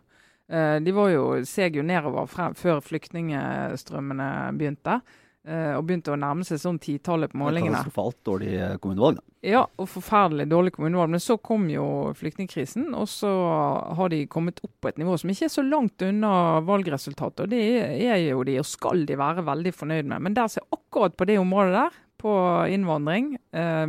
Uh, 0.49 0.79
de 0.81 0.95
var 0.97 1.11
jo, 1.13 1.25
seg 1.45 1.77
jo 1.77 1.85
nedover 1.85 2.29
frem, 2.31 2.55
før 2.57 2.81
flyktningstrømmene 2.85 4.29
begynte. 4.57 5.01
Eh, 5.49 5.73
og 5.79 5.87
begynte 5.89 6.13
å 6.13 6.19
nærme 6.21 6.45
seg 6.45 6.61
sånn 6.61 6.77
titallet 6.83 7.33
på 7.33 7.39
målingene. 7.41 7.79
Katastrofalt 7.79 8.19
dårlig 8.29 8.51
eh, 8.59 8.75
kommunevalg, 8.83 9.21
da. 9.21 9.25
Ja, 9.49 9.63
og 9.81 9.87
forferdelig 9.89 10.49
dårlig 10.51 10.75
kommunevalg. 10.75 11.15
Men 11.15 11.23
så 11.25 11.39
kom 11.41 11.69
jo 11.73 11.87
flyktningkrisen, 12.19 12.91
og 12.99 13.07
så 13.09 13.31
har 13.97 14.13
de 14.13 14.27
kommet 14.29 14.61
opp 14.67 14.75
på 14.83 14.91
et 14.91 14.99
nivå 15.01 15.17
som 15.21 15.33
ikke 15.33 15.47
er 15.47 15.55
så 15.55 15.65
langt 15.65 16.05
unna 16.05 16.33
valgresultatet. 16.69 17.47
Og 17.47 17.55
det 17.55 17.63
er 18.11 18.21
jo 18.27 18.43
de, 18.45 18.59
og 18.61 18.69
skal 18.69 19.07
de 19.09 19.17
være 19.17 19.47
veldig 19.47 19.73
fornøyd 19.79 20.11
med. 20.11 20.27
Men 20.27 20.37
der 20.37 20.53
ser 20.53 20.69
akkurat 20.75 21.17
på 21.17 21.29
det 21.31 21.39
området 21.41 21.79
der, 21.79 21.97
på 22.19 22.35
innvandring, 22.75 23.37
eh, 23.55 23.87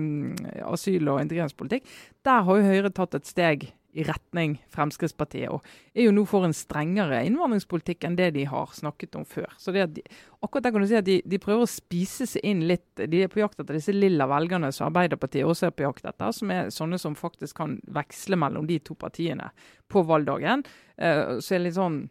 asyl 0.69 1.11
og 1.11 1.23
integreringspolitikk, 1.25 1.91
der 2.23 2.45
har 2.45 2.59
jo 2.61 2.71
Høyre 2.71 2.93
tatt 2.93 3.17
et 3.17 3.27
steg 3.27 3.71
i 3.97 4.03
retning 4.05 4.55
Fremskrittspartiet, 4.69 5.49
og 5.49 5.65
er 5.97 6.05
jo 6.05 6.13
nå 6.13 6.23
for 6.29 6.45
en 6.45 6.53
strengere 6.53 7.23
innvandringspolitikk 7.25 8.05
enn 8.05 8.17
det 8.19 8.29
de 8.35 8.43
har 8.49 8.69
snakket 8.75 9.17
om 9.17 9.25
før. 9.25 9.49
Så 9.57 9.73
det 9.73 9.87
de, 9.95 10.03
akkurat 10.45 10.67
der 10.67 10.75
kan 10.75 10.85
du 10.85 10.89
si 10.91 10.99
at 10.99 11.07
de, 11.07 11.17
de, 11.25 11.39
prøver 11.41 11.65
å 11.65 11.69
spise 11.69 12.27
seg 12.29 12.45
inn 12.45 12.61
litt. 12.69 12.85
De 12.99 13.23
er 13.25 13.31
på 13.31 13.41
jakt 13.41 13.59
etter 13.59 13.79
disse 13.79 13.95
lilla 13.95 14.29
velgerne 14.29 14.69
som 14.75 14.89
Arbeiderpartiet 14.89 15.47
også 15.47 15.69
er 15.69 15.75
på 15.75 15.87
jakt 15.87 16.05
etter, 16.05 16.35
som 16.35 16.53
er 16.53 16.69
sånne 16.73 17.01
som 17.01 17.17
faktisk 17.17 17.57
kan 17.61 17.79
veksle 17.95 18.37
mellom 18.39 18.69
de 18.69 18.77
to 18.85 18.97
partiene 18.99 19.49
på 19.89 20.05
valgdagen. 20.05 20.65
Uh, 21.01 21.39
så 21.41 21.55
er 21.55 21.59
det 21.59 21.65
litt 21.69 21.79
sånn 21.79 22.03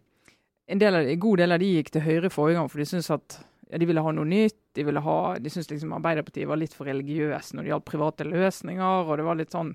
en, 0.69 0.81
del 0.83 0.99
av, 0.99 1.07
en 1.09 1.23
god 1.23 1.45
del 1.45 1.55
av 1.55 1.63
de 1.63 1.71
gikk 1.77 1.95
til 1.95 2.05
Høyre 2.05 2.33
forrige 2.33 2.59
gang, 2.59 2.73
for 2.73 2.83
de 2.83 2.89
syns 2.91 3.09
at 3.15 3.39
ja, 3.69 3.79
de 3.79 3.87
ville 3.89 4.03
ha 4.03 4.13
noe 4.17 4.29
nytt. 4.29 4.59
De, 4.77 4.85
ville 4.87 5.01
ha, 5.03 5.21
de 5.41 5.51
syntes 5.53 5.71
liksom 5.73 5.95
Arbeiderpartiet 5.97 6.49
var 6.49 6.61
litt 6.61 6.75
for 6.77 6.89
religiøse 6.89 7.57
når 7.57 7.65
det 7.65 7.73
gjaldt 7.73 7.89
private 7.89 8.27
løsninger. 8.29 9.09
og 9.09 9.17
det 9.19 9.27
var 9.27 9.39
litt 9.41 9.55
sånn 9.55 9.73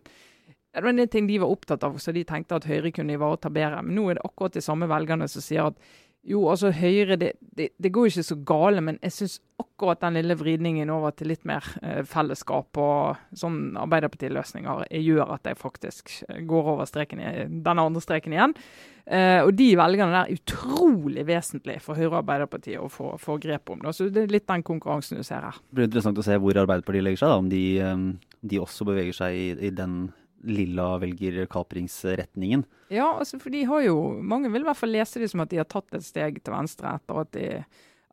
det 0.74 0.82
var 0.82 0.90
en 0.90 1.08
ting 1.08 1.28
de 1.30 1.42
var 1.44 1.52
opptatt 1.54 1.84
av, 1.86 2.00
så 2.02 2.12
de 2.16 2.24
tenkte 2.26 2.58
at 2.58 2.66
Høyre 2.66 2.92
kunne 2.96 3.14
ivareta 3.14 3.52
bedre. 3.54 3.84
Men 3.86 3.98
nå 3.98 4.08
er 4.10 4.18
det 4.18 4.26
akkurat 4.26 4.56
de 4.56 4.64
samme 4.66 4.90
velgerne 4.90 5.28
som 5.30 5.44
sier 5.46 5.70
at 5.70 5.78
jo, 6.24 6.46
altså 6.48 6.72
Høyre, 6.72 7.18
det, 7.20 7.34
det, 7.58 7.74
det 7.84 7.92
går 7.92 8.08
ikke 8.08 8.24
så 8.24 8.38
gale, 8.48 8.82
men 8.84 8.96
jeg 9.04 9.12
syns 9.12 9.36
akkurat 9.60 10.00
den 10.06 10.16
lille 10.16 10.38
vridningen 10.40 10.92
over 10.94 11.12
til 11.12 11.28
litt 11.34 11.44
mer 11.48 11.68
eh, 11.84 12.00
fellesskap 12.08 12.80
og 12.80 13.20
sånn 13.36 13.76
Arbeiderpartiløsninger 13.82 14.86
gjør 15.04 15.34
at 15.36 15.52
jeg 15.52 15.60
faktisk 15.60 16.14
eh, 16.30 16.40
går 16.48 16.72
over 16.78 16.88
streken 16.88 17.20
i, 17.20 17.34
denne 17.52 17.86
andre 17.90 18.04
streken 18.04 18.38
igjen. 18.38 18.56
Eh, 19.04 19.42
og 19.44 19.52
de 19.60 19.68
velgerne 19.76 20.16
der 20.16 20.32
er 20.32 20.40
utrolig 20.40 21.28
vesentlig 21.28 21.82
for 21.84 22.00
Høyre 22.00 22.14
og 22.14 22.22
Arbeiderpartiet 22.22 22.80
å 22.80 22.88
få, 22.88 23.18
få 23.20 23.36
grep 23.44 23.76
om. 23.76 23.84
Det. 23.84 23.96
Så 23.98 24.08
det 24.08 24.24
er 24.24 24.36
litt 24.38 24.48
den 24.48 24.64
konkurransen 24.64 25.20
du 25.20 25.28
ser 25.28 25.44
her. 25.44 25.60
Det 25.60 25.76
blir 25.76 25.92
interessant 25.92 26.24
å 26.24 26.26
se 26.26 26.40
hvor 26.40 26.64
Arbeiderpartiet 26.64 27.04
legger 27.04 27.26
seg, 27.26 27.36
da, 27.36 27.44
om 27.44 27.52
de, 27.52 27.64
eh, 27.84 28.36
de 28.48 28.64
også 28.64 28.88
beveger 28.88 29.20
seg 29.20 29.36
i, 29.36 29.48
i 29.68 29.76
den 29.76 30.06
lilla 30.44 30.98
velger 31.02 31.46
kapringsretningen. 31.52 32.66
Ja, 32.94 33.10
altså 33.18 33.40
for 33.42 33.54
de 33.54 33.64
har 33.70 33.82
jo 33.86 33.96
Mange 34.22 34.52
vil 34.54 34.66
i 34.66 34.68
hvert 34.68 34.80
fall 34.80 34.94
lese 34.94 35.22
det 35.22 35.32
som 35.32 35.42
at 35.44 35.52
de 35.52 35.62
har 35.62 35.70
tatt 35.70 35.96
et 35.96 36.06
steg 36.06 36.42
til 36.44 36.56
venstre 36.56 36.96
etter 37.00 37.24
at 37.24 37.34
de 37.36 37.48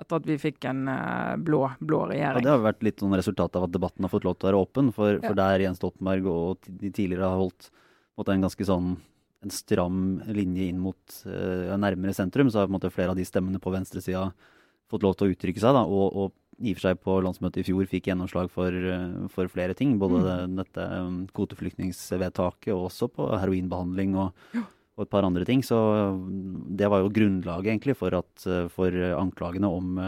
etter 0.01 0.17
at 0.17 0.29
vi 0.29 0.37
fikk 0.41 0.65
en 0.71 0.87
uh, 0.89 1.37
blå, 1.37 1.67
blå, 1.85 2.07
regjering. 2.09 2.41
Ja, 2.41 2.47
Det 2.47 2.55
har 2.55 2.65
vært 2.65 2.85
litt 2.87 3.03
sånn 3.03 3.17
resultat 3.19 3.57
av 3.59 3.67
at 3.67 3.75
debatten 3.75 4.07
har 4.07 4.13
fått 4.13 4.25
lov 4.25 4.39
til 4.39 4.47
å 4.47 4.51
være 4.51 4.63
åpen. 4.65 4.89
For, 4.97 5.19
ja. 5.19 5.23
for 5.27 5.37
der 5.37 5.67
Jens 5.67 5.81
Stoltenberg 5.83 6.29
og 6.31 6.71
de 6.81 6.89
tidligere 6.89 7.29
har 7.29 7.43
holdt 7.43 7.69
en 8.33 8.47
ganske 8.47 8.67
sånn 8.69 8.95
en 9.41 9.53
stram 9.53 10.01
linje 10.29 10.67
inn 10.69 10.81
mot 10.81 11.21
uh, 11.25 11.77
nærmere 11.81 12.13
sentrum, 12.17 12.51
så 12.53 12.61
har 12.63 12.73
måte 12.73 12.93
flere 12.93 13.15
av 13.15 13.21
de 13.21 13.25
stemmene 13.25 13.61
på 13.63 13.73
venstresida 13.73 14.27
fått 14.91 15.05
lov 15.07 15.15
til 15.17 15.29
å 15.29 15.35
uttrykke 15.35 15.63
seg. 15.63 15.77
Da, 15.77 15.85
og, 15.87 16.17
og, 16.17 16.35
i 16.61 16.75
og 16.75 16.79
for 16.79 16.87
seg 16.89 17.01
på 17.05 17.17
landsmøtet 17.25 17.63
i 17.63 17.67
fjor 17.71 17.89
fikk 17.89 18.11
gjennomslag 18.11 18.51
for, 18.53 18.75
uh, 18.75 19.29
for 19.33 19.51
flere 19.53 19.77
ting. 19.77 19.97
Både 20.01 20.21
mm. 20.21 20.59
dette 20.61 20.89
um, 21.01 21.23
kvoteflyktningsvedtaket 21.37 22.75
og 22.75 22.89
også 22.91 23.11
på 23.13 23.29
heroinbehandling 23.41 24.19
og, 24.21 24.35
og, 24.59 25.05
et 25.05 25.13
par 25.13 25.27
andre 25.27 25.47
ting. 25.49 25.65
Så 25.67 25.79
um, 25.79 26.67
det 26.77 26.91
var 26.93 27.05
jo 27.05 27.13
grunnlaget 27.17 27.73
egentlig 27.73 27.97
for, 27.99 28.17
at, 28.21 28.33
uh, 28.49 28.67
for 28.73 28.97
anklagene 29.17 29.71
om, 29.71 30.03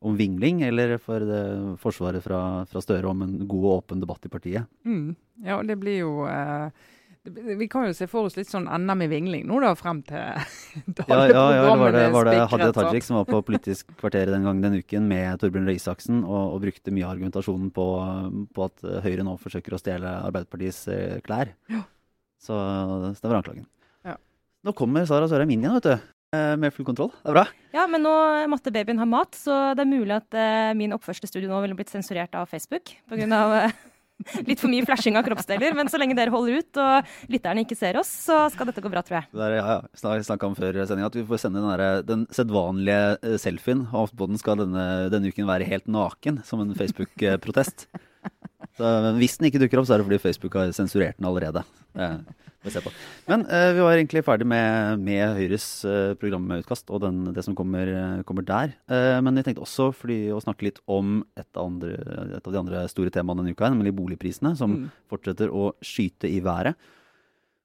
om 0.00 0.16
vingling, 0.16 0.64
eller 0.68 0.96
for 1.02 1.26
det, 1.26 1.42
forsvaret 1.82 2.24
fra, 2.24 2.64
fra, 2.70 2.84
Støre 2.84 3.12
om 3.12 3.26
en 3.26 3.36
god 3.44 3.66
og 3.66 3.74
åpen 3.82 4.00
debatt 4.00 4.24
i 4.24 4.32
partiet. 4.32 4.72
Mm. 4.88 5.12
Ja, 5.44 5.60
og 5.60 5.68
det 5.68 5.76
blir 5.80 6.02
jo 6.02 6.14
vi 7.24 7.68
kan 7.68 7.84
jo 7.84 7.94
se 7.96 8.06
for 8.08 8.28
oss 8.28 8.36
litt 8.38 8.48
sånn 8.48 8.64
NM 8.64 9.04
i 9.04 9.08
vingling 9.10 9.42
nå 9.48 9.58
da, 9.60 9.74
frem 9.76 10.00
til 10.08 10.16
da 10.96 11.04
ja, 11.10 11.18
ja, 11.28 11.42
ja, 11.58 11.74
var 11.76 11.92
det, 11.92 12.04
var 12.14 12.30
det 12.30 12.36
Hadia 12.48 12.70
Tajik 12.72 13.04
som 13.04 13.18
var 13.18 13.26
på 13.28 13.42
Politisk 13.44 13.90
kvarter 14.00 14.32
den 14.32 14.46
gangen 14.48 14.64
den 14.64 14.78
uken 14.80 15.08
med 15.10 15.42
Torbjørn 15.42 15.68
Røe 15.68 15.76
Isaksen 15.76 16.22
og, 16.22 16.54
og, 16.54 16.60
brukte 16.64 16.94
mye 16.96 17.04
av 17.04 17.12
argumentasjonen 17.16 17.68
på, 17.76 17.88
på, 18.56 18.68
at 18.70 18.86
Høyre 19.04 19.26
nå 19.26 19.36
forsøker 19.42 19.76
å 19.76 19.80
stjele 19.82 20.14
Arbeiderpartiets 20.30 20.80
eh, 20.92 21.18
klær. 21.24 21.52
Ja. 21.72 21.82
Så, 22.40 22.56
så, 22.56 23.20
det 23.20 23.28
var 23.28 23.40
anklagen. 23.42 23.68
Ja. 24.06 24.16
Nå 24.64 24.72
kommer 24.76 25.04
Sara 25.08 25.28
Sørheim 25.28 25.52
inn 25.52 25.66
igjen, 25.66 25.76
vet 25.76 25.90
du. 25.90 26.10
Eh, 26.36 26.56
med 26.62 26.72
full 26.72 26.86
kontroll. 26.86 27.10
Det 27.20 27.32
er 27.32 27.36
bra. 27.36 27.44
Ja, 27.74 27.84
men 27.90 28.04
nå 28.06 28.14
måtte 28.52 28.72
babyen 28.74 29.00
ha 29.02 29.06
mat, 29.08 29.34
så 29.34 29.74
det 29.74 29.82
er 29.82 29.90
mulig 29.90 30.14
at 30.14 30.36
uh, 30.36 30.70
min 30.78 30.94
oppførselsstudio 30.94 31.50
nå 31.50 31.58
ville 31.64 31.74
blitt 31.78 31.90
sensurert 31.90 32.36
av 32.38 32.46
Facebook. 32.50 32.92
På 33.10 33.18
grunn 33.18 33.34
av, 33.34 33.54
uh, 33.66 33.80
litt 34.48 34.60
for 34.60 34.70
mye 34.72 34.86
flashing 34.86 35.18
av 35.18 35.26
kroppsdeler. 35.26 35.76
Men 35.76 35.90
så 35.92 36.00
lenge 36.00 36.16
dere 36.18 36.34
holder 36.34 36.60
ut 36.60 36.80
og 36.82 37.32
lytterne 37.32 37.64
ikke 37.64 37.78
ser 37.78 38.00
oss, 38.00 38.10
så 38.26 38.42
skal 38.52 38.70
dette 38.70 38.84
gå 38.84 38.92
bra, 38.92 39.04
tror 39.06 39.20
jeg. 39.20 39.30
Det 39.32 39.46
er, 39.46 39.56
ja, 39.60 39.78
ja. 39.78 40.18
Snakka 40.30 40.50
om 40.50 40.58
før 40.58 40.82
sendinga 40.84 41.10
at 41.10 41.18
vi 41.18 41.26
får 41.26 41.44
sende 41.44 41.62
den, 41.62 41.72
der, 41.72 42.04
den 42.06 42.26
sedvanlige 42.34 43.00
eh, 43.16 43.38
selfien. 43.40 43.86
Aftenposten 43.90 44.40
skal 44.42 44.60
denne, 44.62 44.86
denne 45.12 45.32
uken 45.32 45.48
være 45.50 45.68
helt 45.68 45.90
naken, 45.90 46.42
som 46.46 46.62
en 46.62 46.76
Facebook-protest. 46.76 47.88
Hvis 49.18 49.38
den 49.38 49.50
ikke 49.50 49.60
dukker 49.62 49.80
opp, 49.80 49.88
så 49.88 49.96
er 49.96 50.02
det 50.02 50.08
fordi 50.08 50.22
Facebook 50.22 50.56
har 50.58 50.72
sensurert 50.76 51.18
den 51.18 51.28
allerede. 51.28 51.64
Men 53.24 53.46
uh, 53.48 53.70
vi 53.72 53.80
var 53.80 53.94
egentlig 53.94 54.22
ferdig 54.26 54.46
med, 54.50 55.00
med 55.00 55.36
Høyres 55.38 55.66
uh, 55.88 56.12
programutkast 56.20 56.92
og 56.92 57.00
den, 57.06 57.22
det 57.36 57.44
som 57.46 57.56
kommer, 57.56 57.88
kommer 58.28 58.44
der. 58.46 58.74
Men 59.24 59.40
vi 59.40 59.46
tenkte 59.46 59.64
også 59.64 59.90
å 59.90 60.42
snakke 60.44 60.68
litt 60.68 60.80
om 60.90 61.22
et, 61.40 61.48
andre, 61.56 61.96
et, 62.36 62.44
av 62.44 62.52
de 62.52 62.60
andre 62.60 62.84
store 62.92 63.12
temaene 63.14 63.44
denne 63.44 63.56
uka, 63.56 63.70
nemlig 63.72 63.96
boligprisene, 63.96 64.52
som 64.60 64.76
mm. 64.76 64.88
fortsetter 65.12 65.52
å 65.52 65.70
skyte 65.84 66.28
i 66.28 66.42
været. 66.44 66.76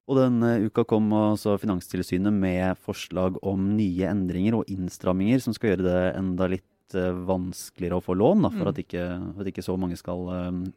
Og 0.06 0.20
denne 0.20 0.52
uka 0.68 0.86
kom 0.88 1.10
også 1.18 1.58
Finanstilsynet 1.62 2.34
med 2.34 2.78
forslag 2.86 3.40
om 3.46 3.72
nye 3.78 4.10
endringer 4.12 4.60
og 4.60 4.70
innstramminger 4.72 5.42
som 5.42 5.56
skal 5.56 5.74
gjøre 5.74 5.88
det 5.88 6.02
enda 6.14 6.50
litt 6.52 6.68
vanskeligere 6.94 7.98
å 7.98 8.04
få 8.04 8.14
lån, 8.14 8.46
da, 8.46 8.52
for, 8.54 8.68
mm. 8.68 8.72
at 8.72 8.82
ikke, 8.84 9.06
for, 9.34 9.42
at 9.44 9.52
ikke, 9.52 9.64
så 9.66 9.76
mange 9.80 9.98
skal 10.00 10.28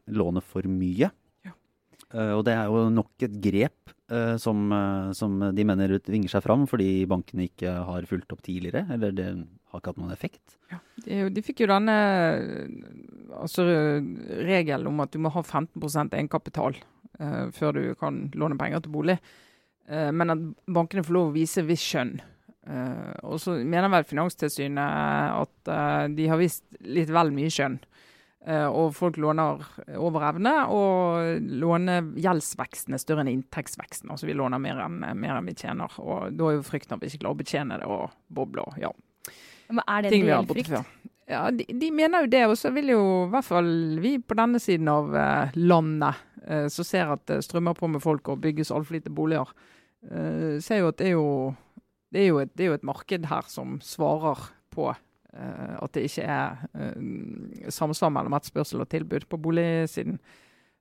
låne 0.07 0.42
for 0.44 0.68
mye. 0.71 1.11
Uh, 2.09 2.38
og 2.38 2.47
det 2.49 2.55
er 2.57 2.71
jo 2.73 2.87
nok 2.88 3.27
et 3.27 3.35
grep 3.44 3.94
som, 4.40 4.71
som, 5.12 5.35
de 5.53 5.64
mener 5.68 5.90
vinger 6.09 6.31
seg 6.33 6.40
fram 6.40 6.62
fordi 6.64 7.03
bankene 7.05 7.44
ikke 7.44 7.75
har 7.85 8.07
fulgt 8.09 8.31
opp 8.33 8.38
tidligere, 8.40 8.87
eller 8.94 9.12
det 9.12 9.27
har 9.29 9.83
ikke 9.83 9.92
hatt 9.92 9.99
noen 10.01 10.14
effekt. 10.14 10.55
Ja, 10.73 10.79
de, 11.05 11.18
de 11.37 11.42
fikk 11.44 11.61
jo 11.61 11.68
denne 11.68 11.97
altså, 13.37 13.66
regelen 14.49 14.88
om 14.88 15.05
at 15.05 15.12
du 15.12 15.21
må 15.21 15.35
ha 15.35 15.42
15% 15.44 16.16
egenkapital 16.16 16.81
før 17.53 17.77
du 17.77 17.83
kan 18.01 18.31
låne 18.33 18.57
penger 18.57 18.81
til 18.87 18.94
bolig. 18.97 19.18
men 19.90 20.33
at 20.33 20.49
bankene 20.64 21.05
får 21.05 21.18
lov 21.18 21.29
å 21.29 21.37
vise 21.37 21.66
visst 21.68 21.90
skjønn. 21.90 22.16
Og 22.68 23.38
så 23.40 23.54
mener 23.64 23.88
vel 23.88 24.04
Finanstilsynet 24.04 25.38
at 25.38 25.70
de 26.12 26.26
har 26.28 26.37
vist 26.37 26.66
litt 26.85 27.09
vel 27.14 27.31
mye 27.33 27.48
skjønn. 27.52 27.78
Uh, 28.46 28.68
og 28.70 28.94
folk 28.96 29.18
låner 29.20 29.64
over 29.98 30.22
evne, 30.31 30.52
og 30.72 31.42
lånegjeldsveksten 31.61 32.94
er 32.96 33.02
større 33.02 33.24
enn 33.24 33.33
inntektsveksten. 33.33 34.09
Altså 34.14 34.28
vi 34.28 34.37
låner 34.38 34.62
mer 34.62 34.78
enn, 34.87 35.02
mer 35.18 35.35
enn 35.37 35.50
vi 35.50 35.57
tjener. 35.59 35.98
Og 36.00 36.33
da 36.38 36.48
er 36.48 36.57
jo 36.57 36.64
frykten 36.66 36.96
at 36.96 37.02
vi 37.02 37.11
ikke 37.11 37.24
klarer 37.24 37.37
å 37.37 37.40
betjene 37.42 37.81
det 37.83 37.90
og 37.90 38.14
boble 38.33 38.64
og 38.64 38.78
ja. 38.81 38.92
Men 39.68 39.83
er 39.85 40.07
det 40.07 40.14
en 40.14 40.26
reell 40.31 40.48
frykt? 40.48 40.72
Ja, 41.28 41.42
de, 41.52 41.66
de, 41.66 41.90
mener 41.92 42.24
jo 42.24 42.33
det. 42.33 42.44
Og 42.48 42.57
så 42.57 42.72
vil 42.72 42.94
jo 42.94 43.02
i 43.26 43.31
hvert 43.35 43.48
fall 43.50 43.68
vi 44.00 44.14
på 44.22 44.38
denne 44.38 44.62
siden 44.64 44.88
av 44.88 45.12
landet, 45.59 46.24
som 46.72 46.87
ser 46.87 47.11
at 47.12 47.26
det 47.28 47.42
strømmer 47.44 47.76
på 47.76 47.90
med 47.92 48.00
folk 48.00 48.31
og 48.33 48.40
bygges 48.40 48.70
altfor 48.72 48.96
lite 48.96 49.12
boliger, 49.12 49.50
ser 50.64 50.81
jo 50.81 50.88
at 50.88 51.02
det 51.02 51.11
er 51.11 51.18
jo, 51.18 51.26
det 52.14 52.25
er 52.25 52.40
et, 52.42 52.55
det 52.57 52.64
er 52.64 52.73
jo 52.73 52.79
et 52.79 52.88
marked 52.88 53.29
her 53.29 53.49
som 53.53 53.79
svarer 53.85 54.49
på 54.75 54.88
uh, 54.92 55.75
at 55.83 55.94
det 55.94 56.07
ikke 56.09 56.25
er 56.25 56.64
uh, 56.73 57.68
samsvar 57.73 58.12
mellom 58.14 58.37
etterspørsel 58.38 58.85
og 58.85 58.90
tilbud 58.92 59.29
på 59.29 59.40
boligsiden. 59.44 60.21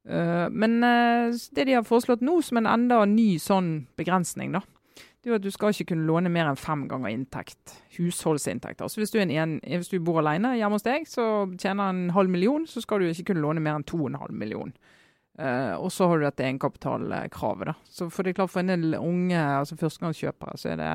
Uh, 0.08 0.48
men 0.52 0.80
det 0.80 1.68
de 1.68 1.76
har 1.76 1.88
foreslått 1.88 2.24
nå 2.24 2.40
som 2.46 2.62
en 2.62 2.70
enda 2.72 3.02
ny 3.10 3.36
sånn 3.44 3.88
begrensning, 4.00 4.56
da, 4.56 4.64
det 4.96 5.28
er 5.28 5.34
jo 5.34 5.40
at 5.42 5.44
du 5.44 5.52
skal 5.52 5.74
ikke 5.74 5.90
kunne 5.92 6.08
låne 6.08 6.32
mer 6.32 6.48
enn 6.48 6.60
fem 6.60 6.86
ganger 6.88 7.12
inntekt. 7.12 7.74
Husholdsinntekt. 7.98 8.80
Altså 8.86 9.02
hvis 9.02 9.12
du, 9.12 9.18
en, 9.20 9.58
hvis 9.60 9.92
du 9.92 9.98
bor 10.00 10.22
alene 10.22 10.54
hjemme 10.56 10.78
hos 10.78 10.86
deg, 10.86 11.10
så 11.10 11.50
tjener 11.60 11.92
en 11.92 12.14
halv 12.16 12.32
million, 12.32 12.64
så 12.70 12.80
skal 12.86 13.04
du 13.04 13.10
ikke 13.10 13.34
kunne 13.34 13.44
låne 13.44 13.64
mer 13.66 13.76
enn 13.76 13.88
to 13.88 14.00
og 14.06 14.14
en 14.14 14.22
halv 14.22 14.38
million. 14.38 14.72
Uh, 14.72 15.07
og 15.38 15.92
så 15.94 16.08
har 16.10 16.18
du 16.18 16.24
dette 16.26 16.46
egenkapitalkravet. 16.48 17.70
da. 17.70 17.74
Så 17.86 18.08
for 18.10 18.26
det 18.26 18.32
er 18.32 18.40
klart 18.40 18.54
for 18.54 18.64
en 18.64 18.72
del 18.74 18.96
unge 18.98 19.38
altså 19.38 19.78
førstegangskjøpere 19.78 20.58
så 20.58 20.72
er 20.74 20.80
det 20.82 20.88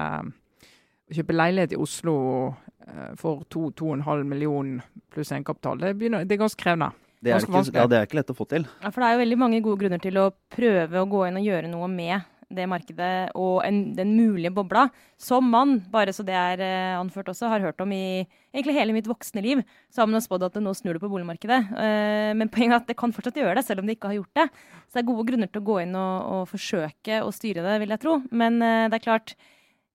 å 1.13 1.19
kjøpe 1.19 1.37
leilighet 1.37 1.77
i 1.77 1.81
Oslo 1.81 2.17
uh, 2.49 3.13
for 3.21 3.45
2-2,5 3.53 4.25
millioner 4.27 4.83
pluss 5.13 5.33
egenkapital, 5.33 5.79
det, 5.79 5.95
begynner, 6.01 6.27
det 6.27 6.37
er 6.37 6.45
ganske 6.47 6.63
krevende. 6.63 6.93
Det 7.23 7.31
er, 7.31 7.45
ikke, 7.45 7.61
ja, 7.71 7.87
det 7.87 7.99
er 8.01 8.07
ikke 8.09 8.19
lett 8.19 8.31
å 8.33 8.35
få 8.35 8.45
til. 8.51 8.65
Ja, 8.83 8.91
For 8.91 8.99
det 8.99 9.09
er 9.09 9.15
jo 9.15 9.21
veldig 9.21 9.37
mange 9.39 9.59
gode 9.63 9.79
grunner 9.85 10.01
til 10.03 10.17
å 10.19 10.31
prøve 10.51 11.03
å 11.03 11.07
gå 11.07 11.21
inn 11.29 11.39
og 11.39 11.45
gjøre 11.47 11.69
noe 11.71 11.87
med 11.93 12.32
det 12.57 12.69
markedet 12.71 13.33
og 13.39 13.63
en, 13.67 13.81
den 13.97 14.15
mulige 14.17 14.53
bobla, 14.55 14.87
som 15.21 15.49
man, 15.53 15.79
bare 15.93 16.15
så 16.15 16.25
det 16.27 16.37
er 16.37 16.63
uh, 16.63 17.01
anført 17.01 17.31
også, 17.33 17.51
har 17.51 17.65
hørt 17.65 17.81
om 17.85 17.93
i 17.95 18.23
egentlig 18.53 18.77
hele 18.77 18.97
mitt 18.97 19.09
voksne 19.11 19.45
liv. 19.45 19.63
Så 19.93 20.03
har 20.03 20.11
man 20.11 20.25
spådd 20.25 20.47
at 20.49 20.57
det 20.57 20.65
nå 20.65 20.75
snur 20.77 20.97
det 20.97 21.03
på 21.05 21.11
boligmarkedet. 21.13 21.61
Uh, 21.73 22.33
men 22.39 22.51
poenget 22.53 22.79
er 22.79 22.83
at 22.83 22.91
det 22.93 22.99
kan 23.01 23.15
fortsatt 23.15 23.41
gjøre 23.41 23.59
det, 23.59 23.67
selv 23.67 23.83
om 23.83 23.89
det 23.89 23.99
ikke 23.99 24.13
har 24.13 24.21
gjort 24.21 24.43
det. 24.43 24.49
Så 24.87 24.99
det 24.99 25.05
er 25.05 25.11
gode 25.13 25.29
grunner 25.31 25.53
til 25.53 25.63
å 25.63 25.69
gå 25.73 25.81
inn 25.85 25.99
og, 25.99 26.15
og 26.37 26.49
forsøke 26.53 27.23
å 27.25 27.35
styre 27.35 27.65
det, 27.67 27.79
vil 27.85 27.97
jeg 27.97 28.05
tro. 28.05 28.19
Men 28.31 28.61
uh, 28.63 28.89
det 28.93 29.01
er 29.01 29.07
klart, 29.11 29.37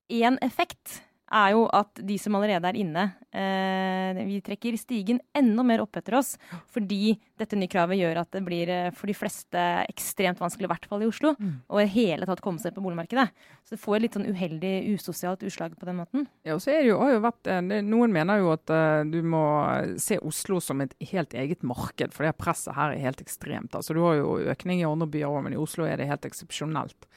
én 0.08 0.39
effekt 0.46 1.02
er 1.28 1.54
jo 1.56 1.66
at 1.76 2.00
de 2.08 2.16
som 2.22 2.36
allerede 2.38 2.70
er 2.70 2.78
inne, 2.80 3.04
eh, 3.36 4.20
vi 4.28 4.40
trekker 4.44 4.78
stigen 4.80 5.20
enda 5.36 5.63
mer 5.66 5.84
opp 5.84 6.00
etter 6.00 6.18
oss. 6.20 6.36
Fordi 6.72 7.18
dette 7.38 7.58
nye 7.60 7.72
kravet 7.72 8.00
gjør 8.00 8.22
at 8.22 8.32
det 8.36 8.44
blir 8.46 8.72
eh, 8.72 8.90
for 8.96 9.10
de 9.10 9.16
fleste 9.18 9.63
ekstremt 9.88 10.40
vanskelig, 10.42 10.70
i 10.70 10.72
hvert 10.72 10.88
fall 10.90 11.04
i 11.04 11.10
Oslo, 11.10 11.34
mm. 11.38 11.54
å 11.68 11.82
i 11.84 11.90
hele 11.92 12.28
tatt 12.30 12.44
komme 12.44 12.63
seg 12.63 12.76
på 12.76 12.84
boligmarkedet. 12.86 13.28
Så 13.68 13.76
det 13.76 13.82
får 13.84 13.98
et 13.98 14.06
litt 14.06 14.18
sånn 14.18 14.30
uheldig, 14.32 14.74
usosialt 14.96 15.44
utslag 15.48 15.76
på 15.78 15.90
den 15.90 16.00
måten. 16.00 16.28
Ja, 16.48 16.56
og 16.56 16.63
så 16.63 16.74
er 16.74 16.82
det 16.82 16.92
jo, 16.94 17.02
har 17.04 17.18
jo 17.18 17.24
vært, 17.28 17.52
eh, 17.52 17.63
Noen 17.88 18.16
mener 18.16 18.42
jo 18.42 18.54
at 18.56 18.72
uh, 18.74 19.04
du 19.08 19.20
må 19.26 19.44
se 20.02 20.18
Oslo 20.26 20.62
som 20.63 20.82
et 20.84 20.96
helt 21.12 21.36
eget 21.38 21.63
marked, 21.68 22.16
for 22.16 22.28
det 22.28 22.38
presset 22.40 22.76
her 22.78 22.96
er 22.96 23.04
helt 23.04 23.22
ekstremt. 23.24 23.76
Altså 23.76 23.96
Du 23.98 24.02
har 24.06 24.18
jo 24.20 24.38
økning 24.54 24.82
i 24.82 24.88
andre 24.88 25.10
byer 25.12 25.30
òg, 25.30 25.44
men 25.46 25.56
i 25.56 25.62
Oslo 25.62 25.88
er 25.88 26.00
det 26.00 26.10
helt 26.10 26.28
eksepsjonelt. 26.28 27.08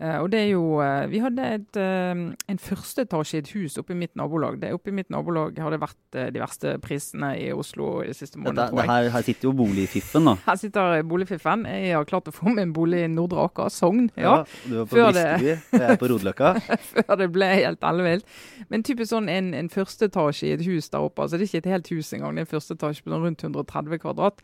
Uh, 0.00 0.22
og 0.22 0.30
det 0.32 0.38
er 0.40 0.46
jo 0.54 0.78
uh, 0.80 1.04
Vi 1.12 1.18
hadde 1.20 1.44
et, 1.52 1.76
uh, 1.76 2.32
en 2.32 2.58
førsteetasje 2.58 3.36
i 3.36 3.40
et 3.42 3.50
hus 3.52 3.74
oppe 3.76 3.92
i 3.92 3.98
mitt 4.00 4.14
nabolag. 4.16 4.56
Det, 4.62 4.70
oppe 4.72 4.88
i 4.88 4.94
mitt 4.96 5.10
nabolag 5.12 5.58
har 5.60 5.74
det 5.74 5.82
vært 5.82 6.16
de 6.32 6.40
verste 6.40 6.72
prisene 6.80 7.34
i 7.36 7.50
Oslo 7.52 8.00
i 8.00 8.08
de 8.08 8.16
siste 8.16 8.40
månedene, 8.40 8.70
tror 8.70 8.80
jeg. 8.80 8.88
Her, 8.88 9.08
her, 9.12 9.26
sitter 9.26 9.48
jo 9.50 9.52
boligfiffen, 9.56 10.30
da. 10.30 10.34
Her 10.46 10.58
sitter 10.60 11.04
boligfiffen. 11.08 11.66
Jeg 11.68 11.92
har 11.98 12.08
klart 12.08 12.30
å 12.30 12.34
få 12.34 12.54
meg 12.54 12.64
en 12.64 12.72
bolig 12.76 13.02
i 13.04 13.10
Nordre 13.12 13.44
Aker, 13.44 13.68
Sogn. 13.72 14.08
Ja, 14.16 14.38
ja, 14.40 14.62
du 14.64 14.78
er 14.80 14.88
på 14.88 14.96
Briskeby, 14.96 15.52
jeg 15.76 15.84
er 15.90 16.00
på 16.00 16.10
Rodeløkka. 16.14 16.54
før 16.92 17.20
det 17.20 17.28
ble 17.36 17.50
helt 17.52 17.84
ellevilt. 17.92 18.40
Men 18.72 18.86
typisk 18.88 19.12
sånn 19.12 19.28
en, 19.32 19.52
en 19.58 19.70
førsteetasje 19.72 20.48
i 20.48 20.54
et 20.56 20.64
hus 20.66 20.88
der 20.88 21.04
oppe. 21.04 21.26
altså 21.26 21.36
Det 21.36 21.46
er 21.46 21.52
ikke 21.52 21.64
et 21.66 21.70
helt 21.74 21.92
hus 21.92 22.14
engang, 22.16 22.32
det 22.40 22.46
er 22.46 22.48
en 22.48 22.54
førsteetasje 22.54 23.04
på 23.04 23.12
sånn 23.12 23.28
rundt 23.28 23.44
130 23.44 24.02
kvadrat, 24.06 24.42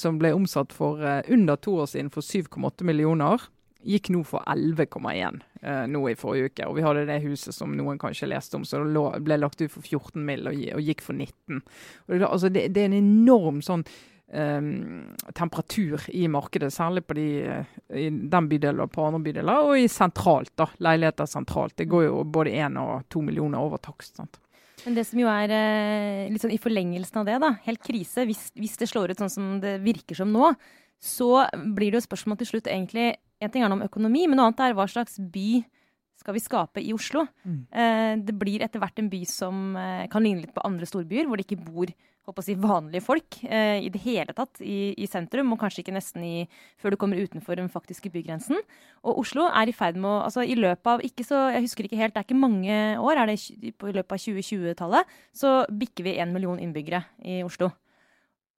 som 0.00 0.20
ble 0.20 0.34
omsatt 0.36 0.76
for 0.76 1.00
under 1.00 1.58
to 1.64 1.80
år 1.80 1.90
siden 1.90 2.12
for 2.12 2.24
7,8 2.24 2.86
millioner 2.86 3.48
gikk 3.84 4.12
nå 4.14 4.22
for 4.26 4.44
11,1 4.50 5.40
eh, 5.62 5.82
nå 5.90 6.04
i 6.10 6.16
forrige 6.18 6.52
uke. 6.52 6.68
Og 6.68 6.78
vi 6.78 6.86
hadde 6.86 7.06
det 7.08 7.18
huset 7.24 7.54
som 7.56 7.74
noen 7.76 8.00
kanskje 8.00 8.30
leste 8.30 8.58
om, 8.58 8.66
som 8.68 8.86
ble 9.24 9.40
lagt 9.40 9.62
ut 9.62 9.72
for 9.72 9.82
14 9.82 10.22
mill. 10.26 10.48
Og, 10.50 10.62
og, 10.76 10.82
gikk 10.82 11.04
for 11.04 11.18
19. 11.18 11.62
Det, 12.08 12.22
altså 12.28 12.52
det, 12.52 12.68
det, 12.74 12.84
er 12.84 12.90
en 12.90 12.98
enorm 13.00 13.62
sånn 13.64 13.84
eh, 14.32 14.60
temperatur 15.38 16.06
i 16.14 16.26
markedet, 16.32 16.72
særlig 16.74 17.04
de, 17.18 17.26
eh, 17.42 17.74
i 18.04 18.06
den 18.10 18.50
bydelen 18.50 18.84
og 18.84 18.94
på 18.94 19.08
andre 19.08 19.22
bydeler. 19.26 19.68
Og 19.68 19.82
i 19.82 19.90
sentralt, 19.92 20.54
da. 20.58 20.70
Leiligheter 20.82 21.30
sentralt. 21.30 21.76
Det 21.80 21.90
går 21.90 22.08
jo 22.08 22.22
både 22.24 22.56
én 22.62 22.78
og 22.82 23.08
to 23.12 23.24
millioner 23.24 23.62
over 23.62 23.82
takst. 23.82 24.16
sant? 24.20 24.40
Men 24.82 24.96
det 24.98 25.06
som 25.06 25.20
jo 25.20 25.28
er 25.30 25.52
eh, 25.54 26.30
litt 26.32 26.42
sånn 26.42 26.54
i 26.54 26.60
forlengelsen 26.60 27.20
av 27.20 27.28
det, 27.28 27.38
da, 27.42 27.52
helt 27.68 27.82
krise, 27.84 28.26
hvis, 28.26 28.48
hvis 28.58 28.78
det 28.80 28.88
slår 28.90 29.12
ut 29.12 29.20
sånn 29.22 29.30
som 29.30 29.50
det 29.62 29.76
virker 29.84 30.18
som 30.18 30.32
nå, 30.34 30.52
så 31.02 31.44
blir 31.74 31.90
det 31.90 32.00
jo 32.00 32.06
spørsmål 32.06 32.38
til 32.40 32.52
slutt 32.52 32.70
egentlig 32.70 33.12
En 33.42 33.52
ting 33.52 33.64
er 33.64 33.70
noe 33.70 33.80
om 33.80 33.86
økonomi, 33.86 34.26
men 34.28 34.38
noe 34.38 34.50
annet 34.50 34.62
er 34.68 34.76
hva 34.78 34.86
slags 34.90 35.18
by 35.18 35.62
skal 36.22 36.36
vi 36.36 36.42
skape 36.42 36.82
i 36.82 36.92
Oslo. 36.94 37.26
Mm. 37.42 37.60
Eh, 37.66 38.14
det 38.22 38.34
blir 38.38 38.62
etter 38.62 38.82
hvert 38.82 39.00
en 39.02 39.10
by 39.12 39.22
som 39.28 39.76
eh, 39.78 40.06
kan 40.12 40.24
ligne 40.24 40.44
litt 40.44 40.54
på 40.54 40.64
andre 40.66 40.86
storbyer, 40.88 41.26
hvor 41.26 41.40
det 41.40 41.48
ikke 41.48 41.64
bor 41.66 41.90
si, 42.44 42.54
vanlige 42.54 43.02
folk 43.02 43.40
eh, 43.42 43.82
i 43.82 43.90
det 43.90 43.98
hele 44.04 44.34
tatt 44.36 44.60
i, 44.62 44.94
i, 44.94 45.08
sentrum, 45.10 45.50
og 45.52 45.58
kanskje 45.58 45.82
ikke 45.82 45.96
nesten 45.96 46.22
i, 46.22 46.44
før 46.78 46.94
du 46.94 46.98
kommer 47.00 47.18
utenfor 47.18 47.58
den 47.58 47.70
faktiske 47.72 48.12
bygrensen. 48.14 48.60
Og 49.02 49.24
Oslo 49.24 49.48
er 49.50 49.68
i 49.68 49.74
ferd 49.74 49.98
med 49.98 50.10
å 50.10 50.20
altså 50.28 50.46
I 50.46 50.54
løpet 50.58 50.92
av 50.94 51.02
ikke 51.02 51.26
så, 51.26 51.48
jeg 51.56 51.66
husker 51.66 51.88
ikke 51.88 51.98
helt, 51.98 52.14
det 52.14 52.22
er 52.22 52.28
ikke 52.28 52.38
mange 52.38 52.78
år, 53.02 53.18
er 53.18 53.32
det 53.32 53.38
i 53.50 53.74
løpet 53.74 54.14
av 54.14 54.22
2020-tallet, 54.22 55.16
så 55.34 55.62
bikker 55.66 56.06
vi 56.06 56.18
én 56.22 56.34
million 56.34 56.60
innbyggere 56.62 57.02
i 57.26 57.42
Oslo. 57.46 57.72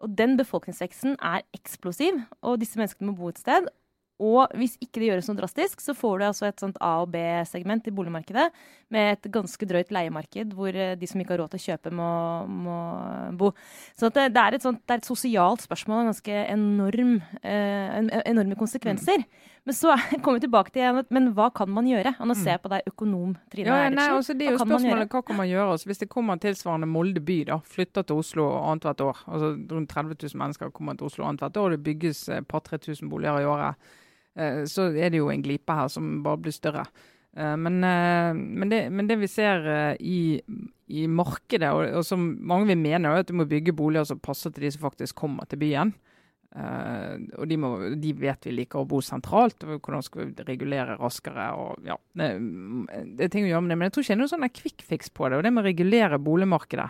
Og 0.04 0.12
den 0.12 0.36
befolkningsveksten 0.36 1.16
er 1.24 1.46
eksplosiv, 1.56 2.20
og 2.44 2.60
disse 2.60 2.76
menneskene 2.76 3.08
må 3.08 3.16
bo 3.16 3.32
et 3.32 3.40
sted. 3.40 3.70
Og 4.22 4.52
hvis 4.54 4.76
ikke 4.78 5.00
det 5.02 5.08
gjøres 5.08 5.26
noe 5.26 5.38
drastisk, 5.40 5.80
så 5.82 5.94
får 5.98 6.20
du 6.20 6.24
altså 6.28 6.46
et 6.46 6.62
sånt 6.62 6.76
A- 6.78 7.00
og 7.02 7.10
B-segment 7.10 7.88
i 7.90 7.94
boligmarkedet 7.94 8.44
med 8.94 9.16
et 9.16 9.26
ganske 9.34 9.66
drøyt 9.66 9.90
leiemarked 9.94 10.52
hvor 10.54 10.70
eh, 10.70 10.94
de 10.98 11.08
som 11.10 11.18
ikke 11.18 11.34
har 11.34 11.42
råd 11.42 11.54
til 11.54 11.62
å 11.62 11.64
kjøpe, 11.64 11.90
må, 11.98 12.10
må 12.46 12.76
bo. 13.40 13.50
Så 13.98 14.12
det, 14.14 14.28
det, 14.36 14.44
er 14.44 14.62
sånt, 14.62 14.84
det, 14.84 14.92
er 14.94 15.02
et 15.02 15.08
sosialt 15.08 15.64
spørsmål, 15.66 16.06
ganske 16.12 16.44
enorm, 16.52 17.16
eh, 17.42 17.98
enorme 18.22 18.58
konsekvenser. 18.60 19.24
Mm. 19.24 19.50
Men 19.64 19.78
så 19.80 19.96
kommer 20.22 20.38
vi 20.38 20.44
tilbake 20.44 20.70
til 20.70 20.84
igjen, 20.84 21.02
men 21.16 21.28
hva 21.34 21.48
kan 21.56 21.72
man 21.74 21.88
gjøre? 21.90 22.14
Og 22.20 22.30
nå 22.30 22.38
ser 22.38 22.54
jeg 22.54 22.62
på 22.62 22.70
deg, 22.70 22.86
økonom 22.92 23.34
Trine 23.50 23.72
ja, 23.72 23.90
nei, 23.90 24.06
altså, 24.14 24.36
Det 24.38 24.46
er 24.46 24.54
jo 24.54 24.62
spørsmålet 24.62 25.10
hva 25.10 25.24
kan 25.26 25.40
man 25.40 25.50
gjøre? 25.50 25.66
Altså, 25.74 25.90
hvis 25.90 26.04
det 26.04 26.10
kommer 26.12 26.38
tilsvarende 26.38 26.90
Molde 26.90 27.24
by, 27.24 27.40
da, 27.50 27.58
flytter 27.74 28.06
til 28.06 28.22
Oslo 28.22 28.46
annethvert 28.60 29.02
år. 29.08 29.26
altså 29.26 29.52
Rundt 29.74 29.90
30 29.90 30.16
000 30.22 30.42
mennesker 30.44 30.72
kommer 30.76 30.94
til 31.00 31.10
Oslo 31.10 31.26
annethvert 31.26 31.58
år. 31.64 31.74
Det 31.74 31.84
bygges 31.90 32.28
et 32.38 32.46
par 32.46 32.62
3000 32.70 33.10
boliger 33.10 33.42
i 33.42 33.50
året. 33.50 33.94
Eh, 34.34 34.64
så 34.70 34.88
er 34.90 35.12
det 35.12 35.20
jo 35.20 35.30
en 35.32 35.42
glipe 35.44 35.74
her 35.74 35.90
som 35.92 36.22
bare 36.24 36.42
blir 36.44 36.54
større. 36.54 36.86
Eh, 37.36 37.54
men, 37.60 37.82
eh, 37.86 38.32
men, 38.34 38.70
det, 38.70 38.80
men 38.90 39.10
det, 39.10 39.18
vi 39.22 39.30
ser 39.30 39.68
i, 40.00 40.40
i 40.86 41.06
markedet, 41.06 41.70
og, 41.70 41.86
og, 42.00 42.06
som 42.06 42.26
mange 42.40 42.72
vil 42.72 42.82
mene, 42.82 43.10
er 43.10 43.24
at 43.24 43.30
du 43.30 43.36
må 43.38 43.48
bygge 43.50 43.76
boliger 43.76 44.08
som 44.10 44.22
passer 44.22 44.54
til 44.54 44.66
de 44.66 44.74
som 44.74 44.88
faktisk 44.88 45.22
kommer 45.24 45.48
til 45.50 45.62
byen. 45.62 45.94
Og 46.54 47.48
de, 47.50 47.56
må, 47.58 47.68
de, 47.98 48.12
vet 48.14 48.44
vi 48.46 48.52
liker 48.54 48.78
å 48.78 48.86
bo 48.86 49.00
sentralt. 49.02 49.64
og 49.66 49.80
Hvordan 49.82 50.04
skal 50.06 50.28
vi 50.28 50.44
regulere 50.46 50.94
raskere? 51.00 51.48
og 51.58 51.82
ja, 51.82 51.96
Det, 52.14 52.28
det 53.18 53.26
er 53.26 53.32
ting 53.32 53.48
å 53.48 53.50
gjøre 53.50 53.64
med 53.64 53.74
det, 53.74 53.78
men 53.80 53.88
jeg 53.88 53.96
tror 53.96 54.04
ikke 54.04 54.12
det 54.12 54.14
er 54.14 54.20
noen 54.20 54.30
sånn 54.30 54.84
fix 54.92 55.10
på 55.10 55.26
det. 55.26 55.40
og 55.40 55.42
Det 55.42 55.50
med 55.50 55.64
å 55.64 55.66
regulere 55.66 56.20
boligmarkedet 56.22 56.86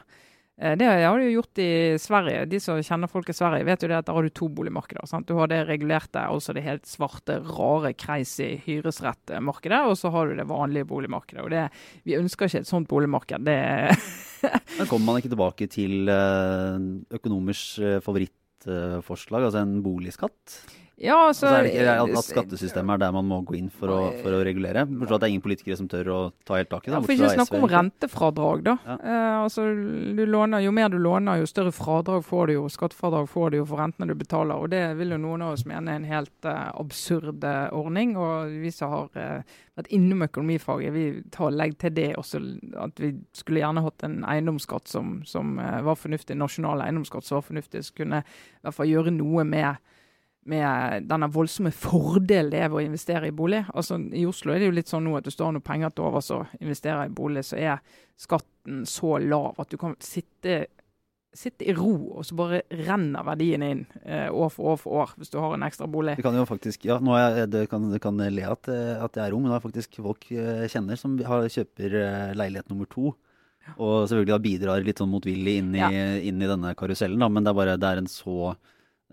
det 0.55 0.87
har 0.87 1.19
de 1.19 1.33
gjort 1.33 1.59
i 1.59 1.97
Sverige. 1.99 2.45
De 2.47 2.61
som 2.63 2.79
kjenner 2.79 3.11
folk 3.11 3.27
i 3.29 3.35
Sverige, 3.35 3.67
vet 3.67 3.83
jo 3.83 3.89
det 3.91 3.97
at 3.99 4.07
der 4.07 4.15
har 4.15 4.23
du 4.23 4.31
to 4.31 4.47
boligmarkeder. 4.55 5.03
Sant? 5.11 5.27
Du 5.27 5.35
har 5.35 5.51
det 5.51 5.65
regulerte, 5.67 6.23
altså 6.23 6.55
det 6.55 6.63
helt 6.63 6.87
svarte, 6.87 7.41
rare, 7.43 7.91
crazy 7.99 8.53
hyresrettmarkedet, 8.63 9.81
og 9.91 9.99
så 9.99 10.13
har 10.15 10.31
du 10.31 10.39
det 10.39 10.47
vanlige 10.47 10.87
boligmarkedet. 10.87 11.43
Og 11.43 11.51
det, 11.51 11.65
vi 12.07 12.15
ønsker 12.21 12.47
ikke 12.47 12.63
et 12.63 12.71
sånt 12.71 12.89
boligmarked. 12.91 13.43
Det 13.45 13.59
Men 14.79 14.87
kommer 14.87 15.09
man 15.09 15.19
ikke 15.19 15.33
tilbake 15.33 15.69
til 15.73 16.09
eh, 16.13 16.89
økonomers 17.19 17.67
eh, 17.83 17.99
favorittforslag, 18.05 19.49
altså 19.49 19.65
en 19.65 19.79
boligskatt? 19.83 20.59
Ja, 20.97 21.17
altså, 21.27 21.49
altså 21.49 21.57
er 21.59 21.65
det 21.67 21.71
ikke 21.75 22.19
at 22.21 22.27
skattesystemet 22.29 22.95
er 22.95 23.01
der 23.03 23.15
man 23.17 23.27
må 23.27 23.41
gå 23.47 23.57
inn 23.59 23.71
for 23.73 23.91
å, 23.91 23.99
for 24.23 24.37
å 24.37 24.43
regulere? 24.47 24.85
Bortsett 24.87 25.17
at 25.17 25.25
det 25.25 25.27
er 25.27 25.33
ingen 25.33 25.43
politikere 25.43 25.79
som 25.81 25.89
tør 25.91 26.11
å 26.15 26.19
ta 26.47 26.59
helt 26.61 26.69
tak 26.71 26.87
i 26.87 26.93
det. 26.93 26.95
Ja, 26.95 27.01
for 27.03 27.15
ikke 27.15 27.31
snakke 27.35 27.59
om 27.59 27.67
rentefradrag, 27.73 28.61
da. 28.69 28.75
Ja. 28.87 28.97
Eh, 29.03 29.39
altså, 29.41 29.65
låner, 30.23 30.63
jo 30.63 30.75
mer 30.77 30.93
du 30.93 31.01
låner, 31.03 31.41
jo 31.43 31.49
større 31.51 31.73
fradrag 31.75 32.23
får 32.27 32.47
du 32.47 32.55
jo. 32.55 32.69
Skattefradrag 32.71 33.27
får 33.33 33.51
du 33.51 33.59
jo 33.59 33.65
for 33.73 33.83
rentene 33.83 34.07
du 34.07 34.15
betaler. 34.21 34.55
Og 34.55 34.71
det 34.71 34.85
vil 35.01 35.17
jo 35.17 35.19
noen 35.25 35.43
av 35.43 35.57
oss 35.57 35.65
mene 35.67 35.97
er 35.97 35.99
en 35.99 36.07
helt 36.07 36.47
uh, 36.47 36.71
absurd 36.79 37.43
uh, 37.43 37.67
ordning. 37.75 38.15
Og 38.21 38.55
vi 38.63 38.71
som 38.75 38.95
har 38.95 39.19
uh, 39.19 39.57
vært 39.75 39.91
innom 39.99 40.23
økonomifaget, 40.29 40.95
vi 40.95 41.09
tar 41.35 41.57
legg 41.57 41.75
til 41.83 41.97
det 41.97 42.13
også. 42.21 42.39
At 42.85 43.03
vi 43.03 43.17
skulle 43.35 43.65
gjerne 43.65 43.83
hatt 43.83 44.07
en 44.07 44.21
eiendomsskatt 44.31 44.87
som, 44.95 45.17
som 45.27 45.59
var 45.59 45.99
fornuftig, 45.99 46.39
nasjonal 46.39 46.87
eiendomsskatt 46.87 47.27
som 47.27 47.41
var 47.41 47.49
fornuftig, 47.49 47.83
som 47.89 47.99
kunne 47.99 48.23
i 48.23 48.63
hvert 48.63 48.79
fall 48.79 48.93
gjøre 48.93 49.17
noe 49.19 49.43
med 49.49 49.83
med 50.51 51.09
denne 51.09 51.29
voldsomme 51.33 51.73
fordelen 51.75 52.53
det 52.53 52.61
er 52.61 52.71
ved 52.71 52.83
å 52.83 52.85
investere 52.85 53.31
i 53.31 53.35
bolig. 53.35 53.63
Altså 53.73 53.99
I 54.13 54.27
Oslo 54.29 54.53
er 54.53 54.63
det 54.63 54.71
jo 54.71 54.77
litt 54.77 54.93
sånn 54.93 55.07
nå 55.07 55.17
at 55.19 55.27
du 55.27 55.33
står 55.33 55.55
noen 55.55 55.65
penger 55.65 55.95
til 55.95 56.09
overs 56.09 56.31
og 56.35 56.55
investerer 56.61 57.09
i 57.09 57.13
bolig, 57.15 57.45
så 57.49 57.59
er 57.61 58.01
skatten 58.21 58.85
så 58.89 59.19
lav 59.23 59.61
at 59.63 59.73
du 59.73 59.79
kan 59.81 59.97
sitte, 60.05 60.67
sitte 61.35 61.67
i 61.67 61.75
ro, 61.77 61.95
og 62.19 62.29
så 62.29 62.37
bare 62.39 62.63
renner 62.85 63.27
verdiene 63.27 63.71
inn 63.75 63.83
eh, 64.05 64.29
år 64.29 64.53
for 64.55 64.75
år 64.75 64.81
for 64.83 65.01
år, 65.03 65.15
hvis 65.19 65.33
du 65.33 65.41
har 65.43 65.57
en 65.57 65.67
ekstra 65.67 65.89
bolig. 65.91 66.19
Det 66.21 66.27
kan 66.27 66.37
jo 66.39 66.47
faktisk, 66.49 66.87
ja, 66.91 67.01
nå 67.03 67.17
er 67.19 67.41
jeg, 67.41 67.53
det 67.57 67.65
kan, 67.73 67.89
det 67.93 68.03
kan 68.05 68.21
le 68.21 68.47
at, 68.49 68.69
at 68.69 69.21
jeg 69.21 69.25
er 69.25 69.37
ung, 69.37 69.47
men 69.47 69.55
det 69.55 69.59
er 69.59 69.67
faktisk 69.67 70.01
folk 70.05 70.29
jeg 70.31 70.73
kjenner 70.77 71.01
som 71.01 71.17
har, 71.25 71.49
kjøper 71.57 71.99
eh, 72.03 72.35
leilighet 72.37 72.71
nummer 72.73 72.91
to. 72.91 73.15
Og 73.81 74.05
selvfølgelig 74.05 74.35
da 74.35 74.43
bidrar 74.45 74.85
litt 74.85 74.99
sånn 75.01 75.09
motvillig 75.09 75.57
inn 75.63 75.73
i, 75.73 75.81
ja. 75.81 75.89
inn 76.21 76.43
i 76.43 76.49
denne 76.51 76.75
karusellen, 76.77 77.23
da, 77.23 77.31
men 77.33 77.47
det 77.47 77.55
er 77.55 77.57
bare 77.57 77.77
det 77.81 77.91
er 77.91 78.03
en 78.03 78.11
så 78.13 78.53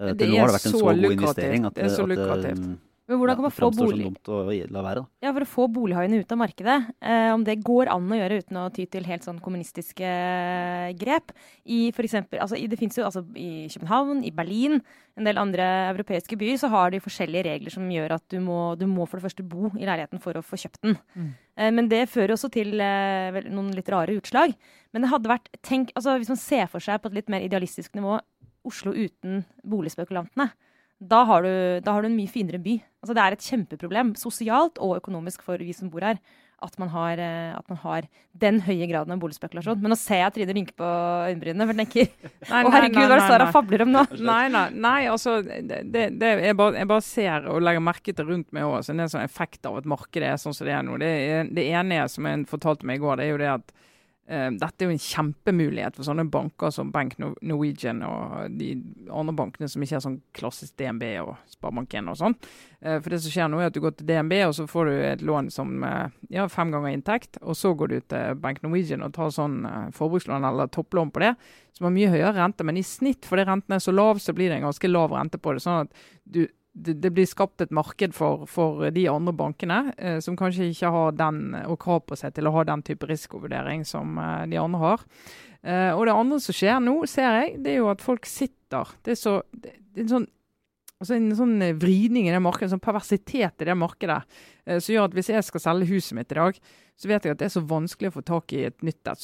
Eh, 0.02 0.16
til 0.18 0.34
nå 0.34 0.40
har 0.42 0.50
det 0.50 0.58
vært 0.58 0.70
en 0.70 0.74
så, 0.74 0.80
så 0.80 0.88
god 0.88 1.12
investering 1.12 1.68
at, 1.68 1.78
det 1.78 1.86
er 1.86 1.94
så 1.94 2.08
at, 2.08 2.16
lukrativt. 2.16 2.72
Men 3.12 3.20
hvordan 3.20 3.36
kan 3.36 3.44
man 3.44 3.52
få 3.52 3.68
bolig... 3.76 4.06
å 4.32 4.38
la 4.48 4.82
være, 4.86 5.02
da. 5.02 5.26
Ja, 5.26 5.32
For 5.36 5.44
å 5.44 5.50
få 5.50 5.66
bolighaiene 5.74 6.22
ut 6.22 6.30
av 6.32 6.40
markedet, 6.40 6.78
eh, 7.04 7.32
om 7.34 7.44
det 7.44 7.58
går 7.60 7.90
an 7.92 8.08
å 8.08 8.20
gjøre 8.20 8.38
uten 8.40 8.60
å 8.62 8.64
ty 8.72 8.86
til 8.88 9.08
helt 9.10 9.26
sånn 9.28 9.42
kommunistiske 9.44 10.08
eh, 10.08 10.94
grep. 10.96 11.34
I 11.68 11.82
for 11.98 12.08
eksempel, 12.08 12.40
altså, 12.40 12.56
det 12.56 12.80
finnes 12.80 12.96
jo 12.96 13.04
altså, 13.10 13.26
i 13.36 13.68
København, 13.74 14.24
i 14.24 14.32
Berlin, 14.38 14.80
en 15.20 15.28
del 15.28 15.42
andre 15.42 15.68
europeiske 15.90 16.40
byer, 16.40 16.62
så 16.62 16.72
har 16.72 16.94
de 16.94 17.04
forskjellige 17.04 17.50
regler 17.50 17.76
som 17.76 17.92
gjør 17.92 18.16
at 18.16 18.26
du 18.32 18.40
må, 18.46 18.62
du 18.80 18.88
må 18.88 19.04
for 19.10 19.20
det 19.20 19.28
første 19.28 19.44
bo 19.44 19.74
i 19.76 19.84
leiligheten 19.84 20.24
for 20.24 20.40
å 20.40 20.46
få 20.46 20.62
kjøpt 20.64 20.80
den. 20.88 20.96
Mm. 21.12 21.32
Eh, 21.60 21.72
men 21.76 21.92
det 21.92 22.06
fører 22.14 22.38
også 22.38 22.54
til 22.54 22.80
eh, 22.80 23.44
noen 23.50 23.74
litt 23.76 23.92
rare 23.92 24.16
utslag. 24.16 24.56
Men 24.96 25.04
det 25.04 25.12
hadde 25.12 25.36
vært, 25.36 25.52
tenk, 25.68 25.92
altså, 26.00 26.16
hvis 26.22 26.32
man 26.32 26.40
ser 26.40 26.72
for 26.72 26.84
seg 26.84 27.04
på 27.04 27.12
et 27.12 27.20
litt 27.20 27.34
mer 27.34 27.44
idealistisk 27.44 27.92
nivå 28.00 28.22
Oslo 28.68 28.94
uten 28.94 29.42
boligspekulantene, 29.64 30.52
da 31.02 31.24
har, 31.26 31.42
du, 31.42 31.82
da 31.82 31.96
har 31.96 32.04
du 32.04 32.12
en 32.12 32.18
mye 32.18 32.30
finere 32.30 32.62
by. 32.62 32.76
Altså 33.02 33.16
det 33.18 33.24
er 33.24 33.34
et 33.34 33.50
kjempeproblem, 33.50 34.14
sosialt 34.20 34.78
og 34.78 35.00
økonomisk 35.00 35.42
for 35.46 35.58
vi 35.58 35.74
som 35.74 35.90
bor 35.90 36.06
her, 36.06 36.20
at 36.62 36.76
man 36.78 36.92
har, 36.94 37.18
eh, 37.18 37.56
at 37.58 37.72
man 37.72 37.80
har 37.82 38.06
den 38.38 38.60
høye 38.62 38.86
graden 38.86 39.16
av 39.16 39.22
boligspekulasjon. 39.24 39.80
Men 39.82 39.96
nå 39.96 39.98
ser 39.98 40.22
jeg 40.22 40.36
Trine 40.36 40.54
rynke 40.54 40.76
på 40.78 40.86
øyenbrynene, 40.86 41.66
for 41.66 41.80
tenker 41.82 42.12
Å, 42.52 42.70
herregud, 42.76 43.00
hva 43.00 43.08
er 43.08 43.16
det 43.16 43.30
Sara 43.32 43.48
fabler 43.56 43.86
om 43.88 43.96
nå? 43.96 44.04
Nei, 44.22 44.44
nei, 44.54 44.68
nei 44.86 45.00
altså 45.10 45.40
det, 45.42 45.82
det, 45.90 46.06
jeg, 46.22 46.58
bare, 46.60 46.78
jeg, 46.78 46.90
bare, 46.94 47.06
ser 47.08 47.50
og 47.50 47.66
legger 47.66 47.86
merke 47.90 48.14
til 48.14 48.30
rundt 48.30 48.52
meg 48.54 48.70
òg. 48.70 48.78
Er 48.86 49.02
en 49.08 49.14
sånn 49.16 49.26
effekt 49.26 49.66
av 49.66 49.82
at 49.82 49.90
markedet 49.90 50.30
er 50.30 50.42
sånn 50.42 50.54
som 50.54 50.70
det 50.70 50.78
er 50.78 50.86
nå. 50.86 51.02
Det, 51.02 51.14
det 51.58 51.66
ene 51.74 52.04
som 52.14 52.30
en 52.30 52.46
fortalte 52.50 52.86
meg 52.86 53.02
i 53.02 53.06
går, 53.08 53.18
det 53.18 53.26
er 53.26 53.34
jo 53.34 53.42
det 53.42 53.54
at 53.56 53.74
dette 54.32 54.86
er 54.86 54.88
jo 54.88 54.94
en 54.96 55.02
kjempemulighet 55.02 55.98
for 55.98 56.08
sånne 56.08 56.24
banker 56.32 56.72
som 56.72 56.92
Bank 56.94 57.18
Norwegian 57.20 58.00
og 58.08 58.54
de 58.56 58.70
andre 59.12 59.34
bankene 59.36 59.68
som 59.68 59.84
ikke 59.84 59.98
er 59.98 60.04
sånn 60.06 60.22
klassisk 60.38 60.78
DNB 60.80 61.04
og 61.24 61.34
Sparebank1 61.52 62.12
og 62.12 62.20
sånn. 62.20 62.38
Uh, 62.80 62.98
for 63.02 63.12
det 63.12 63.20
som 63.24 63.34
skjer 63.34 63.52
nå 63.52 63.60
er 63.60 63.72
at 63.72 63.76
du 63.76 63.82
går 63.84 63.98
til 63.98 64.08
DNB 64.08 64.38
og 64.46 64.56
så 64.58 64.68
får 64.72 64.88
du 64.88 64.94
et 65.10 65.26
lån 65.28 65.52
som 65.54 65.74
uh, 65.84 66.08
ja, 66.34 66.48
fem 66.52 66.72
ganger 66.74 66.96
inntekt. 66.96 67.42
Og 67.42 67.58
så 67.60 67.74
går 67.76 67.92
du 67.92 67.98
til 68.14 68.40
Bank 68.42 68.64
Norwegian 68.64 69.04
og 69.06 69.14
tar 69.18 69.34
sånn 69.36 69.60
forbrukslån 69.98 70.48
eller 70.48 70.72
topplån 70.72 71.12
på 71.12 71.26
det, 71.26 71.36
som 71.78 71.90
har 71.90 71.96
mye 71.98 72.14
høyere 72.14 72.38
rente. 72.40 72.66
Men 72.68 72.80
i 72.80 72.88
snitt 72.88 73.28
fordi 73.28 73.46
renten 73.50 73.76
er 73.76 73.84
så 73.84 73.94
lav, 73.96 74.22
så 74.24 74.36
blir 74.38 74.52
det 74.52 74.62
en 74.62 74.70
ganske 74.70 74.92
lav 74.92 75.14
rente 75.18 75.42
på 75.42 75.56
det. 75.58 75.66
sånn 75.66 75.86
at 75.86 76.10
du 76.24 76.46
det, 76.74 76.94
det, 77.04 77.12
blir 77.12 77.28
skapt 77.28 77.62
et 77.64 77.74
marked 77.76 78.14
for, 78.16 78.46
for 78.50 78.86
de 78.96 79.06
andre 79.12 79.34
bankene, 79.36 79.80
eh, 79.98 80.20
som 80.24 80.38
kanskje 80.40 80.70
ikke 80.72 80.92
har 80.94 81.16
den 81.20 81.56
og 81.66 81.80
krav 81.84 82.06
på 82.08 82.18
seg 82.20 82.36
til 82.36 82.48
å 82.48 82.54
ha 82.56 82.66
den 82.68 82.84
type 82.88 83.10
risikovurdering 83.10 83.84
som 83.88 84.16
eh, 84.22 84.46
de 84.52 84.60
andre 84.62 84.82
har. 84.82 85.08
Eh, 85.62 85.90
og 85.94 86.06
det 86.08 86.16
andre 86.16 86.40
som 86.42 86.58
skjer 86.58 86.80
nå, 86.84 86.96
ser 87.10 87.42
jeg, 87.42 87.58
det 87.66 87.76
er 87.76 87.82
jo 87.84 87.90
at 87.92 88.02
folk 88.04 88.26
sitter 88.30 88.96
Det 89.04 89.14
er, 89.14 89.20
så, 89.20 89.42
det, 89.52 89.76
det 89.92 90.00
er 90.00 90.06
en, 90.06 90.14
sånn, 90.14 90.30
altså 91.02 91.18
en 91.18 91.34
sånn 91.38 91.58
vridning 91.82 92.30
i 92.30 92.34
det 92.34 92.40
markedet, 92.42 92.70
en 92.70 92.78
sånn 92.78 92.86
perversitet 92.88 93.62
i 93.62 93.68
det 93.68 93.76
markedet, 93.78 94.22
eh, 94.66 94.80
som 94.80 94.96
gjør 94.96 95.10
at 95.10 95.20
hvis 95.20 95.34
jeg 95.36 95.50
skal 95.50 95.66
selge 95.68 95.92
huset 95.92 96.18
mitt 96.18 96.32
i 96.32 96.40
dag, 96.40 96.62
så 97.02 97.10
vet 97.10 97.26
jeg 97.26 97.36
at 97.36 97.42
det 97.42 97.50
er 97.50 97.56
så 97.56 97.66
vanskelig 97.66 98.12
å 98.12 98.16
få 98.16 98.24
tak 98.26 98.54
i 98.56 98.64
et 98.70 98.84
nytt 98.86 99.10
et. 99.10 99.24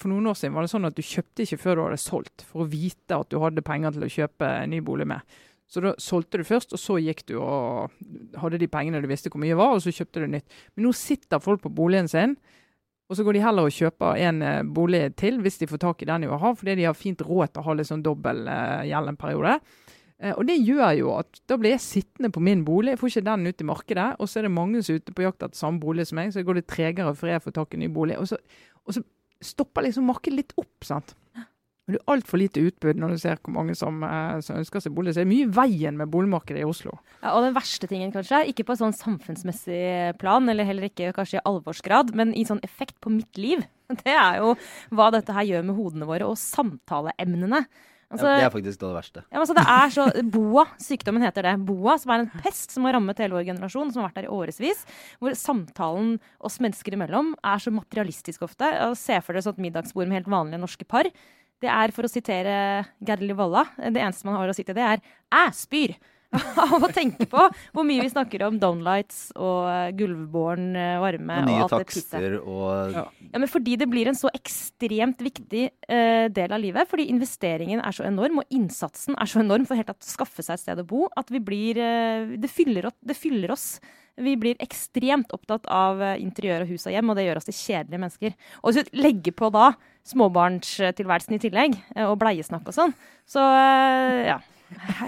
For 0.00 0.08
noen 0.10 0.30
år 0.30 0.36
siden 0.40 0.54
var 0.56 0.64
det 0.64 0.72
sånn 0.72 0.88
at 0.88 0.96
du 0.96 1.04
kjøpte 1.04 1.44
ikke 1.44 1.60
før 1.60 1.76
du 1.76 1.82
hadde 1.86 2.00
solgt, 2.00 2.44
for 2.48 2.64
å 2.64 2.70
vite 2.72 3.18
at 3.20 3.30
du 3.30 3.36
hadde 3.42 3.64
penger 3.66 3.94
til 3.94 4.06
å 4.06 4.14
kjøpe 4.14 4.48
en 4.62 4.72
ny 4.72 4.80
bolig 4.84 5.06
med. 5.10 5.38
Så 5.68 5.82
da 5.84 5.92
solgte 6.00 6.40
du 6.40 6.46
først, 6.48 6.72
og 6.72 6.80
så 6.80 6.96
gikk 7.02 7.26
du 7.28 7.34
og 7.42 7.92
hadde 8.40 8.60
de 8.60 8.70
pengene 8.72 9.02
du 9.04 9.08
visste 9.10 9.28
hvor 9.28 9.42
mye 9.42 9.56
var, 9.58 9.74
og 9.76 9.82
så 9.84 9.92
kjøpte 9.92 10.22
du 10.24 10.30
nytt. 10.32 10.46
Men 10.74 10.88
nå 10.88 10.94
sitter 10.96 11.42
folk 11.44 11.60
på 11.64 11.72
boligen 11.76 12.08
sin, 12.08 12.38
og 13.08 13.16
så 13.16 13.24
går 13.24 13.36
de 13.36 13.42
heller 13.44 13.68
og 13.68 13.72
kjøper 13.72 14.20
en 14.20 14.40
eh, 14.44 14.64
bolig 14.64 15.02
til 15.20 15.38
hvis 15.40 15.60
de 15.60 15.68
får 15.68 15.80
tak 15.84 16.02
i 16.04 16.08
den 16.08 16.26
de 16.26 16.32
har, 16.32 16.56
fordi 16.56 16.74
de 16.76 16.88
har 16.88 16.96
fint 16.96 17.22
råd 17.24 17.52
til 17.52 17.62
å 17.62 17.68
ha 17.68 17.76
litt 17.76 17.88
sånn 17.88 18.04
dobbel 18.04 18.42
uh, 18.44 18.84
gjeld 18.84 19.12
en 19.12 19.20
periode. 19.20 19.54
Uh, 20.20 20.34
og 20.34 20.42
det 20.48 20.58
gjør 20.58 20.90
jo 20.98 21.14
at 21.16 21.40
da 21.48 21.56
blir 21.60 21.72
jeg 21.72 21.84
sittende 21.86 22.28
på 22.34 22.42
min 22.44 22.66
bolig, 22.68 22.92
jeg 22.92 23.00
får 23.00 23.12
ikke 23.14 23.28
den 23.30 23.48
ut 23.48 23.64
i 23.64 23.68
markedet. 23.70 24.08
Og 24.20 24.28
så 24.28 24.40
er 24.40 24.48
det 24.48 24.52
mange 24.56 24.82
som 24.84 24.92
er 24.92 25.00
ute 25.00 25.16
på 25.16 25.24
jakt 25.24 25.46
etter 25.46 25.60
samme 25.60 25.80
bolig 25.80 26.04
som 26.08 26.20
meg, 26.20 26.34
så 26.36 26.44
går 26.44 26.60
det 26.60 26.66
tregere 26.68 27.16
før 27.16 27.32
jeg 27.32 27.44
får 27.46 27.56
tak 27.60 27.76
i 27.76 27.80
ny 27.80 27.88
bolig. 27.96 28.18
Og 28.20 28.28
så, 28.28 28.40
og 28.84 28.98
så 28.98 29.04
stopper 29.44 29.88
liksom 29.88 30.08
markedet 30.12 30.42
litt 30.42 30.56
opp. 30.60 30.76
sant? 30.84 31.16
Og 31.88 31.94
Det 31.94 32.00
er 32.02 32.12
altfor 32.12 32.36
lite 32.36 32.60
utbud 32.68 32.98
når 33.00 33.14
du 33.14 33.18
ser 33.22 33.38
hvor 33.40 33.54
mange 33.56 33.74
som, 33.78 34.02
eh, 34.04 34.40
som 34.44 34.58
ønsker 34.60 34.84
seg 34.84 34.92
bolig. 34.92 35.14
Så 35.14 35.22
det 35.22 35.26
er 35.26 35.32
mye 35.32 35.46
i 35.46 35.54
veien 35.56 35.96
med 35.96 36.10
boligmarkedet 36.12 36.60
i 36.60 36.68
Oslo. 36.68 36.98
Ja, 37.22 37.32
og 37.32 37.46
den 37.46 37.56
verste 37.56 37.88
tingen, 37.88 38.12
kanskje, 38.12 38.44
ikke 38.52 38.66
på 38.68 38.76
et 38.76 38.82
sånn 38.82 38.92
samfunnsmessig 38.92 40.18
plan, 40.20 40.44
eller 40.52 40.68
heller 40.68 40.90
ikke 40.90 41.14
kanskje 41.16 41.40
i 41.40 41.46
alvorsgrad, 41.48 42.12
men 42.18 42.36
i 42.36 42.44
sånn 42.44 42.60
effekt 42.62 42.98
på 43.00 43.14
mitt 43.14 43.40
liv, 43.40 43.64
det 44.04 44.12
er 44.12 44.42
jo 44.42 44.52
hva 44.92 45.08
dette 45.16 45.32
her 45.32 45.48
gjør 45.48 45.64
med 45.64 45.80
hodene 45.80 46.10
våre 46.10 46.28
og 46.28 46.36
samtaleemnene. 46.36 47.64
Altså, 48.08 48.24
ja, 48.24 48.36
det 48.40 48.44
er 48.46 48.52
faktisk 48.54 48.80
det 48.80 48.90
verste. 48.94 49.22
Ja, 49.28 49.40
altså 49.42 49.54
det 49.56 49.64
er 49.68 49.90
så, 49.92 50.04
BOA, 50.34 50.64
sykdommen 50.80 51.24
heter 51.24 51.44
det. 51.44 51.54
BOA, 51.68 51.98
som 52.00 52.12
er 52.14 52.22
en 52.22 52.30
pest 52.40 52.72
som 52.72 52.86
har 52.88 52.96
rammet 52.96 53.20
hele 53.20 53.36
vår 53.36 53.44
generasjon, 53.50 53.90
som 53.92 54.00
har 54.00 54.08
vært 54.08 54.22
der 54.22 54.28
i 54.30 54.32
årevis. 54.32 54.80
Hvor 55.20 55.36
samtalen 55.36 56.14
oss 56.40 56.56
mennesker 56.64 56.96
imellom 56.96 57.34
er 57.44 57.60
så 57.60 57.72
materialistisk 57.74 58.46
ofte. 58.48 58.70
Se 58.96 59.20
for 59.24 59.36
dere 59.36 59.52
et 59.52 59.60
middagsbord 59.66 60.08
med 60.08 60.22
helt 60.22 60.32
vanlige 60.32 60.62
norske 60.62 60.88
par. 60.88 61.10
Det 61.62 61.70
er, 61.72 61.90
for 61.94 62.06
å 62.06 62.12
sitere 62.12 62.54
Gerli 63.02 63.34
Volla, 63.34 63.64
det 63.78 63.98
eneste 63.98 64.28
man 64.28 64.38
har 64.38 64.50
å 64.50 64.54
si 64.56 64.62
til 64.66 64.76
det, 64.78 64.84
er 64.84 65.02
'æ 65.34 65.48
spyr' 65.54 65.96
av 66.60 66.82
å 66.84 66.90
tenke 66.92 67.24
på 67.24 67.40
hvor 67.72 67.86
mye 67.88 68.02
vi 68.04 68.10
snakker 68.12 68.42
om 68.44 68.58
downlights 68.60 69.30
og 69.32 69.64
eh, 69.72 69.92
gulvbåren 69.96 70.76
eh, 70.76 70.98
varme. 71.00 71.38
Og 71.40 71.48
nye 71.48 71.62
og 71.64 71.70
takster 71.72 72.34
og 72.42 72.92
Ja. 72.92 73.04
Ja, 73.32 73.38
men 73.40 73.48
fordi 73.48 73.76
det 73.80 73.88
blir 73.88 74.08
en 74.08 74.16
så 74.16 74.28
ekstremt 74.32 75.20
viktig 75.20 75.66
uh, 75.88 76.28
del 76.32 76.52
av 76.52 76.60
livet. 76.60 76.88
Fordi 76.88 77.08
investeringen 77.12 77.80
er 77.84 77.92
så 77.92 78.04
enorm, 78.08 78.38
og 78.40 78.52
innsatsen 78.52 79.16
er 79.20 79.28
så 79.28 79.40
enorm 79.40 79.66
for 79.68 79.76
helt 79.76 79.90
å 79.92 79.96
skaffe 80.00 80.44
seg 80.44 80.54
et 80.54 80.60
sted 80.64 80.80
å 80.80 80.86
bo, 80.88 81.08
at 81.16 81.28
vi 81.32 81.40
blir 81.44 81.76
uh, 81.80 82.36
det, 82.40 82.48
fyller, 82.48 82.88
opp- 82.88 83.04
det 83.04 83.16
fyller 83.16 83.52
oss. 83.52 83.80
Vi 84.16 84.32
blir 84.40 84.56
ekstremt 84.64 85.30
opptatt 85.36 85.68
av 85.70 86.00
interiør 86.18 86.64
og 86.64 86.72
hus 86.72 86.88
og 86.88 86.92
hjem, 86.96 87.12
og 87.12 87.16
det 87.16 87.28
gjør 87.28 87.38
oss 87.38 87.48
til 87.48 87.54
kjedelige 87.54 88.00
mennesker. 88.02 88.32
Og 88.62 88.72
hvis 88.72 88.88
vi 88.88 89.02
legger 89.04 89.36
på 89.38 89.52
da 89.54 89.68
småbarnstilværelsen 90.08 91.36
i 91.36 91.42
tillegg, 91.42 91.74
eh, 91.96 92.06
og 92.08 92.18
bleiesnakk 92.20 92.68
og 92.70 92.76
sånn, 92.76 92.94
så 93.28 93.42
eh, 93.44 94.22
ja. 94.34 94.38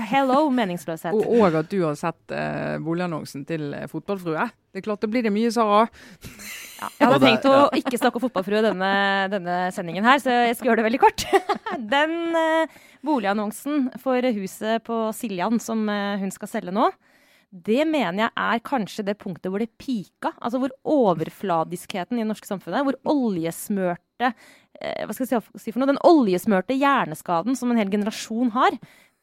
Hello, 0.08 0.46
meningsløshet. 0.56 1.12
Og, 1.12 1.26
og 1.36 1.56
at 1.58 1.66
du 1.68 1.82
har 1.84 1.96
sett 2.00 2.32
eh, 2.32 2.78
boligannonsen 2.80 3.42
til 3.44 3.74
eh, 3.76 3.82
Fotballfrue. 3.92 4.46
Det 4.72 4.80
er 4.80 4.84
klart, 4.86 5.02
det 5.04 5.10
blir 5.12 5.26
det 5.26 5.32
mye, 5.34 5.50
Sara. 5.52 5.82
Ja, 6.80 6.88
jeg 6.96 7.10
hadde 7.10 7.18
det- 7.18 7.26
tenkt 7.28 7.48
å 7.50 7.58
ikke 7.76 8.00
snakke 8.00 8.16
om 8.16 8.24
fotballfrue 8.24 8.62
denne, 8.70 8.92
denne 9.34 9.58
sendingen 9.76 10.06
her, 10.08 10.16
så 10.22 10.32
jeg 10.46 10.56
skal 10.56 10.70
gjøre 10.70 10.80
det 10.80 10.86
veldig 10.88 11.02
kort. 11.02 11.26
Den 11.92 12.16
eh, 12.40 12.78
boligannonsen 13.04 13.90
for 14.00 14.24
huset 14.40 14.80
på 14.88 15.02
Siljan 15.18 15.60
som 15.60 15.84
eh, 15.92 16.16
hun 16.24 16.32
skal 16.32 16.54
selge 16.56 16.72
nå, 16.72 16.88
det 17.50 17.82
mener 17.88 18.28
jeg 18.28 18.30
er 18.30 18.62
kanskje 18.62 19.04
det 19.08 19.16
punktet 19.18 19.50
hvor 19.50 19.62
det 19.62 19.72
pika. 19.80 20.32
Altså 20.38 20.60
hvor 20.62 20.74
overfladiskheten 20.86 22.18
i 22.18 22.22
det 22.22 22.28
norske 22.30 22.46
samfunnet, 22.46 22.86
hvor 22.86 22.98
oljesmørte 23.10 24.30
eh, 24.30 25.02
Hva 25.06 25.16
skal 25.16 25.26
jeg 25.26 25.42
si, 25.58 25.72
for 25.72 25.82
noe? 25.82 25.90
Den 25.90 26.02
oljesmørte 26.06 26.78
hjerneskaden 26.78 27.58
som 27.58 27.72
en 27.72 27.80
hel 27.80 27.90
generasjon 27.90 28.54
har, 28.54 28.78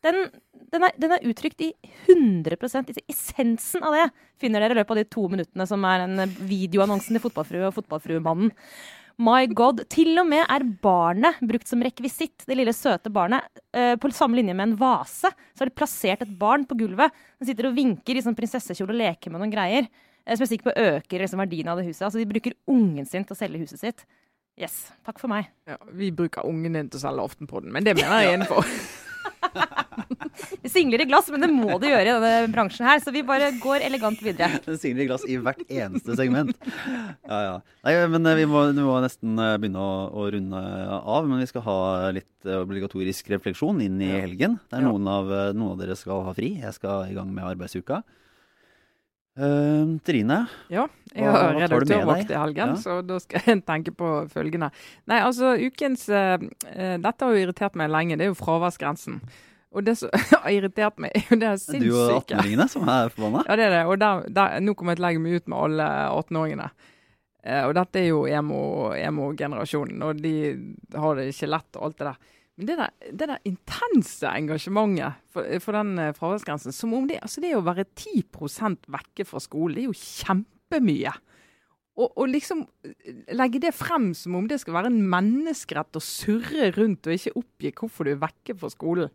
den, 0.05 0.27
den, 0.73 0.83
er, 0.83 0.93
den 0.99 1.15
er 1.15 1.25
uttrykt 1.29 1.63
i 1.65 1.71
100% 2.11 2.91
i 2.93 3.05
Essensen 3.09 3.85
av 3.87 3.95
det 3.95 4.05
finner 4.41 4.61
dere 4.61 4.75
i 4.75 4.79
løpet 4.81 4.93
av 4.93 4.99
de 4.99 5.07
to 5.09 5.25
minuttene 5.31 5.65
som 5.69 5.87
er 5.89 6.03
en 6.05 6.35
videoannonsen 6.49 7.15
til 7.15 7.23
Fotballfrue 7.23 7.69
og 7.69 7.77
Fotballfruemannen. 7.79 8.51
My 9.17 9.47
god. 9.49 9.81
Til 9.89 10.13
og 10.21 10.27
med 10.29 10.43
er 10.45 10.65
barnet 10.83 11.39
brukt 11.49 11.69
som 11.69 11.81
rekvisitt. 11.81 12.45
Det 12.45 12.57
lille 12.57 12.73
søte 12.75 13.09
barnet. 13.13 13.47
Eh, 13.73 13.95
på 13.97 14.11
samme 14.13 14.37
linje 14.37 14.53
med 14.53 14.69
en 14.69 14.75
vase 14.77 15.31
så 15.31 15.63
har 15.63 15.71
de 15.71 15.77
plassert 15.77 16.21
et 16.21 16.35
barn 16.37 16.67
på 16.69 16.77
gulvet. 16.77 17.11
som 17.39 17.47
sitter 17.47 17.69
og 17.69 17.75
vinker 17.75 18.15
i 18.15 18.21
sånn 18.21 18.37
prinsessekjole 18.37 18.93
og 18.93 19.01
leker 19.01 19.33
med 19.33 19.41
noen 19.41 19.53
greier. 19.53 19.87
eh, 20.25 20.35
som 20.35 20.45
jeg 20.45 20.51
er 20.51 20.57
sikker 20.57 20.69
på 20.69 20.77
øker 20.77 21.19
liksom, 21.19 21.39
verdien 21.39 21.67
av 21.67 21.77
det 21.77 21.87
huset. 21.87 22.05
Altså 22.05 22.19
De 22.19 22.25
bruker 22.29 22.53
ungen 22.67 23.05
sin 23.07 23.25
til 23.25 23.33
å 23.33 23.39
selge 23.39 23.59
huset 23.59 23.79
sitt. 23.79 24.05
Yes. 24.57 24.91
Takk 25.05 25.19
for 25.19 25.29
meg. 25.29 25.49
Ja, 25.67 25.77
vi 25.93 26.11
bruker 26.11 26.45
ungen 26.45 26.73
din 26.73 26.89
til 26.89 26.97
å 26.97 27.01
selge 27.01 27.23
Aftenpodden, 27.23 27.71
men 27.71 27.83
det 27.83 27.95
mener 27.95 28.21
jeg 28.21 28.29
er 28.29 28.37
innenfor. 28.37 28.65
Det 30.61 30.69
singler 30.71 31.01
i 31.01 31.07
glass, 31.09 31.29
men 31.33 31.41
det 31.43 31.49
må 31.51 31.77
det 31.81 31.91
gjøre 31.91 32.03
i 32.05 32.13
denne 32.13 32.51
bransjen 32.53 32.87
her. 32.87 32.99
Så 33.03 33.13
vi 33.15 33.23
bare 33.25 33.49
går 33.61 33.85
elegant 33.87 34.19
videre. 34.23 34.59
Det 34.65 34.77
singler 34.81 35.05
i 35.05 35.07
glass 35.09 35.25
i 35.27 35.37
hvert 35.41 35.63
eneste 35.65 36.17
segment. 36.19 36.53
Ja, 37.27 37.39
ja. 37.43 37.55
Nei, 37.87 37.95
men 38.11 38.29
eh, 38.29 38.37
vi 38.41 38.45
må, 38.49 38.65
vi 38.75 38.85
må 38.85 38.97
nesten 39.03 39.39
eh, 39.41 39.55
begynne 39.61 39.81
å, 39.81 39.95
å 40.11 40.27
runde 40.33 40.61
av. 40.97 41.27
Men 41.29 41.41
vi 41.43 41.49
skal 41.49 41.65
ha 41.67 41.79
litt 42.15 42.47
eh, 42.47 42.59
obligatorisk 42.61 43.31
refleksjon 43.33 43.81
inn 43.85 43.99
i 44.03 44.11
helgen. 44.13 44.59
Der 44.73 44.85
noen, 44.85 45.07
av, 45.11 45.31
noen 45.55 45.75
av 45.75 45.81
dere 45.81 45.97
skal 45.99 46.25
ha 46.27 46.35
fri. 46.37 46.55
Jeg 46.61 46.77
skal 46.77 47.11
i 47.11 47.17
gang 47.17 47.31
med 47.33 47.47
arbeidsuka. 47.47 48.03
Eh, 49.37 49.89
Trine, 50.03 50.47
Ja, 50.73 50.87
jeg 51.13 51.29
har 51.29 51.53
redaktørvakt 51.53 52.31
i 52.31 52.37
helgen, 52.37 52.71
Ja. 52.73 52.75
så 52.81 53.01
da 53.05 53.19
skal 53.21 53.41
jeg 53.45 53.65
tenke 53.65 53.91
på 53.93 54.07
følgende. 54.33 54.71
Nei, 55.05 55.19
altså, 55.21 55.51
ukens 55.61 56.07
eh, 56.09 56.37
eh, 56.73 56.97
Dette 56.97 57.21
har 57.25 57.35
jo 57.35 57.43
irritert 57.45 57.75
meg 57.77 57.91
lenge. 57.93 58.17
Det 58.17 58.25
er 58.25 58.31
jo 58.33 58.39
fraværsgrensen. 58.39 59.19
Og 59.77 59.83
det 59.85 59.97
som 59.99 60.09
har 60.41 60.49
irritert 60.49 60.97
meg, 60.97 61.11
er 61.13 61.27
jo 61.29 61.37
det 61.37 61.47
du 61.47 61.53
og 61.53 61.59
sinnssyke 61.61 62.33
18-åringene 62.33 62.67
som 62.71 62.87
er 62.89 63.09
forbanna. 63.13 63.43
Ja, 63.47 63.55
det 63.59 63.65
er 63.67 63.73
det. 63.77 63.83
Og 63.91 63.99
der, 64.01 64.23
der, 64.33 64.59
nå 64.63 64.73
kommer 64.73 64.95
jeg 64.95 64.97
til 65.01 65.05
å 65.05 65.07
legge 65.09 65.21
meg 65.21 65.35
ut 65.41 65.47
med 65.53 65.57
alle 65.67 65.89
18-åringene. 66.23 66.69
Uh, 67.47 67.61
og 67.69 67.75
dette 67.77 67.99
er 68.01 68.07
jo 68.09 68.23
emo- 68.27 68.95
emo-generasjonen, 68.97 70.01
og 70.03 70.17
de 70.19 70.33
har 70.97 71.15
det 71.19 71.29
ikke 71.31 71.47
lett 71.53 71.77
og 71.77 71.85
alt 71.87 71.97
det 72.01 72.07
der. 72.09 72.17
Men 72.57 72.69
det 72.69 72.77
der, 72.79 72.93
det 73.13 73.29
der 73.29 73.45
intense 73.45 74.29
engasjementet 74.31 75.19
for, 75.29 75.45
for 75.61 75.77
den 75.77 75.99
eh, 76.01 76.13
fraværsgrensen, 76.17 76.73
som 76.73 76.95
om 76.97 77.05
det, 77.09 77.19
altså 77.21 77.43
det 77.43 77.53
å 77.53 77.65
være 77.65 77.85
10% 77.93 78.89
vekke 78.93 79.27
fra 79.29 79.41
skolen, 79.43 79.77
det 79.77 79.83
er 79.83 79.89
jo 79.91 79.99
kjempemye. 80.01 81.13
Og, 81.97 82.27
liksom 82.29 82.65
eh, 82.85 83.23
legge 83.37 83.61
det 83.61 83.73
frem 83.77 84.11
som 84.17 84.35
om 84.37 84.49
det 84.49 84.59
skal 84.61 84.75
være 84.79 84.91
en 84.91 84.99
menneskerett 85.09 85.97
å 85.97 86.03
surre 86.03 86.71
rundt 86.75 87.09
og 87.09 87.17
ikke 87.17 87.37
oppgi 87.39 87.73
hvorfor 87.77 88.05
du 88.05 88.15
er 88.15 88.21
vekke 88.25 88.57
fra 88.57 88.69
skolen. 88.73 89.13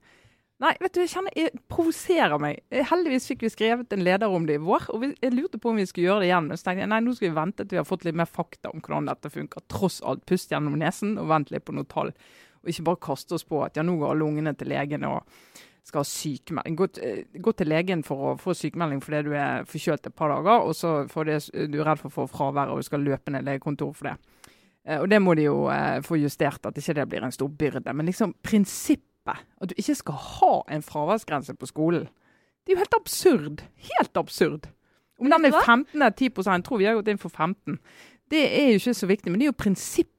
Nei, 0.62 0.76
vet 0.78 0.94
du, 0.94 1.00
jeg 1.02 1.11
kjenner 1.11 1.35
det 1.35 1.62
provoserer 1.70 2.38
meg. 2.42 2.61
Eh, 2.70 2.87
Heldigvis 2.87 3.26
fikk 3.31 3.42
vi 3.46 3.50
skrevet 3.50 3.94
en 3.94 4.05
leder 4.07 4.31
om 4.31 4.46
det 4.46 4.61
i 4.61 4.62
vår, 4.62 4.87
og 4.94 5.09
jeg 5.11 5.35
lurte 5.35 5.59
på 5.59 5.72
om 5.72 5.83
vi 5.83 5.87
skulle 5.90 6.07
gjøre 6.12 6.22
det 6.22 6.31
igjen. 6.31 6.46
Men 6.50 6.59
så 6.59 6.68
tenkte 6.68 6.85
jeg 6.85 6.92
nei, 6.94 7.00
nå 7.02 7.14
skal 7.18 7.31
vi 7.31 7.38
vente 7.40 7.66
til 7.66 7.74
vi 7.74 7.83
har 7.83 7.88
fått 7.88 8.07
litt 8.07 8.18
mer 8.22 8.31
fakta 8.31 8.70
om 8.70 8.83
hvordan 8.83 9.11
dette 9.11 9.35
funker. 9.35 9.66
Tross 9.66 9.98
alt, 10.07 10.22
pust 10.31 10.55
gjennom 10.55 10.78
nesen 10.78 11.16
og 11.18 11.31
vent 11.35 11.50
litt 11.50 11.66
på 11.66 11.74
noen 11.74 11.90
tall. 11.90 12.14
Og 12.62 12.70
ikke 12.72 12.85
bare 12.87 13.01
kaste 13.09 13.35
oss 13.37 13.44
på 13.44 13.61
at 13.64 13.77
ja, 13.77 13.83
nå 13.83 13.96
går 13.98 14.12
alle 14.14 14.25
ungene 14.27 14.55
til 14.57 14.68
legen 14.70 15.05
og 15.09 15.22
skal 15.85 16.05
ha 16.05 16.07
sykemelding. 16.07 16.77
Gå, 16.79 16.87
eh, 17.03 17.25
gå 17.42 17.53
til 17.59 17.66
legen 17.72 18.05
for 18.07 18.33
å 18.33 18.37
få 18.38 18.55
sykemelding 18.55 19.01
fordi 19.03 19.22
du 19.27 19.33
er 19.35 19.64
forkjølt 19.66 20.07
et 20.07 20.14
par 20.14 20.31
dager, 20.31 20.62
og 20.68 20.77
så 20.79 20.92
fordi 21.11 21.40
du 21.72 21.81
er 21.81 21.88
redd 21.88 21.98
for 21.98 22.09
å 22.12 22.16
få 22.20 22.27
fravær 22.31 22.70
og 22.70 22.79
du 22.79 22.87
skal 22.87 23.03
løpe 23.03 23.35
ned 23.35 23.44
legekontoret 23.48 23.96
for 23.98 24.09
det. 24.12 24.16
Eh, 24.87 25.01
Og 25.03 25.09
det 25.11 25.18
må 25.22 25.35
de 25.35 25.48
jo 25.48 25.66
eh, 25.70 26.01
få 26.07 26.20
justert, 26.22 26.64
at 26.66 26.79
ikke 26.79 26.94
det 26.94 27.09
blir 27.09 27.22
en 27.27 27.33
stor 27.35 27.48
byrde. 27.48 27.92
Men 27.94 28.07
liksom 28.07 28.35
prinsippet, 28.42 29.42
at 29.61 29.68
du 29.70 29.75
ikke 29.77 29.94
skal 29.98 30.14
ha 30.14 30.53
en 30.70 30.83
fraværsgrense 30.83 31.55
på 31.59 31.66
skolen, 31.66 32.07
det 32.62 32.72
er 32.72 32.77
jo 32.77 32.83
helt 32.85 32.94
absurd. 32.94 33.62
Helt 33.90 34.16
absurd. 34.16 34.68
Om 35.18 35.31
den 35.31 35.44
er 35.46 35.51
15 35.66 35.94
eller 35.98 36.11
10 36.11 36.31
jeg 36.46 36.64
tror 36.64 36.79
vi 36.79 36.85
har 36.87 36.94
gått 36.94 37.09
inn 37.09 37.18
for 37.18 37.29
15. 37.31 37.79
Det 38.31 38.42
er 38.59 38.68
jo 38.72 38.79
ikke 38.79 38.94
så 38.94 39.07
viktig, 39.07 39.31
men 39.31 39.40
det 39.40 39.46
er 39.46 39.53
jo 39.53 39.59
prinsippet. 39.64 40.12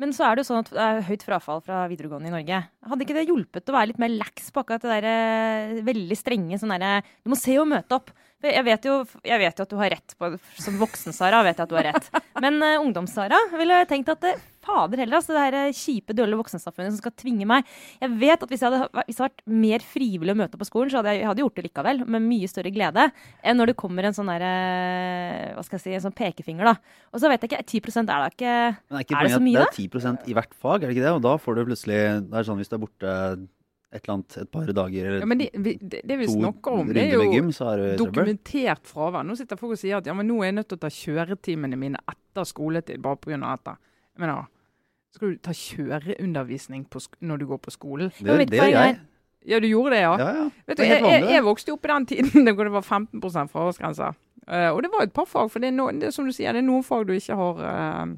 Men 0.00 0.14
så 0.16 0.24
er 0.24 0.36
det 0.36 0.44
jo 0.44 0.48
sånn 0.48 0.62
at 0.62 0.70
det 0.72 0.84
er 0.84 1.02
høyt 1.10 1.24
frafall 1.26 1.60
fra 1.64 1.82
videregående 1.90 2.30
i 2.30 2.32
Norge. 2.32 2.62
Hadde 2.88 3.04
ikke 3.04 3.16
det 3.18 3.26
hjulpet 3.28 3.68
å 3.68 3.74
være 3.76 3.90
litt 3.90 4.00
mer 4.00 4.12
lax 4.14 4.48
på 4.48 4.62
akkurat 4.62 4.86
det 4.86 4.94
der 4.94 5.08
eh, 5.10 5.80
veldig 5.84 6.16
strenge 6.16 6.60
sånn 6.60 6.72
derre 6.72 7.02
Du 7.20 7.32
må 7.32 7.36
se 7.38 7.58
og 7.60 7.68
møte 7.68 7.98
opp. 7.98 8.12
Jeg 8.40 8.64
vet, 8.64 8.86
jo, 8.88 8.94
jeg 9.26 9.40
vet 9.42 9.58
jo 9.58 9.66
at 9.66 9.72
du 9.72 9.76
har 9.80 9.92
rett 9.92 10.14
på 10.16 10.30
Som 10.56 10.78
voksen-Sara 10.80 11.42
vet 11.44 11.58
jeg 11.58 11.66
at 11.66 11.72
du 11.72 11.76
har 11.76 11.90
rett. 11.90 12.06
Men 12.40 12.56
uh, 12.62 12.78
ungdoms-Sara 12.80 13.36
ville 13.58 13.82
tenkt 13.90 14.08
at 14.12 14.22
det 14.24 14.38
fader 14.60 15.00
heller, 15.00 15.18
altså 15.18 15.34
det 15.34 15.42
her 15.42 15.56
eh, 15.56 15.76
kjipe, 15.76 16.14
dølle 16.16 16.36
voksensamfunnet 16.38 16.92
som 16.92 17.00
skal 17.00 17.14
tvinge 17.16 17.46
meg 17.48 17.68
Jeg 18.00 18.12
vet 18.20 18.42
at 18.44 18.50
hvis 18.50 18.60
jeg 18.60 18.68
hadde, 18.68 19.04
hvis 19.08 19.16
jeg 19.16 19.24
hadde 19.24 19.30
vært 19.30 19.54
mer 19.64 19.84
frivillig 19.92 20.34
å 20.34 20.38
møte 20.40 20.56
opp 20.56 20.62
på 20.64 20.68
skolen, 20.68 20.92
så 20.92 21.00
hadde 21.00 21.14
jeg, 21.14 21.22
jeg 21.22 21.30
hadde 21.30 21.44
gjort 21.44 21.56
det 21.56 21.64
likevel, 21.66 22.02
med 22.16 22.26
mye 22.26 22.50
større 22.50 22.72
glede 22.74 23.06
enn 23.40 23.60
når 23.60 23.72
det 23.72 23.76
kommer 23.80 24.08
en 24.08 24.16
sånn 24.16 24.28
derre 24.30 24.50
Hva 25.56 25.64
skal 25.66 25.78
jeg 25.78 25.84
si, 25.86 25.94
en 25.96 26.04
sånn 26.04 26.16
pekefinger, 26.16 26.70
da. 26.70 26.98
Og 27.14 27.22
så 27.22 27.30
vet 27.32 27.46
jeg 27.46 27.54
ikke, 27.54 27.80
10 27.80 28.02
er 28.02 28.10
da 28.10 28.28
ikke 28.28 28.58
Men 28.76 29.00
er 29.00 29.06
ikke 29.06 29.16
Er 29.16 29.30
det 29.30 29.32
så 29.38 29.44
mye, 29.46 29.64
at 29.64 29.78
det 29.78 29.86
er 29.86 29.96
10% 29.96 30.28
i 30.28 30.36
hvert 30.36 30.58
fag, 30.60 30.76
er 30.82 30.90
det 30.90 30.98
ikke 30.98 31.06
det? 31.06 31.16
Og 31.16 31.24
da 31.24 31.34
får 31.40 31.56
du 31.56 31.64
plutselig 31.70 32.02
Det 32.28 32.40
er 32.40 32.50
sånn 32.50 32.60
hvis 32.60 32.72
du 32.72 32.76
er 32.76 32.84
borte 32.84 33.16
et 33.90 33.98
eller 34.04 34.14
annet 34.14 34.36
et 34.38 34.50
par 34.54 34.70
dager 34.70 35.08
eller 35.08 35.24
Ja, 35.24 35.26
men 35.26 35.40
det, 35.40 35.48
vi, 35.58 35.74
det, 35.80 36.02
det 36.06 36.16
vi 36.20 36.28
to 36.28 36.36
snakker 36.36 36.78
om, 36.82 36.92
det 36.94 37.08
er 37.08 37.16
jo 37.16 37.26
gym, 37.32 37.50
er 37.50 37.84
dokumentert 37.98 38.86
fravær. 38.86 39.26
Nå 39.26 39.34
sitter 39.38 39.58
folk 39.58 39.74
og 39.74 39.80
sier 39.82 39.98
at 39.98 40.06
ja, 40.06 40.14
men 40.14 40.28
nå 40.30 40.38
er 40.40 40.52
jeg 40.52 40.58
nødt 40.60 40.70
til 40.70 40.78
å 40.78 40.84
ta 40.84 40.90
kjøretimene 40.94 41.78
mine 41.80 42.02
etter 42.12 42.46
skoletid 42.46 43.02
bare 43.02 43.18
pga. 43.18 43.40
dette. 43.42 43.76
Jeg 44.14 44.24
mener, 44.24 44.46
skal 45.16 45.34
du 45.34 45.42
ta 45.42 45.54
kjøreundervisning 45.56 46.86
på, 46.90 47.02
når 47.26 47.42
du 47.42 47.48
går 47.50 47.62
på 47.66 47.74
skolen? 47.74 48.12
Det, 48.14 48.38
det, 48.44 48.50
det 48.54 48.62
er 48.68 48.74
jeg. 48.76 48.98
Ja, 49.48 49.58
du 49.60 49.66
gjorde 49.66 49.94
det, 49.96 50.00
ja. 50.04 50.16
Ja, 50.20 50.32
ja. 50.36 50.48
Vet 50.68 50.78
du, 50.78 50.84
jeg, 50.84 51.02
jeg, 51.02 51.28
jeg 51.32 51.44
vokste 51.44 51.72
opp 51.72 51.86
i 51.86 51.90
den 51.90 52.06
tiden 52.10 52.50
hvor 52.54 52.68
det 52.68 52.74
var 52.74 52.84
15% 52.84 53.52
fraværsgrense. 53.52 54.10
Uh, 54.50 54.70
og 54.74 54.82
det 54.84 54.90
var 54.92 55.06
et 55.06 55.14
par 55.14 55.28
fag, 55.30 55.50
for 55.50 55.62
det 55.62 55.70
er, 55.70 55.76
no, 55.76 55.88
det 55.94 56.10
er 56.10 56.14
som 56.14 56.26
du 56.28 56.34
sier, 56.34 56.52
det 56.52 56.62
er 56.62 56.66
noen 56.66 56.84
fag 56.84 57.06
du 57.08 57.12
ikke 57.14 57.36
har, 57.38 57.60
eh, 57.70 58.14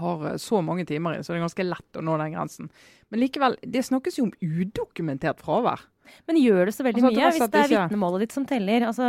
har 0.00 0.24
eh, 0.30 0.38
så 0.42 0.62
mange 0.64 0.86
timer 0.88 1.18
i, 1.18 1.22
så 1.22 1.32
det 1.32 1.40
er 1.40 1.46
ganske 1.46 1.68
lett 1.68 2.00
å 2.00 2.04
nå 2.04 2.16
den 2.22 2.34
grensen. 2.34 2.70
Men 3.12 3.22
likevel, 3.22 3.56
det 3.62 3.84
snakkes 3.86 4.18
jo 4.20 4.28
om 4.28 4.34
udokumentert 4.40 5.42
fravær. 5.44 5.84
Men 6.28 6.40
gjør 6.40 6.68
det 6.68 6.74
så 6.76 6.86
veldig 6.86 7.02
Altså, 7.02 7.14
mye 7.14 7.30
hvis 7.34 7.52
det 7.52 7.60
er 7.60 7.72
vitnemålet 7.74 8.24
ditt 8.24 8.34
som 8.36 8.46
teller? 8.48 8.86
Altså 8.88 9.08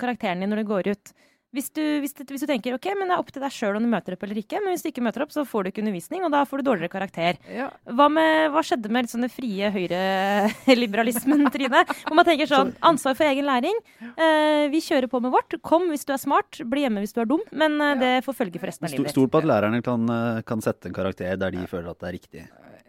karakteren 0.00 0.42
din 0.42 0.50
når 0.50 0.62
du 0.62 0.70
går 0.72 0.90
ut. 0.94 1.12
Hvis 1.54 1.70
du, 1.70 1.80
hvis, 2.02 2.12
du, 2.12 2.24
hvis 2.26 2.42
du, 2.42 2.48
tenker 2.50 2.74
ok, 2.74 2.88
men 2.98 3.08
det 3.08 3.14
er 3.14 3.22
opp 3.22 3.30
til 3.32 3.40
deg 3.40 3.54
sjøl 3.54 3.78
om 3.78 3.84
du 3.84 3.88
møter 3.88 4.16
opp 4.16 4.24
eller 4.26 4.40
ikke, 4.40 4.58
men 4.64 4.74
hvis 4.74 4.82
du 4.82 4.88
ikke 4.90 5.04
møter 5.06 5.22
opp, 5.22 5.30
så 5.32 5.44
får 5.46 5.64
du 5.64 5.70
ikke 5.70 5.84
undervisning, 5.84 6.24
og 6.26 6.34
da 6.34 6.42
får 6.48 6.60
du 6.60 6.66
dårligere 6.66 6.92
karakter. 6.92 7.38
Ja. 7.48 7.68
Hva, 7.86 8.08
med, 8.12 8.50
hva, 8.52 8.64
skjedde 8.66 8.90
med 8.92 9.08
den 9.12 9.30
frie 9.32 9.70
høyreliberalismen, 9.72 11.46
Trine? 11.54 11.84
Hvor 12.02 12.18
man 12.18 12.28
tenker 12.28 12.50
sånn 12.50 12.74
ansvar 12.84 13.16
for 13.16 13.30
egen 13.30 13.46
læring. 13.46 13.78
Eh, 14.02 14.66
vi 14.72 14.82
kjører 14.84 15.08
på 15.12 15.22
med 15.22 15.32
vårt. 15.32 15.56
Kom 15.64 15.86
hvis 15.92 16.04
du 16.04 16.12
er 16.16 16.20
smart, 16.20 16.60
bli 16.66 16.84
hjemme 16.84 17.04
hvis 17.04 17.14
du 17.14 17.22
er 17.22 17.30
dum. 17.30 17.44
Men 17.54 17.78
eh, 17.80 17.96
det 18.02 18.12
får 18.26 18.40
følge 18.42 18.60
for 18.60 18.72
resten 18.72 18.90
av 18.90 18.96
livet. 18.96 19.14
Stol 19.14 19.30
på 19.30 19.40
at 19.40 19.48
lærerne 19.48 19.80
kan, 19.86 20.10
eh, 20.12 20.42
kan, 20.46 20.64
sette 20.66 20.90
en 20.90 20.96
karakter 20.98 21.38
der 21.38 21.54
de 21.54 21.62
føler 21.70 21.92
at 21.94 22.02
det 22.02 22.10
er 22.10 22.18
riktig. 22.18 22.46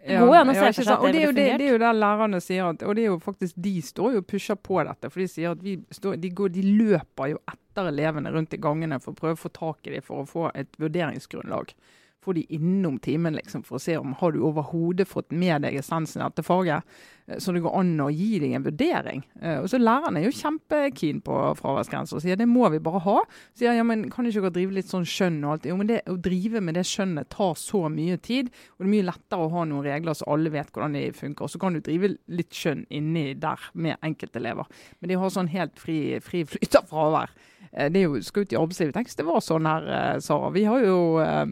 Ja, 0.08 0.22
an 0.24 0.50
å 0.50 0.54
se 0.56 0.68
at 0.70 0.76
det, 0.78 1.10
det, 1.12 1.20
er 1.20 1.26
jo 1.26 1.32
det, 1.36 1.46
det 1.60 1.64
er 1.66 1.72
jo 1.74 1.80
der 1.82 1.96
lærerne 1.96 2.38
sier 2.40 2.68
at, 2.70 2.82
Og 2.86 2.94
det 2.96 3.02
er 3.02 3.10
jo 3.10 3.18
faktisk 3.20 3.56
de 3.60 3.74
står 3.84 4.14
jo 4.14 4.22
og 4.22 4.28
pusher 4.30 4.56
på 4.56 4.78
dette. 4.86 5.10
For 5.12 5.22
de 5.22 5.30
sier 5.30 5.56
at 5.56 5.96
står, 5.96 6.20
de, 6.22 6.30
går, 6.32 6.52
de 6.54 6.64
løper 6.68 7.34
jo 7.34 7.40
etter 7.42 7.67
etter 7.78 7.92
elevene 7.92 8.32
rundt 8.34 8.54
i 8.54 8.60
gangene 8.60 8.98
for 9.02 9.14
å 9.14 9.20
prøve 9.22 9.38
å 9.38 9.44
få 9.46 9.54
tak 9.54 9.86
i 9.86 9.94
dem 9.94 10.04
for 10.04 10.22
å 10.24 10.28
få 10.28 10.50
et 10.58 10.74
vurderingsgrunnlag. 10.82 11.74
Få 12.18 12.34
de 12.34 12.42
innom 12.50 12.96
timen 12.98 13.36
liksom, 13.38 13.62
for 13.62 13.78
å 13.78 13.80
se 13.80 13.94
om 13.96 14.16
har 14.18 14.32
du 14.34 14.40
overhodet 14.42 15.06
fått 15.06 15.30
med 15.30 15.62
deg 15.62 15.76
essensen 15.78 16.24
av 16.24 16.32
dette 16.32 16.42
faget. 16.42 16.82
Eh, 17.28 17.38
så 17.38 17.52
det 17.54 17.62
går 17.62 17.76
an 17.78 17.92
å 18.02 18.08
gi 18.10 18.40
deg 18.42 18.56
en 18.58 18.64
vurdering. 18.66 19.22
Eh, 19.38 19.60
og 19.62 19.68
så 19.70 19.78
Lærerne 19.78 20.18
er 20.18 20.26
jo 20.26 20.34
kjempekeen 20.34 21.20
på 21.22 21.36
fraværsgrenser 21.60 22.18
og 22.18 22.24
sier 22.24 22.40
det 22.40 22.48
må 22.50 22.66
vi 22.74 22.82
bare 22.82 23.04
ha. 23.06 23.16
Sier 23.56 23.78
ja, 23.78 23.86
men 23.86 24.08
kan 24.10 24.26
ikke 24.26 24.42
dere 24.42 24.56
drive 24.56 24.74
litt 24.80 24.90
sånn 24.90 25.06
skjønn 25.06 25.38
og 25.44 25.54
alt. 25.54 25.68
Jo, 25.70 25.78
men 25.78 25.92
det, 25.92 26.00
å 26.10 26.18
drive 26.18 26.64
med 26.64 26.74
det 26.76 26.84
skjønnet 26.90 27.30
tar 27.36 27.54
så 27.60 27.84
mye 27.86 28.18
tid. 28.18 28.50
Og 28.74 28.82
det 28.82 28.88
er 28.88 28.94
mye 28.96 29.08
lettere 29.12 29.46
å 29.46 29.52
ha 29.54 29.68
noen 29.70 29.86
regler 29.86 30.18
så 30.18 30.26
alle 30.34 30.52
vet 30.58 30.74
hvordan 30.74 30.98
de 30.98 31.04
funker. 31.20 31.46
Og 31.46 31.54
så 31.54 31.62
kan 31.62 31.78
du 31.78 31.84
drive 31.86 32.16
litt 32.34 32.50
skjønn 32.50 32.82
inni 32.98 33.28
der 33.38 33.70
med 33.78 34.02
enkeltelever. 34.02 34.66
Men 34.98 35.14
de 35.14 35.22
har 35.22 35.32
sånn 35.32 35.54
helt 35.54 35.78
fri, 35.78 36.18
fri 36.18 36.42
flyt 36.50 36.82
av 36.82 36.90
fravær. 36.90 37.38
Eh, 37.72 37.90
det 37.92 38.02
er 38.02 38.08
jo 38.08 38.22
skal 38.24 38.46
ut 38.46 38.54
i 38.54 38.60
arbeidslivet. 38.60 38.96
Tenk 38.96 39.10
hvis 39.10 39.20
det 39.20 39.28
var 39.28 39.44
sånn 39.44 39.68
her, 39.68 39.90
eh, 39.98 40.16
Sara. 40.24 40.50
Vi 40.54 40.64
har 40.68 40.84
jo 40.84 40.98
eh, 41.22 41.46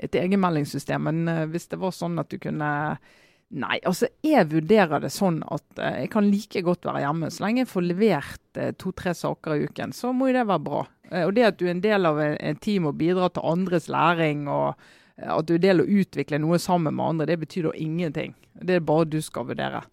et 0.00 0.18
egenmeldingssystem, 0.18 1.06
men 1.06 1.50
hvis 1.52 1.68
det 1.70 1.78
var 1.78 1.94
sånn 1.94 2.18
at 2.18 2.32
du 2.32 2.40
kunne 2.42 2.98
Nei, 3.46 3.76
altså 3.86 4.08
jeg 4.26 4.48
vurderer 4.50 4.98
det 5.04 5.12
sånn 5.14 5.36
at 5.54 5.78
jeg 5.78 6.08
kan 6.10 6.26
like 6.26 6.64
godt 6.66 6.88
være 6.88 7.04
hjemme. 7.04 7.28
Så 7.30 7.44
lenge 7.44 7.60
jeg 7.60 7.68
får 7.70 7.84
levert 7.86 8.58
to-tre 8.82 9.12
saker 9.14 9.54
i 9.54 9.68
uken, 9.68 9.92
så 9.94 10.10
må 10.10 10.26
jo 10.26 10.34
det 10.34 10.42
være 10.48 10.64
bra. 10.66 10.80
Og 11.20 11.30
det 11.36 11.44
at 11.46 11.60
du 11.60 11.62
er 11.68 11.76
en 11.76 11.84
del 11.84 12.10
av 12.10 12.18
en 12.18 12.58
team 12.58 12.88
og 12.90 12.96
bidrar 12.98 13.30
til 13.30 13.46
andres 13.46 13.86
læring, 13.86 14.48
og 14.50 14.74
at 15.22 15.46
du 15.46 15.54
er 15.54 15.62
del 15.62 15.84
av 15.84 15.86
å 15.86 16.00
utvikle 16.02 16.42
noe 16.42 16.58
sammen 16.58 16.98
med 16.98 17.06
andre, 17.06 17.28
det 17.30 17.38
betyr 17.44 17.68
da 17.68 17.76
ingenting. 17.78 18.34
Det 18.50 18.80
er 18.80 18.88
bare 18.90 19.06
du 19.14 19.20
skal 19.22 19.46
vurdere. 19.52 19.84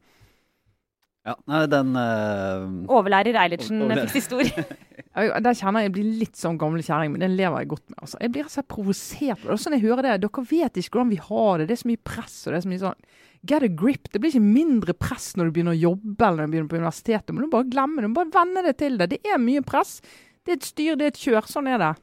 Ja, 1.23 1.37
nei, 1.47 1.61
den 1.71 1.93
uh, 1.95 2.91
Overlærer 2.91 3.37
Eilertsen 3.45 3.79
fikk 3.87 4.09
siste 4.11 4.35
ord. 4.35 4.49
Der 5.45 5.55
kjenner 5.55 5.83
jeg 5.83 5.87
jeg 5.87 5.93
blir 5.95 6.07
litt 6.19 6.39
sånn 6.39 6.57
gamle 6.59 6.83
kjerring, 6.83 7.13
men 7.13 7.21
den 7.23 7.37
lever 7.37 7.61
jeg 7.61 7.69
godt 7.71 7.85
med. 7.93 7.99
Altså. 8.01 8.17
Jeg 8.19 8.33
blir 8.33 8.49
så 8.51 8.63
provosert 8.67 9.43
Det 9.43 9.51
det. 9.53 9.57
Sånn 9.61 9.75
jeg 9.77 9.85
hører 9.85 10.07
det, 10.07 10.15
Dere 10.25 10.43
vet 10.49 10.79
ikke 10.81 10.97
hvordan 10.97 11.13
vi 11.13 11.19
har 11.21 11.61
det. 11.61 11.67
Det 11.69 11.77
er 11.77 11.81
så 11.83 11.91
mye 11.91 12.01
press. 12.09 12.35
og 12.43 12.51
det 12.51 12.57
er 12.57 12.65
så 12.65 12.71
mye 12.73 12.83
sånn, 12.83 13.05
Get 13.43 13.65
a 13.67 13.67
grip. 13.67 14.07
Det 14.11 14.21
blir 14.23 14.31
ikke 14.31 14.43
mindre 14.43 14.95
press 14.95 15.33
når 15.35 15.49
du 15.49 15.55
begynner 15.55 15.75
å 15.75 15.79
jobbe 15.79 16.27
eller 16.27 16.43
når 16.43 16.47
du 16.47 16.53
begynner 16.55 16.71
på 16.71 16.79
universitetet. 16.79 17.33
Men 17.35 17.45
du 17.45 17.51
bare 17.51 17.67
glemmer 17.71 18.03
det. 18.03 18.11
Du 18.11 18.19
bare 18.19 18.35
venne 18.35 18.63
det 18.67 18.75
til 18.79 18.99
det. 18.99 19.09
Det 19.15 19.19
er 19.27 19.41
mye 19.43 19.63
press. 19.67 19.97
Det 20.43 20.55
er 20.55 20.59
et 20.59 20.67
styr, 20.67 20.99
det 20.99 21.07
er 21.07 21.11
et 21.13 21.23
kjør. 21.23 21.49
Sånn 21.51 21.67
er 21.71 21.79
det. 21.81 21.93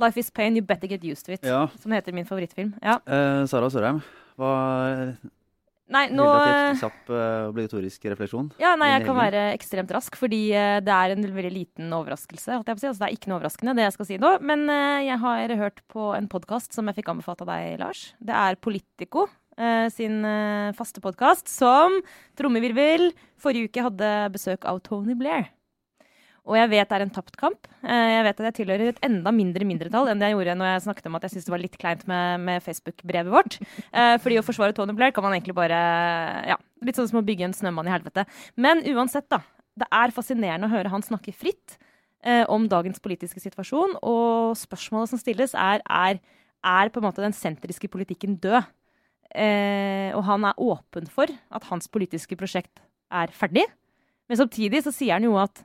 Life 0.00 0.20
is 0.20 0.30
pain, 0.32 0.56
you 0.56 0.64
better 0.64 0.88
get 0.88 1.04
used 1.04 1.26
to 1.28 1.36
it. 1.36 1.44
Ja. 1.44 1.66
Som 1.80 1.92
heter 1.92 2.16
min 2.16 2.28
favorittfilm. 2.28 2.72
Ja. 2.80 2.98
Eh, 3.04 3.44
Sara 3.48 3.68
Sørheim, 3.72 4.00
hva 4.40 4.52
Nei, 5.90 6.04
nå 6.14 6.24
Relativt 6.28 6.84
kjapp 6.84 7.10
uh, 7.10 7.48
obligatorisk 7.50 8.06
refleksjon? 8.12 8.52
Ja, 8.62 8.76
nei, 8.78 8.92
jeg 8.92 9.04
kan 9.08 9.18
være 9.18 9.44
ekstremt 9.56 9.90
rask, 9.94 10.14
fordi 10.18 10.42
uh, 10.54 10.78
det 10.86 10.94
er 10.94 11.14
en 11.16 11.26
veldig 11.26 11.52
liten 11.54 11.90
overraskelse. 11.96 12.54
holdt 12.54 12.70
jeg 12.70 12.78
på 12.78 12.80
å 12.80 12.84
si. 12.84 12.90
Altså, 12.92 13.02
det 13.02 13.08
er 13.08 13.18
ikke 13.18 13.32
noe 13.32 13.40
overraskende, 13.40 13.76
det 13.78 13.86
jeg 13.88 13.96
skal 13.98 14.10
si 14.12 14.18
nå. 14.22 14.32
Men 14.46 14.66
jeg 14.70 15.18
har 15.24 15.54
hørt 15.60 15.84
på 15.90 16.12
en 16.14 16.30
podkast 16.30 16.76
som 16.76 16.88
jeg 16.90 17.00
fikk 17.00 17.12
anbefalt 17.12 17.42
av 17.44 17.50
deg, 17.50 17.76
Lars. 17.82 18.10
Det 18.22 18.36
er 18.36 18.58
Politico 18.62 19.26
sin 19.92 20.22
faste 20.72 21.02
podkast, 21.04 21.50
som 21.52 21.98
trommevirvel 22.38 23.10
forrige 23.40 23.68
uke 23.68 23.84
hadde 23.84 24.12
besøk 24.32 24.64
av 24.64 24.78
Tony 24.86 25.18
Blair. 25.18 25.50
Og 26.48 26.56
jeg 26.56 26.70
vet 26.72 26.88
det 26.88 26.96
er 26.96 27.04
en 27.04 27.12
tapt 27.12 27.36
kamp. 27.40 27.68
Eh, 27.84 28.06
jeg 28.14 28.24
vet 28.26 28.40
at 28.40 28.48
jeg 28.48 28.56
tilhører 28.60 28.92
et 28.92 29.02
enda 29.06 29.32
mindre 29.34 29.66
mindretall 29.68 30.08
enn 30.10 30.22
det 30.22 30.30
jeg 30.30 30.38
gjorde 30.38 30.56
når 30.60 30.70
jeg 30.70 30.84
snakket 30.86 31.10
om 31.10 31.18
at 31.18 31.26
jeg 31.26 31.34
syntes 31.34 31.48
det 31.48 31.54
var 31.54 31.62
litt 31.62 31.78
kleint 31.80 32.02
med, 32.10 32.46
med 32.48 32.64
Facebook-brevet 32.64 33.34
vårt. 33.34 33.58
Eh, 33.92 34.16
fordi 34.22 34.40
å 34.40 34.46
forsvare 34.46 34.74
Tony 34.76 34.96
Blair 34.96 35.14
kan 35.16 35.26
man 35.26 35.36
egentlig 35.36 35.56
bare 35.58 35.78
Ja, 36.48 36.56
litt 36.86 36.98
sånn 36.98 37.10
som 37.10 37.20
å 37.20 37.26
bygge 37.26 37.48
en 37.48 37.56
snømann 37.56 37.90
i 37.90 37.94
helvete. 37.94 38.26
Men 38.56 38.84
uansett, 38.94 39.28
da. 39.32 39.42
Det 39.80 39.86
er 39.94 40.12
fascinerende 40.14 40.68
å 40.68 40.72
høre 40.72 40.92
han 40.92 41.04
snakke 41.04 41.32
fritt 41.36 41.78
eh, 42.24 42.44
om 42.50 42.66
dagens 42.70 43.00
politiske 43.02 43.42
situasjon. 43.42 43.96
Og 44.02 44.56
spørsmålet 44.58 45.12
som 45.12 45.20
stilles, 45.20 45.54
er 45.54 45.84
er, 45.86 46.20
er 46.64 46.92
på 46.92 47.00
en 47.00 47.08
måte 47.08 47.24
den 47.24 47.36
sentriske 47.36 47.88
politikken 47.92 48.38
død? 48.42 48.64
Eh, 49.30 50.10
og 50.16 50.24
han 50.26 50.48
er 50.48 50.58
åpen 50.58 51.06
for 51.06 51.30
at 51.30 51.68
hans 51.70 51.86
politiske 51.92 52.36
prosjekt 52.38 52.82
er 53.14 53.30
ferdig. 53.34 53.66
Men 54.30 54.40
samtidig 54.42 54.82
så 54.84 54.92
sier 54.94 55.18
han 55.18 55.26
jo 55.26 55.36
at 55.38 55.62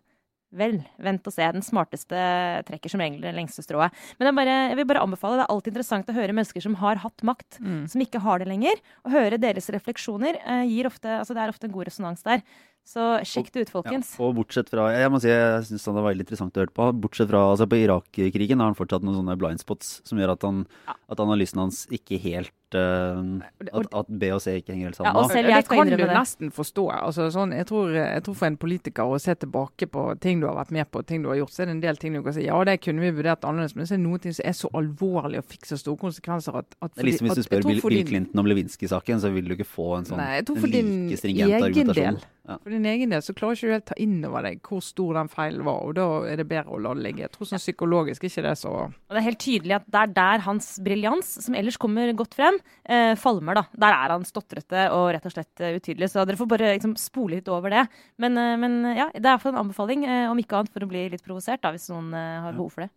Vel, 0.55 0.77
vent 1.01 1.25
og 1.27 1.33
se. 1.33 1.45
Den 1.55 1.65
smarteste 1.65 2.19
trekker 2.67 2.91
som 2.91 3.01
regel 3.03 3.23
det 3.23 3.33
lengste 3.35 3.63
strået. 3.65 3.95
Men 4.19 4.29
jeg, 4.29 4.37
bare, 4.37 4.57
jeg, 4.69 4.77
vil 4.79 4.87
bare 4.91 5.01
anbefale, 5.03 5.39
det 5.39 5.45
er 5.47 5.53
alltid 5.55 5.73
interessant 5.73 6.11
å 6.11 6.15
høre 6.15 6.35
mennesker 6.37 6.63
som 6.63 6.77
har 6.79 7.01
hatt 7.03 7.25
makt, 7.27 7.59
mm. 7.59 7.81
som 7.91 8.05
ikke 8.05 8.21
har 8.23 8.41
det 8.41 8.47
lenger. 8.51 8.79
Å 9.03 9.11
høre 9.15 9.41
deres 9.41 9.67
refleksjoner 9.73 10.39
eh, 10.39 10.63
gir 10.69 10.87
ofte, 10.87 11.11
altså 11.19 11.35
det 11.35 11.43
er 11.43 11.53
ofte 11.55 11.67
en 11.67 11.75
god 11.75 11.89
resonans 11.89 12.23
der. 12.27 12.45
Så 12.85 13.01
sjekk 13.25 13.47
det 13.49 13.63
ut, 13.65 13.71
folkens. 13.79 14.11
Ja, 14.13 14.27
og 14.27 14.35
bortsett 14.37 14.69
fra, 14.69 14.91
Jeg 14.93 15.09
må 15.09 15.17
si, 15.17 15.31
jeg 15.31 15.63
syns 15.65 15.87
det 15.87 15.93
var 15.95 16.05
veldig 16.05 16.21
interessant 16.21 16.57
å 16.57 16.61
høre 16.61 16.73
på. 16.75 16.85
Bortsett 17.01 17.31
fra 17.31 17.41
altså 17.49 17.65
på 17.65 17.79
Irak-krigen 17.81 18.61
har 18.61 18.69
han 18.69 18.77
fortsatt 18.77 19.01
noen 19.01 19.17
sånne 19.17 19.35
blind 19.41 19.63
spots 19.63 20.03
som 20.05 20.21
gjør 20.21 20.35
at, 20.35 20.45
han, 20.45 20.59
ja. 20.85 20.93
at 21.09 21.23
analysen 21.23 21.63
hans 21.63 21.79
ikke 21.89 22.19
helt 22.21 22.53
uh, 22.77 23.41
at, 23.65 23.89
at, 23.89 24.11
B 24.21 24.29
og 24.35 24.43
C 24.45 24.59
ikke 24.59 24.75
henger 24.75 24.91
helt 24.91 24.99
sammen. 24.99 25.09
Ja, 25.09 25.23
og 25.23 25.33
selv 25.33 25.49
jeg 25.49 25.65
det 25.65 25.71
kan 25.71 25.89
du 25.89 26.03
nesten 26.11 26.53
forstå. 26.53 26.85
Altså, 26.99 27.25
sånn, 27.33 27.55
jeg, 27.57 27.65
tror, 27.71 27.89
jeg, 27.97 28.21
tror, 28.27 28.37
For 28.37 28.49
en 28.51 28.59
politiker 28.61 29.15
å 29.15 29.17
se 29.25 29.33
tilbake 29.33 29.89
på 29.89 30.05
ting 30.21 30.45
du 30.45 30.47
har 30.51 30.59
vært 30.61 30.77
med 30.77 30.91
på, 30.93 31.01
ting 31.09 31.25
du 31.25 31.31
har 31.33 31.41
gjort, 31.41 31.55
så 31.57 31.65
er 31.65 31.71
det 31.71 31.77
en 31.79 31.83
del 31.87 31.99
ting 32.05 32.13
du 32.13 32.21
kan 32.21 32.37
si 32.37 32.45
ja, 32.45 32.61
det 32.69 32.77
kunne 32.85 33.01
vi 33.01 33.11
vurdert 33.17 33.49
annerledes, 33.49 33.73
men 33.73 33.89
så 33.89 33.97
er 33.97 34.01
det 34.03 34.05
noen 34.05 34.25
ting 34.27 34.37
som 34.37 34.45
er 34.45 34.57
så 34.61 34.69
alvorlig 34.77 35.41
og 35.41 35.49
fikk 35.55 35.65
så 35.71 35.81
store 35.81 36.03
konsekvenser 36.05 36.61
at, 36.61 36.69
at 36.77 36.93
fordi, 36.93 37.01
Det 37.01 37.09
liksom 37.09 37.31
Hvis 37.31 37.41
du 37.41 37.49
spør 37.49 37.67
Bill, 37.71 37.81
Bill 37.81 38.07
Clinton 38.13 38.45
om 38.45 38.53
Lewinsky-saken, 38.53 39.25
så 39.25 39.33
vil 39.33 39.49
du 39.49 39.57
ikke 39.57 39.71
få 39.73 39.91
en 40.03 40.09
sånn 40.13 40.21
nei, 40.21 40.45
like 40.45 41.21
stringent 41.23 41.57
argumentasjon. 41.63 42.21
Del. 42.21 42.34
Ja. 42.45 42.57
For 42.61 42.69
din 42.69 42.85
egen 42.85 43.09
del 43.09 43.23
så 43.25 43.33
klarer 43.33 43.57
ikke 43.57 43.69
du 43.69 43.73
helt 43.73 43.87
ta 43.89 43.95
inn 44.01 44.19
over 44.27 44.45
deg 44.45 44.59
hvor 44.65 44.81
stor 44.85 45.17
den 45.17 45.29
feilen 45.31 45.65
var, 45.65 45.81
og 45.81 45.95
da 45.97 46.05
er 46.29 46.37
det 46.37 46.47
bedre 46.49 46.75
å 46.75 46.81
la 46.81 46.91
det 46.97 47.05
ligge. 47.07 47.23
Jeg 47.23 47.33
tror 47.33 47.49
sånn 47.49 47.61
psykologisk 47.61 48.27
ikke 48.27 48.43
det 48.45 48.51
er 48.51 48.59
så 48.59 48.73
Og 48.85 49.15
Det 49.15 49.21
er 49.21 49.25
helt 49.25 49.41
tydelig 49.41 49.77
at 49.79 49.87
det 49.89 50.01
er 50.01 50.13
der 50.19 50.43
hans 50.45 50.67
briljans, 50.85 51.31
som 51.45 51.57
ellers 51.57 51.79
kommer 51.81 52.11
godt 52.17 52.37
frem, 52.37 52.59
eh, 52.85 53.15
falmer. 53.17 53.57
da. 53.57 53.65
Der 53.73 53.97
er 53.97 54.13
han 54.13 54.27
stotrete 54.27 54.85
og 54.93 55.07
rett 55.15 55.25
og 55.25 55.33
slett 55.33 55.63
uh, 55.63 55.73
utydelig, 55.79 56.11
så 56.11 56.25
dere 56.25 56.37
får 56.37 56.51
bare 56.51 56.75
liksom, 56.75 56.93
spole 57.01 57.39
litt 57.39 57.49
over 57.49 57.73
det. 57.73 57.87
Men, 58.21 58.37
uh, 58.37 58.53
men 58.61 58.77
ja, 58.93 59.09
det 59.13 59.23
er 59.23 59.33
iallfall 59.33 59.55
en 59.55 59.63
anbefaling, 59.65 60.05
eh, 60.05 60.29
om 60.29 60.37
ikke 60.37 60.59
annet 60.59 60.73
for 60.73 60.85
å 60.85 60.91
bli 60.91 61.07
litt 61.09 61.25
provosert, 61.25 61.63
da, 61.65 61.73
hvis 61.73 61.89
noen 61.89 62.13
har 62.13 62.53
behov 62.53 62.75
for 62.75 62.85
det. 62.85 62.91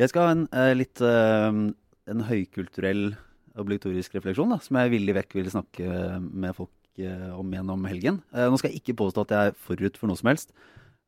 Jeg 0.00 0.08
skal 0.08 0.24
ha 0.24 0.32
en 0.32 0.78
litt 0.78 1.02
en 1.02 2.22
høykulturell 2.24 3.10
obligatorisk 3.58 4.14
refleksjon, 4.16 4.54
da, 4.54 4.58
som 4.64 4.78
jeg 4.80 4.94
villig 4.94 5.16
vekk 5.18 5.36
vil 5.36 5.50
snakke 5.52 6.18
med 6.22 6.56
folk 6.56 6.72
om 7.36 7.54
gjennom 7.54 7.86
helgen. 7.88 8.20
Eh, 8.34 8.48
nå 8.50 8.58
skal 8.58 8.72
jeg 8.72 8.82
ikke 8.82 8.98
påstå 8.98 9.24
at 9.24 9.34
jeg 9.34 9.50
er 9.50 9.62
forut 9.68 9.98
for 10.00 10.10
noe 10.10 10.18
som 10.18 10.30
helst. 10.32 10.52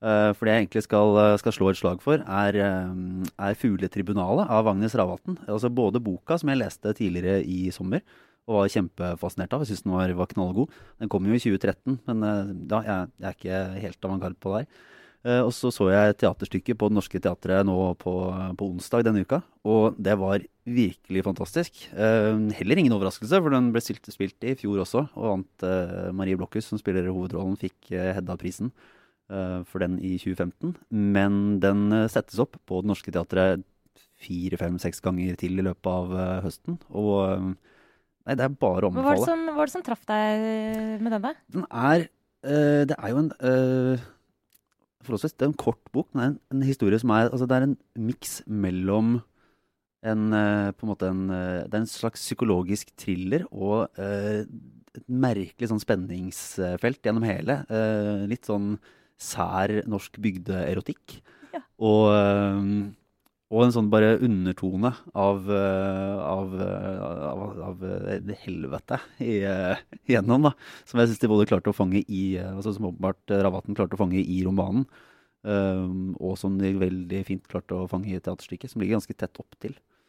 Uh, 0.01 0.33
for 0.33 0.49
det 0.49 0.55
jeg 0.55 0.63
egentlig 0.63 0.83
skal, 0.87 1.19
skal, 1.43 1.53
slå 1.53 1.67
et 1.69 1.77
slag 1.77 1.99
for, 2.01 2.23
er, 2.25 2.57
er 2.57 3.57
'Fugletribunalet' 3.61 4.49
av 4.49 4.71
Agnes 4.71 4.95
Ravatn. 4.97 5.37
Altså 5.45 5.69
både 5.69 6.01
boka, 6.01 6.39
som 6.41 6.49
jeg 6.49 6.61
leste 6.63 6.95
tidligere 6.97 7.43
i 7.45 7.69
sommer 7.69 8.01
og 8.49 8.63
var 8.63 8.73
kjempefascinert 8.73 9.53
av. 9.53 9.61
Jeg 9.61 9.75
syns 9.75 9.85
den 9.85 9.93
var, 9.93 10.15
var 10.17 10.31
knallgod. 10.31 10.73
Den 10.99 11.11
kom 11.13 11.29
jo 11.29 11.37
i 11.37 11.43
2013, 11.43 12.01
men 12.09 12.25
da, 12.67 12.81
jeg, 12.81 13.13
jeg, 13.21 13.29
er 13.29 13.37
ikke 13.37 13.61
helt 13.85 14.09
avantgarde 14.09 14.41
på 14.41 14.55
det 14.55 14.63
her. 14.63 14.89
Uh, 15.21 15.43
og 15.45 15.51
så 15.53 15.69
så 15.69 15.91
jeg 15.91 16.15
teaterstykket 16.23 16.79
på 16.81 16.89
Det 16.89 16.97
Norske 16.97 17.19
Teatret 17.21 17.67
nå 17.69 17.77
på, 18.01 18.13
på, 18.57 18.69
onsdag 18.73 19.03
denne 19.05 19.21
uka, 19.21 19.43
og 19.69 19.99
det 20.01 20.15
var 20.17 20.41
virkelig 20.65 21.25
fantastisk. 21.27 21.83
Uh, 21.93 22.49
heller 22.57 22.81
ingen 22.81 22.95
overraskelse, 22.97 23.37
for 23.37 23.53
den 23.53 23.69
ble 23.75 23.83
stilt, 23.85 24.09
spilt 24.09 24.47
i 24.49 24.55
fjor 24.57 24.81
også, 24.87 25.03
og 25.21 25.27
vant 25.27 25.67
uh, 25.67 26.07
Marie 26.17 26.39
Blokhus, 26.41 26.71
som 26.71 26.81
spiller 26.81 27.11
hovedrollen, 27.13 27.59
fikk 27.61 27.93
Hedda-prisen 27.93 28.73
for 29.31 29.79
den 29.79 29.93
i 30.03 30.17
2015. 30.19 30.73
Men 30.91 31.35
den 31.63 31.93
settes 32.11 32.41
opp 32.43 32.57
på 32.67 32.81
Det 32.83 32.89
Norske 32.91 33.13
Teatret 33.15 33.61
fire, 34.19 34.57
fem, 34.59 34.75
seks 34.83 34.99
ganger 35.05 35.37
til 35.39 35.55
i 35.55 35.63
løpet 35.63 35.87
av 35.87 36.17
høsten. 36.43 36.81
Og 36.91 37.45
nei, 37.53 38.35
det 38.35 38.49
er 38.49 38.57
bare 38.59 38.89
å 38.89 38.91
anbefale. 38.91 39.21
Hva 39.21 39.55
var 39.55 39.71
det 39.71 39.75
som, 39.77 39.77
som 39.77 39.85
traff 39.87 40.03
deg 40.11 40.43
med 40.99 41.15
den, 41.15 41.23
da? 41.29 41.33
Den 41.55 41.69
er 41.71 42.09
Det 42.89 42.99
er 42.99 43.15
jo 43.15 43.23
en 43.23 43.31
forholdsvis 45.07 45.37
Det 45.37 45.47
er 45.47 45.51
en 45.53 45.63
kort 45.65 45.83
bok, 45.95 46.09
men 46.13 46.21
det 46.21 46.27
er 46.27 46.33
en, 46.33 46.39
en 46.57 46.69
historie 46.69 47.01
som 47.01 47.13
er 47.17 47.29
altså 47.31 47.49
Det 47.49 47.57
er 47.57 47.67
en 47.69 47.77
miks 48.11 48.41
mellom 48.47 49.19
en, 50.01 50.23
uh, 50.33 50.71
på 50.73 50.87
en 50.87 50.91
måte 50.91 51.11
en, 51.13 51.27
uh, 51.29 51.67
Det 51.67 51.77
er 51.77 51.83
en 51.83 51.91
slags 51.91 52.23
psykologisk 52.25 52.95
thriller 52.97 53.45
og 53.51 53.91
uh, 54.01 54.47
et 54.91 55.05
merkelig 55.07 55.69
sånn 55.71 55.83
spenningsfelt 55.83 57.05
gjennom 57.07 57.23
hele. 57.23 57.61
litt 58.27 58.49
sånn 58.49 58.73
sær 59.21 59.73
norsk 59.89 60.17
bygdeerotikk. 60.23 61.21
Ja. 61.55 61.61
Og, 61.83 62.07
eh, 62.15 62.65
og 63.51 63.65
en 63.65 63.73
sånn 63.75 63.91
bare 63.91 64.15
undertone 64.23 64.93
av, 65.19 65.49
eh, 65.51 66.19
av, 66.23 66.53
eh, 66.55 67.01
av, 67.27 67.41
av 67.67 67.85
eh, 67.87 68.21
det 68.23 68.37
helvete 68.45 69.01
eh, 69.19 69.81
igjennom, 70.05 70.47
da. 70.47 70.53
Som 70.87 71.03
jeg 71.03 71.11
syns 71.11 71.23
de 71.25 71.31
både 71.33 71.49
klarte 71.51 71.73
å 71.73 71.77
fange 71.77 72.05
i 72.07 72.23
eh, 72.39 72.53
altså 72.55 72.77
Som 72.77 72.93
åpenbart 72.93 73.35
Ravaten 73.43 73.75
klarte 73.79 73.99
å 73.99 74.03
fange 74.05 74.23
i 74.23 74.43
romanen. 74.47 74.87
Um, 75.41 76.11
og 76.21 76.35
som 76.37 76.59
de 76.61 76.75
veldig 76.77 77.23
fint 77.25 77.47
klarte 77.49 77.73
å 77.73 77.87
fange 77.89 78.11
i 78.13 78.19
teaterstykket, 78.21 78.69
som 78.69 78.83
ligger 78.83 78.99
ganske 78.99 79.17
tett 79.17 79.39
opp 79.41 79.57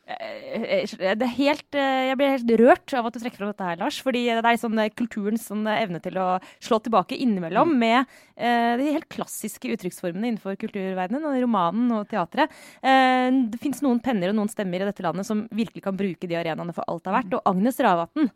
Eh, 0.07 0.83
eh, 0.83 1.15
Det 1.15 1.27
helt, 1.37 1.75
eh, 1.75 2.09
jeg 2.09 2.17
blir 2.17 2.31
helt 2.33 2.51
rørt 2.59 2.93
av 2.97 3.05
at 3.05 3.13
du 3.13 3.19
trekker 3.19 3.37
fram 3.37 3.51
dette 3.51 3.63
her, 3.63 3.77
Lars. 3.77 4.01
Fordi 4.01 4.23
det 4.25 4.43
er 4.43 4.57
sånn 4.57 4.79
kulturens 4.97 5.47
sånn 5.47 5.65
evne 5.69 6.01
til 6.01 6.17
å 6.17 6.41
slå 6.59 6.81
tilbake 6.81 7.17
innimellom 7.17 7.77
med 7.77 8.05
eh, 8.35 8.77
de 8.77 8.91
helt 8.91 9.07
klassiske 9.09 9.69
uttrykksformene 9.71 10.31
innenfor 10.31 10.57
kulturverdenen, 10.57 11.23
og 11.23 11.37
romanen 11.45 11.91
og 11.91 12.09
teatret. 12.09 12.49
Eh, 12.81 13.29
det 13.51 13.61
fins 13.61 13.81
noen 13.81 14.01
penner 14.01 14.29
og 14.33 14.35
noen 14.39 14.49
stemmer 14.51 14.81
i 14.81 14.89
dette 14.89 15.05
landet 15.05 15.25
som 15.25 15.47
virkelig 15.53 15.83
kan 15.83 15.97
bruke 15.97 16.27
de 16.27 16.35
arenaene 16.39 16.73
for 16.73 16.83
alt 16.87 17.03
det 17.05 17.11
er 17.13 17.19
verdt. 17.19 17.37
Og 17.37 17.41
Agnes 17.53 17.77
Ravatn, 17.79 18.31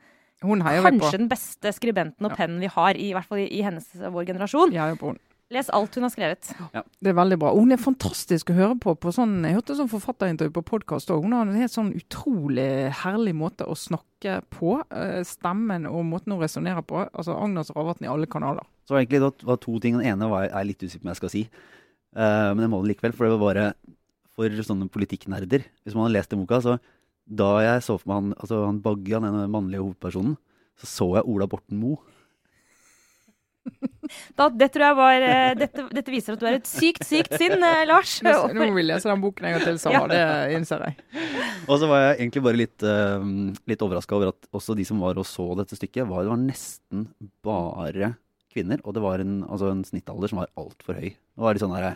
kanskje 1.02 1.18
den 1.18 1.30
beste 1.32 1.72
skribenten 1.74 2.26
og 2.30 2.36
pennen 2.38 2.60
vi 2.62 2.68
har, 2.68 2.94
i 2.96 3.12
hvert 3.16 3.26
fall 3.26 3.40
i, 3.42 3.50
i 3.50 3.64
hennes 3.66 3.88
vår 3.96 4.26
generasjon. 4.34 4.72
Jeg 4.72 4.84
har 4.84 4.94
jo 4.94 5.02
på 5.02 5.14
hun. 5.14 5.20
Les 5.54 5.68
alt 5.78 5.94
hun 5.94 6.08
har 6.08 6.10
skrevet. 6.10 6.48
Det 6.74 7.12
er 7.12 7.18
veldig 7.18 7.38
bra. 7.38 7.52
Hun 7.54 7.74
er 7.74 7.78
fantastisk 7.78 8.50
å 8.50 8.56
høre 8.58 8.78
på. 8.82 8.96
på 8.98 9.12
sånn, 9.14 9.44
jeg 9.46 9.54
hørte 9.60 9.76
sånn 9.78 9.92
forfatterintervju 9.92 10.54
på 10.56 10.64
podkast 10.72 11.12
òg. 11.14 11.22
Hun 11.28 11.36
har 11.38 11.46
en 11.46 11.60
helt 11.60 11.74
sånn 11.74 11.92
utrolig 11.94 12.90
herlig 13.04 13.36
måte 13.38 13.68
å 13.70 13.76
snakke 13.78 14.40
på. 14.50 14.80
Eh, 14.90 15.22
Stemmen 15.28 15.86
og 15.86 16.02
måten 16.10 16.34
hun 16.34 16.42
resonnerer 16.42 16.82
på. 16.82 17.04
Altså 17.14 17.38
Agnes 17.38 17.70
Ravatn 17.76 18.08
i 18.08 18.10
alle 18.10 18.30
kanaler. 18.32 18.66
Så 18.90 18.98
egentlig 18.98 19.22
det 19.22 19.46
var 19.46 19.62
to 19.62 19.78
ting. 19.84 20.00
Den 20.00 20.16
ene 20.16 20.32
var 20.32 20.48
jeg 20.48 20.56
er 20.58 20.68
litt 20.72 20.82
usikker 20.82 21.04
på 21.04 21.06
om 21.06 21.14
jeg 21.14 21.22
skal 21.22 21.34
si. 21.36 21.46
Uh, 22.16 22.50
men 22.56 22.66
jeg 22.66 22.72
må 22.72 22.82
det 22.82 22.94
likevel, 22.94 23.14
for 23.14 23.28
det 23.28 23.36
var 23.36 23.44
bare 23.44 23.68
for 24.36 24.66
sånne 24.66 24.90
politikknerder. 24.92 25.66
Hvis 25.86 25.96
man 25.98 26.08
har 26.08 26.16
lest 26.18 26.34
den 26.34 26.42
boka, 26.42 26.62
så 26.64 26.78
da 27.26 27.52
jeg 27.62 27.86
så 27.86 28.00
for 28.00 28.10
meg 28.10 28.22
han, 28.22 28.36
altså 28.40 28.66
han 28.66 28.82
Bagge, 28.82 29.14
han 29.14 29.30
ene 29.30 29.46
mannlige 29.52 29.84
hovedpersonen, 29.84 30.38
så 30.80 30.90
så 30.90 31.08
jeg 31.20 31.30
Ola 31.32 31.48
Borten 31.50 31.80
Moe. 31.80 32.02
Da, 34.38 34.48
det 34.54 34.68
tror 34.74 34.86
jeg 34.86 34.96
var, 34.98 35.24
eh, 35.26 35.54
dette, 35.58 35.86
dette 35.96 36.12
viser 36.14 36.36
at 36.36 36.42
du 36.42 36.46
er 36.48 36.58
et 36.60 36.70
sykt, 36.70 37.06
sykt 37.08 37.34
sinn, 37.40 37.56
eh, 37.58 37.84
Lars. 37.90 38.18
Nå, 38.26 38.34
vil 38.52 38.60
må 38.62 38.78
vi 38.78 38.86
lese 38.86 39.10
den 39.10 39.24
boken 39.24 39.48
en 39.48 39.56
gang 39.56 39.66
til 39.66 39.80
sammen. 39.82 40.14
Det 40.14 40.56
innser 40.56 40.84
jeg. 40.86 40.98
Og 41.66 41.80
så 41.82 41.90
var 41.90 42.04
jeg 42.04 42.20
egentlig 42.20 42.44
bare 42.46 42.60
litt, 42.60 42.86
uh, 42.86 43.26
litt 43.72 43.86
overraska 43.86 44.18
over 44.18 44.34
at 44.34 44.50
også 44.56 44.76
de 44.78 44.86
som 44.88 45.02
var 45.04 45.18
og 45.22 45.28
så 45.28 45.48
dette 45.60 45.78
stykket, 45.80 46.06
var, 46.10 46.26
det 46.26 46.34
var 46.34 46.42
nesten 46.44 47.08
bare 47.46 48.12
kvinner. 48.54 48.84
Og 48.86 48.96
det 48.96 49.04
var 49.04 49.24
en, 49.24 49.40
altså 49.48 49.72
en 49.74 49.86
snittalder 49.88 50.32
som 50.32 50.44
var 50.44 50.52
altfor 50.60 51.00
høy. 51.02 51.10
Det 51.16 51.46
var 51.46 51.56
litt 51.56 51.66
sånn 51.66 51.78
her 51.78 51.96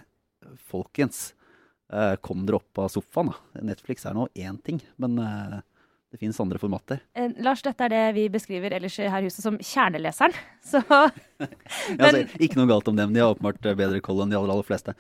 Folkens, 0.70 1.34
uh, 1.94 2.16
kom 2.26 2.46
dere 2.48 2.58
opp 2.58 2.80
av 2.82 2.90
sofaen, 2.94 3.30
da. 3.30 3.64
Netflix 3.70 4.08
er 4.08 4.16
nå 4.18 4.30
én 4.40 4.58
ting, 4.66 4.80
men 5.02 5.20
eh, 5.22 5.60
det 6.10 6.20
fins 6.22 6.40
andre 6.42 6.58
formater. 6.62 7.02
Eh, 7.14 7.32
Lars, 7.46 7.62
dette 7.66 7.86
er 7.86 7.94
det 7.94 8.04
vi 8.18 8.26
beskriver 8.34 8.74
ellers 8.78 8.98
her 8.98 9.22
i 9.22 9.28
huset 9.30 9.46
som 9.46 9.60
kjerneleseren. 9.62 10.38
Så 10.72 10.82
Ja, 10.90 11.08
altså, 12.00 12.26
ikke 12.42 12.60
noe 12.60 12.70
galt 12.72 12.90
om 12.92 12.98
dem, 12.98 13.14
de 13.14 13.22
har 13.24 13.36
åpenbart 13.36 13.66
eh, 13.70 13.78
bedre 13.78 14.02
koll 14.06 14.24
enn 14.24 14.34
de 14.34 14.40
aller, 14.40 14.56
aller 14.56 14.68
fleste. 14.68 14.96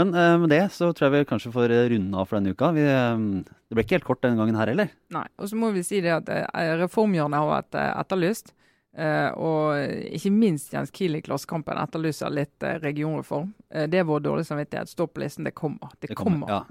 Men 0.00 0.14
eh, 0.16 0.36
med 0.42 0.52
det 0.54 0.64
så 0.74 0.90
tror 0.92 1.08
jeg 1.10 1.16
vi 1.18 1.30
kanskje 1.30 1.54
får 1.54 1.74
eh, 1.76 1.86
runde 1.92 2.20
av 2.20 2.28
for 2.28 2.40
denne 2.40 2.56
uka. 2.56 2.72
Vi, 2.76 2.84
eh, 2.88 3.24
det 3.68 3.78
ble 3.78 3.86
ikke 3.86 3.98
helt 3.98 4.08
kort 4.08 4.24
denne 4.24 4.40
gangen 4.40 4.58
her 4.58 4.72
heller. 4.72 4.92
Nei. 5.14 5.26
Og 5.36 5.52
så 5.52 5.60
må 5.60 5.72
vi 5.76 5.84
si 5.86 6.00
det 6.04 6.14
at 6.16 6.32
eh, 6.32 6.76
reformhjørnet 6.82 7.42
har 7.42 7.52
vært 7.52 7.82
etterlyst. 7.86 8.56
Eh, 8.96 9.28
og 9.36 9.76
ikke 10.16 10.30
minst 10.32 10.72
Jens 10.72 10.92
Kiel 10.94 11.18
i 11.18 11.22
Klassekampen 11.24 11.76
etterlyser 11.82 12.32
litt 12.32 12.64
eh, 12.64 12.78
regionreform. 12.80 13.50
Eh, 13.68 13.84
det 13.92 14.00
er 14.00 14.08
vår 14.08 14.22
dårlige 14.24 14.48
samvittighet. 14.48 14.88
Stå 14.88 15.06
på 15.10 15.20
listen, 15.20 15.44
det 15.44 15.52
kommer. 15.58 15.92
Det, 16.00 16.14
kommer. 16.16 16.48
Ja. 16.48 16.62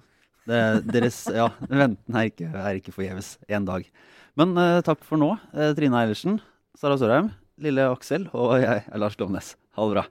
Det, 0.46 0.60
deres 0.94 1.24
ja, 1.34 1.48
venten 1.70 2.18
er 2.20 2.30
ikke, 2.30 2.50
er 2.52 2.78
ikke 2.78 2.94
forgjeves 2.94 3.36
en 3.50 3.66
dag. 3.66 3.88
Men 4.38 4.54
uh, 4.60 4.82
takk 4.86 5.02
for 5.08 5.20
nå. 5.22 5.32
Eh, 5.56 5.72
Trine 5.78 6.02
Eilertsen, 6.02 6.38
Sara 6.78 7.00
Sørheim, 7.00 7.32
lille 7.62 7.88
Aksel 7.88 8.28
og 8.36 8.58
jeg 8.62 8.84
er 8.84 9.02
Lars 9.02 9.18
Glomnes. 9.18 9.56
Ha 9.78 9.88
det 9.88 9.96
bra. 9.96 10.06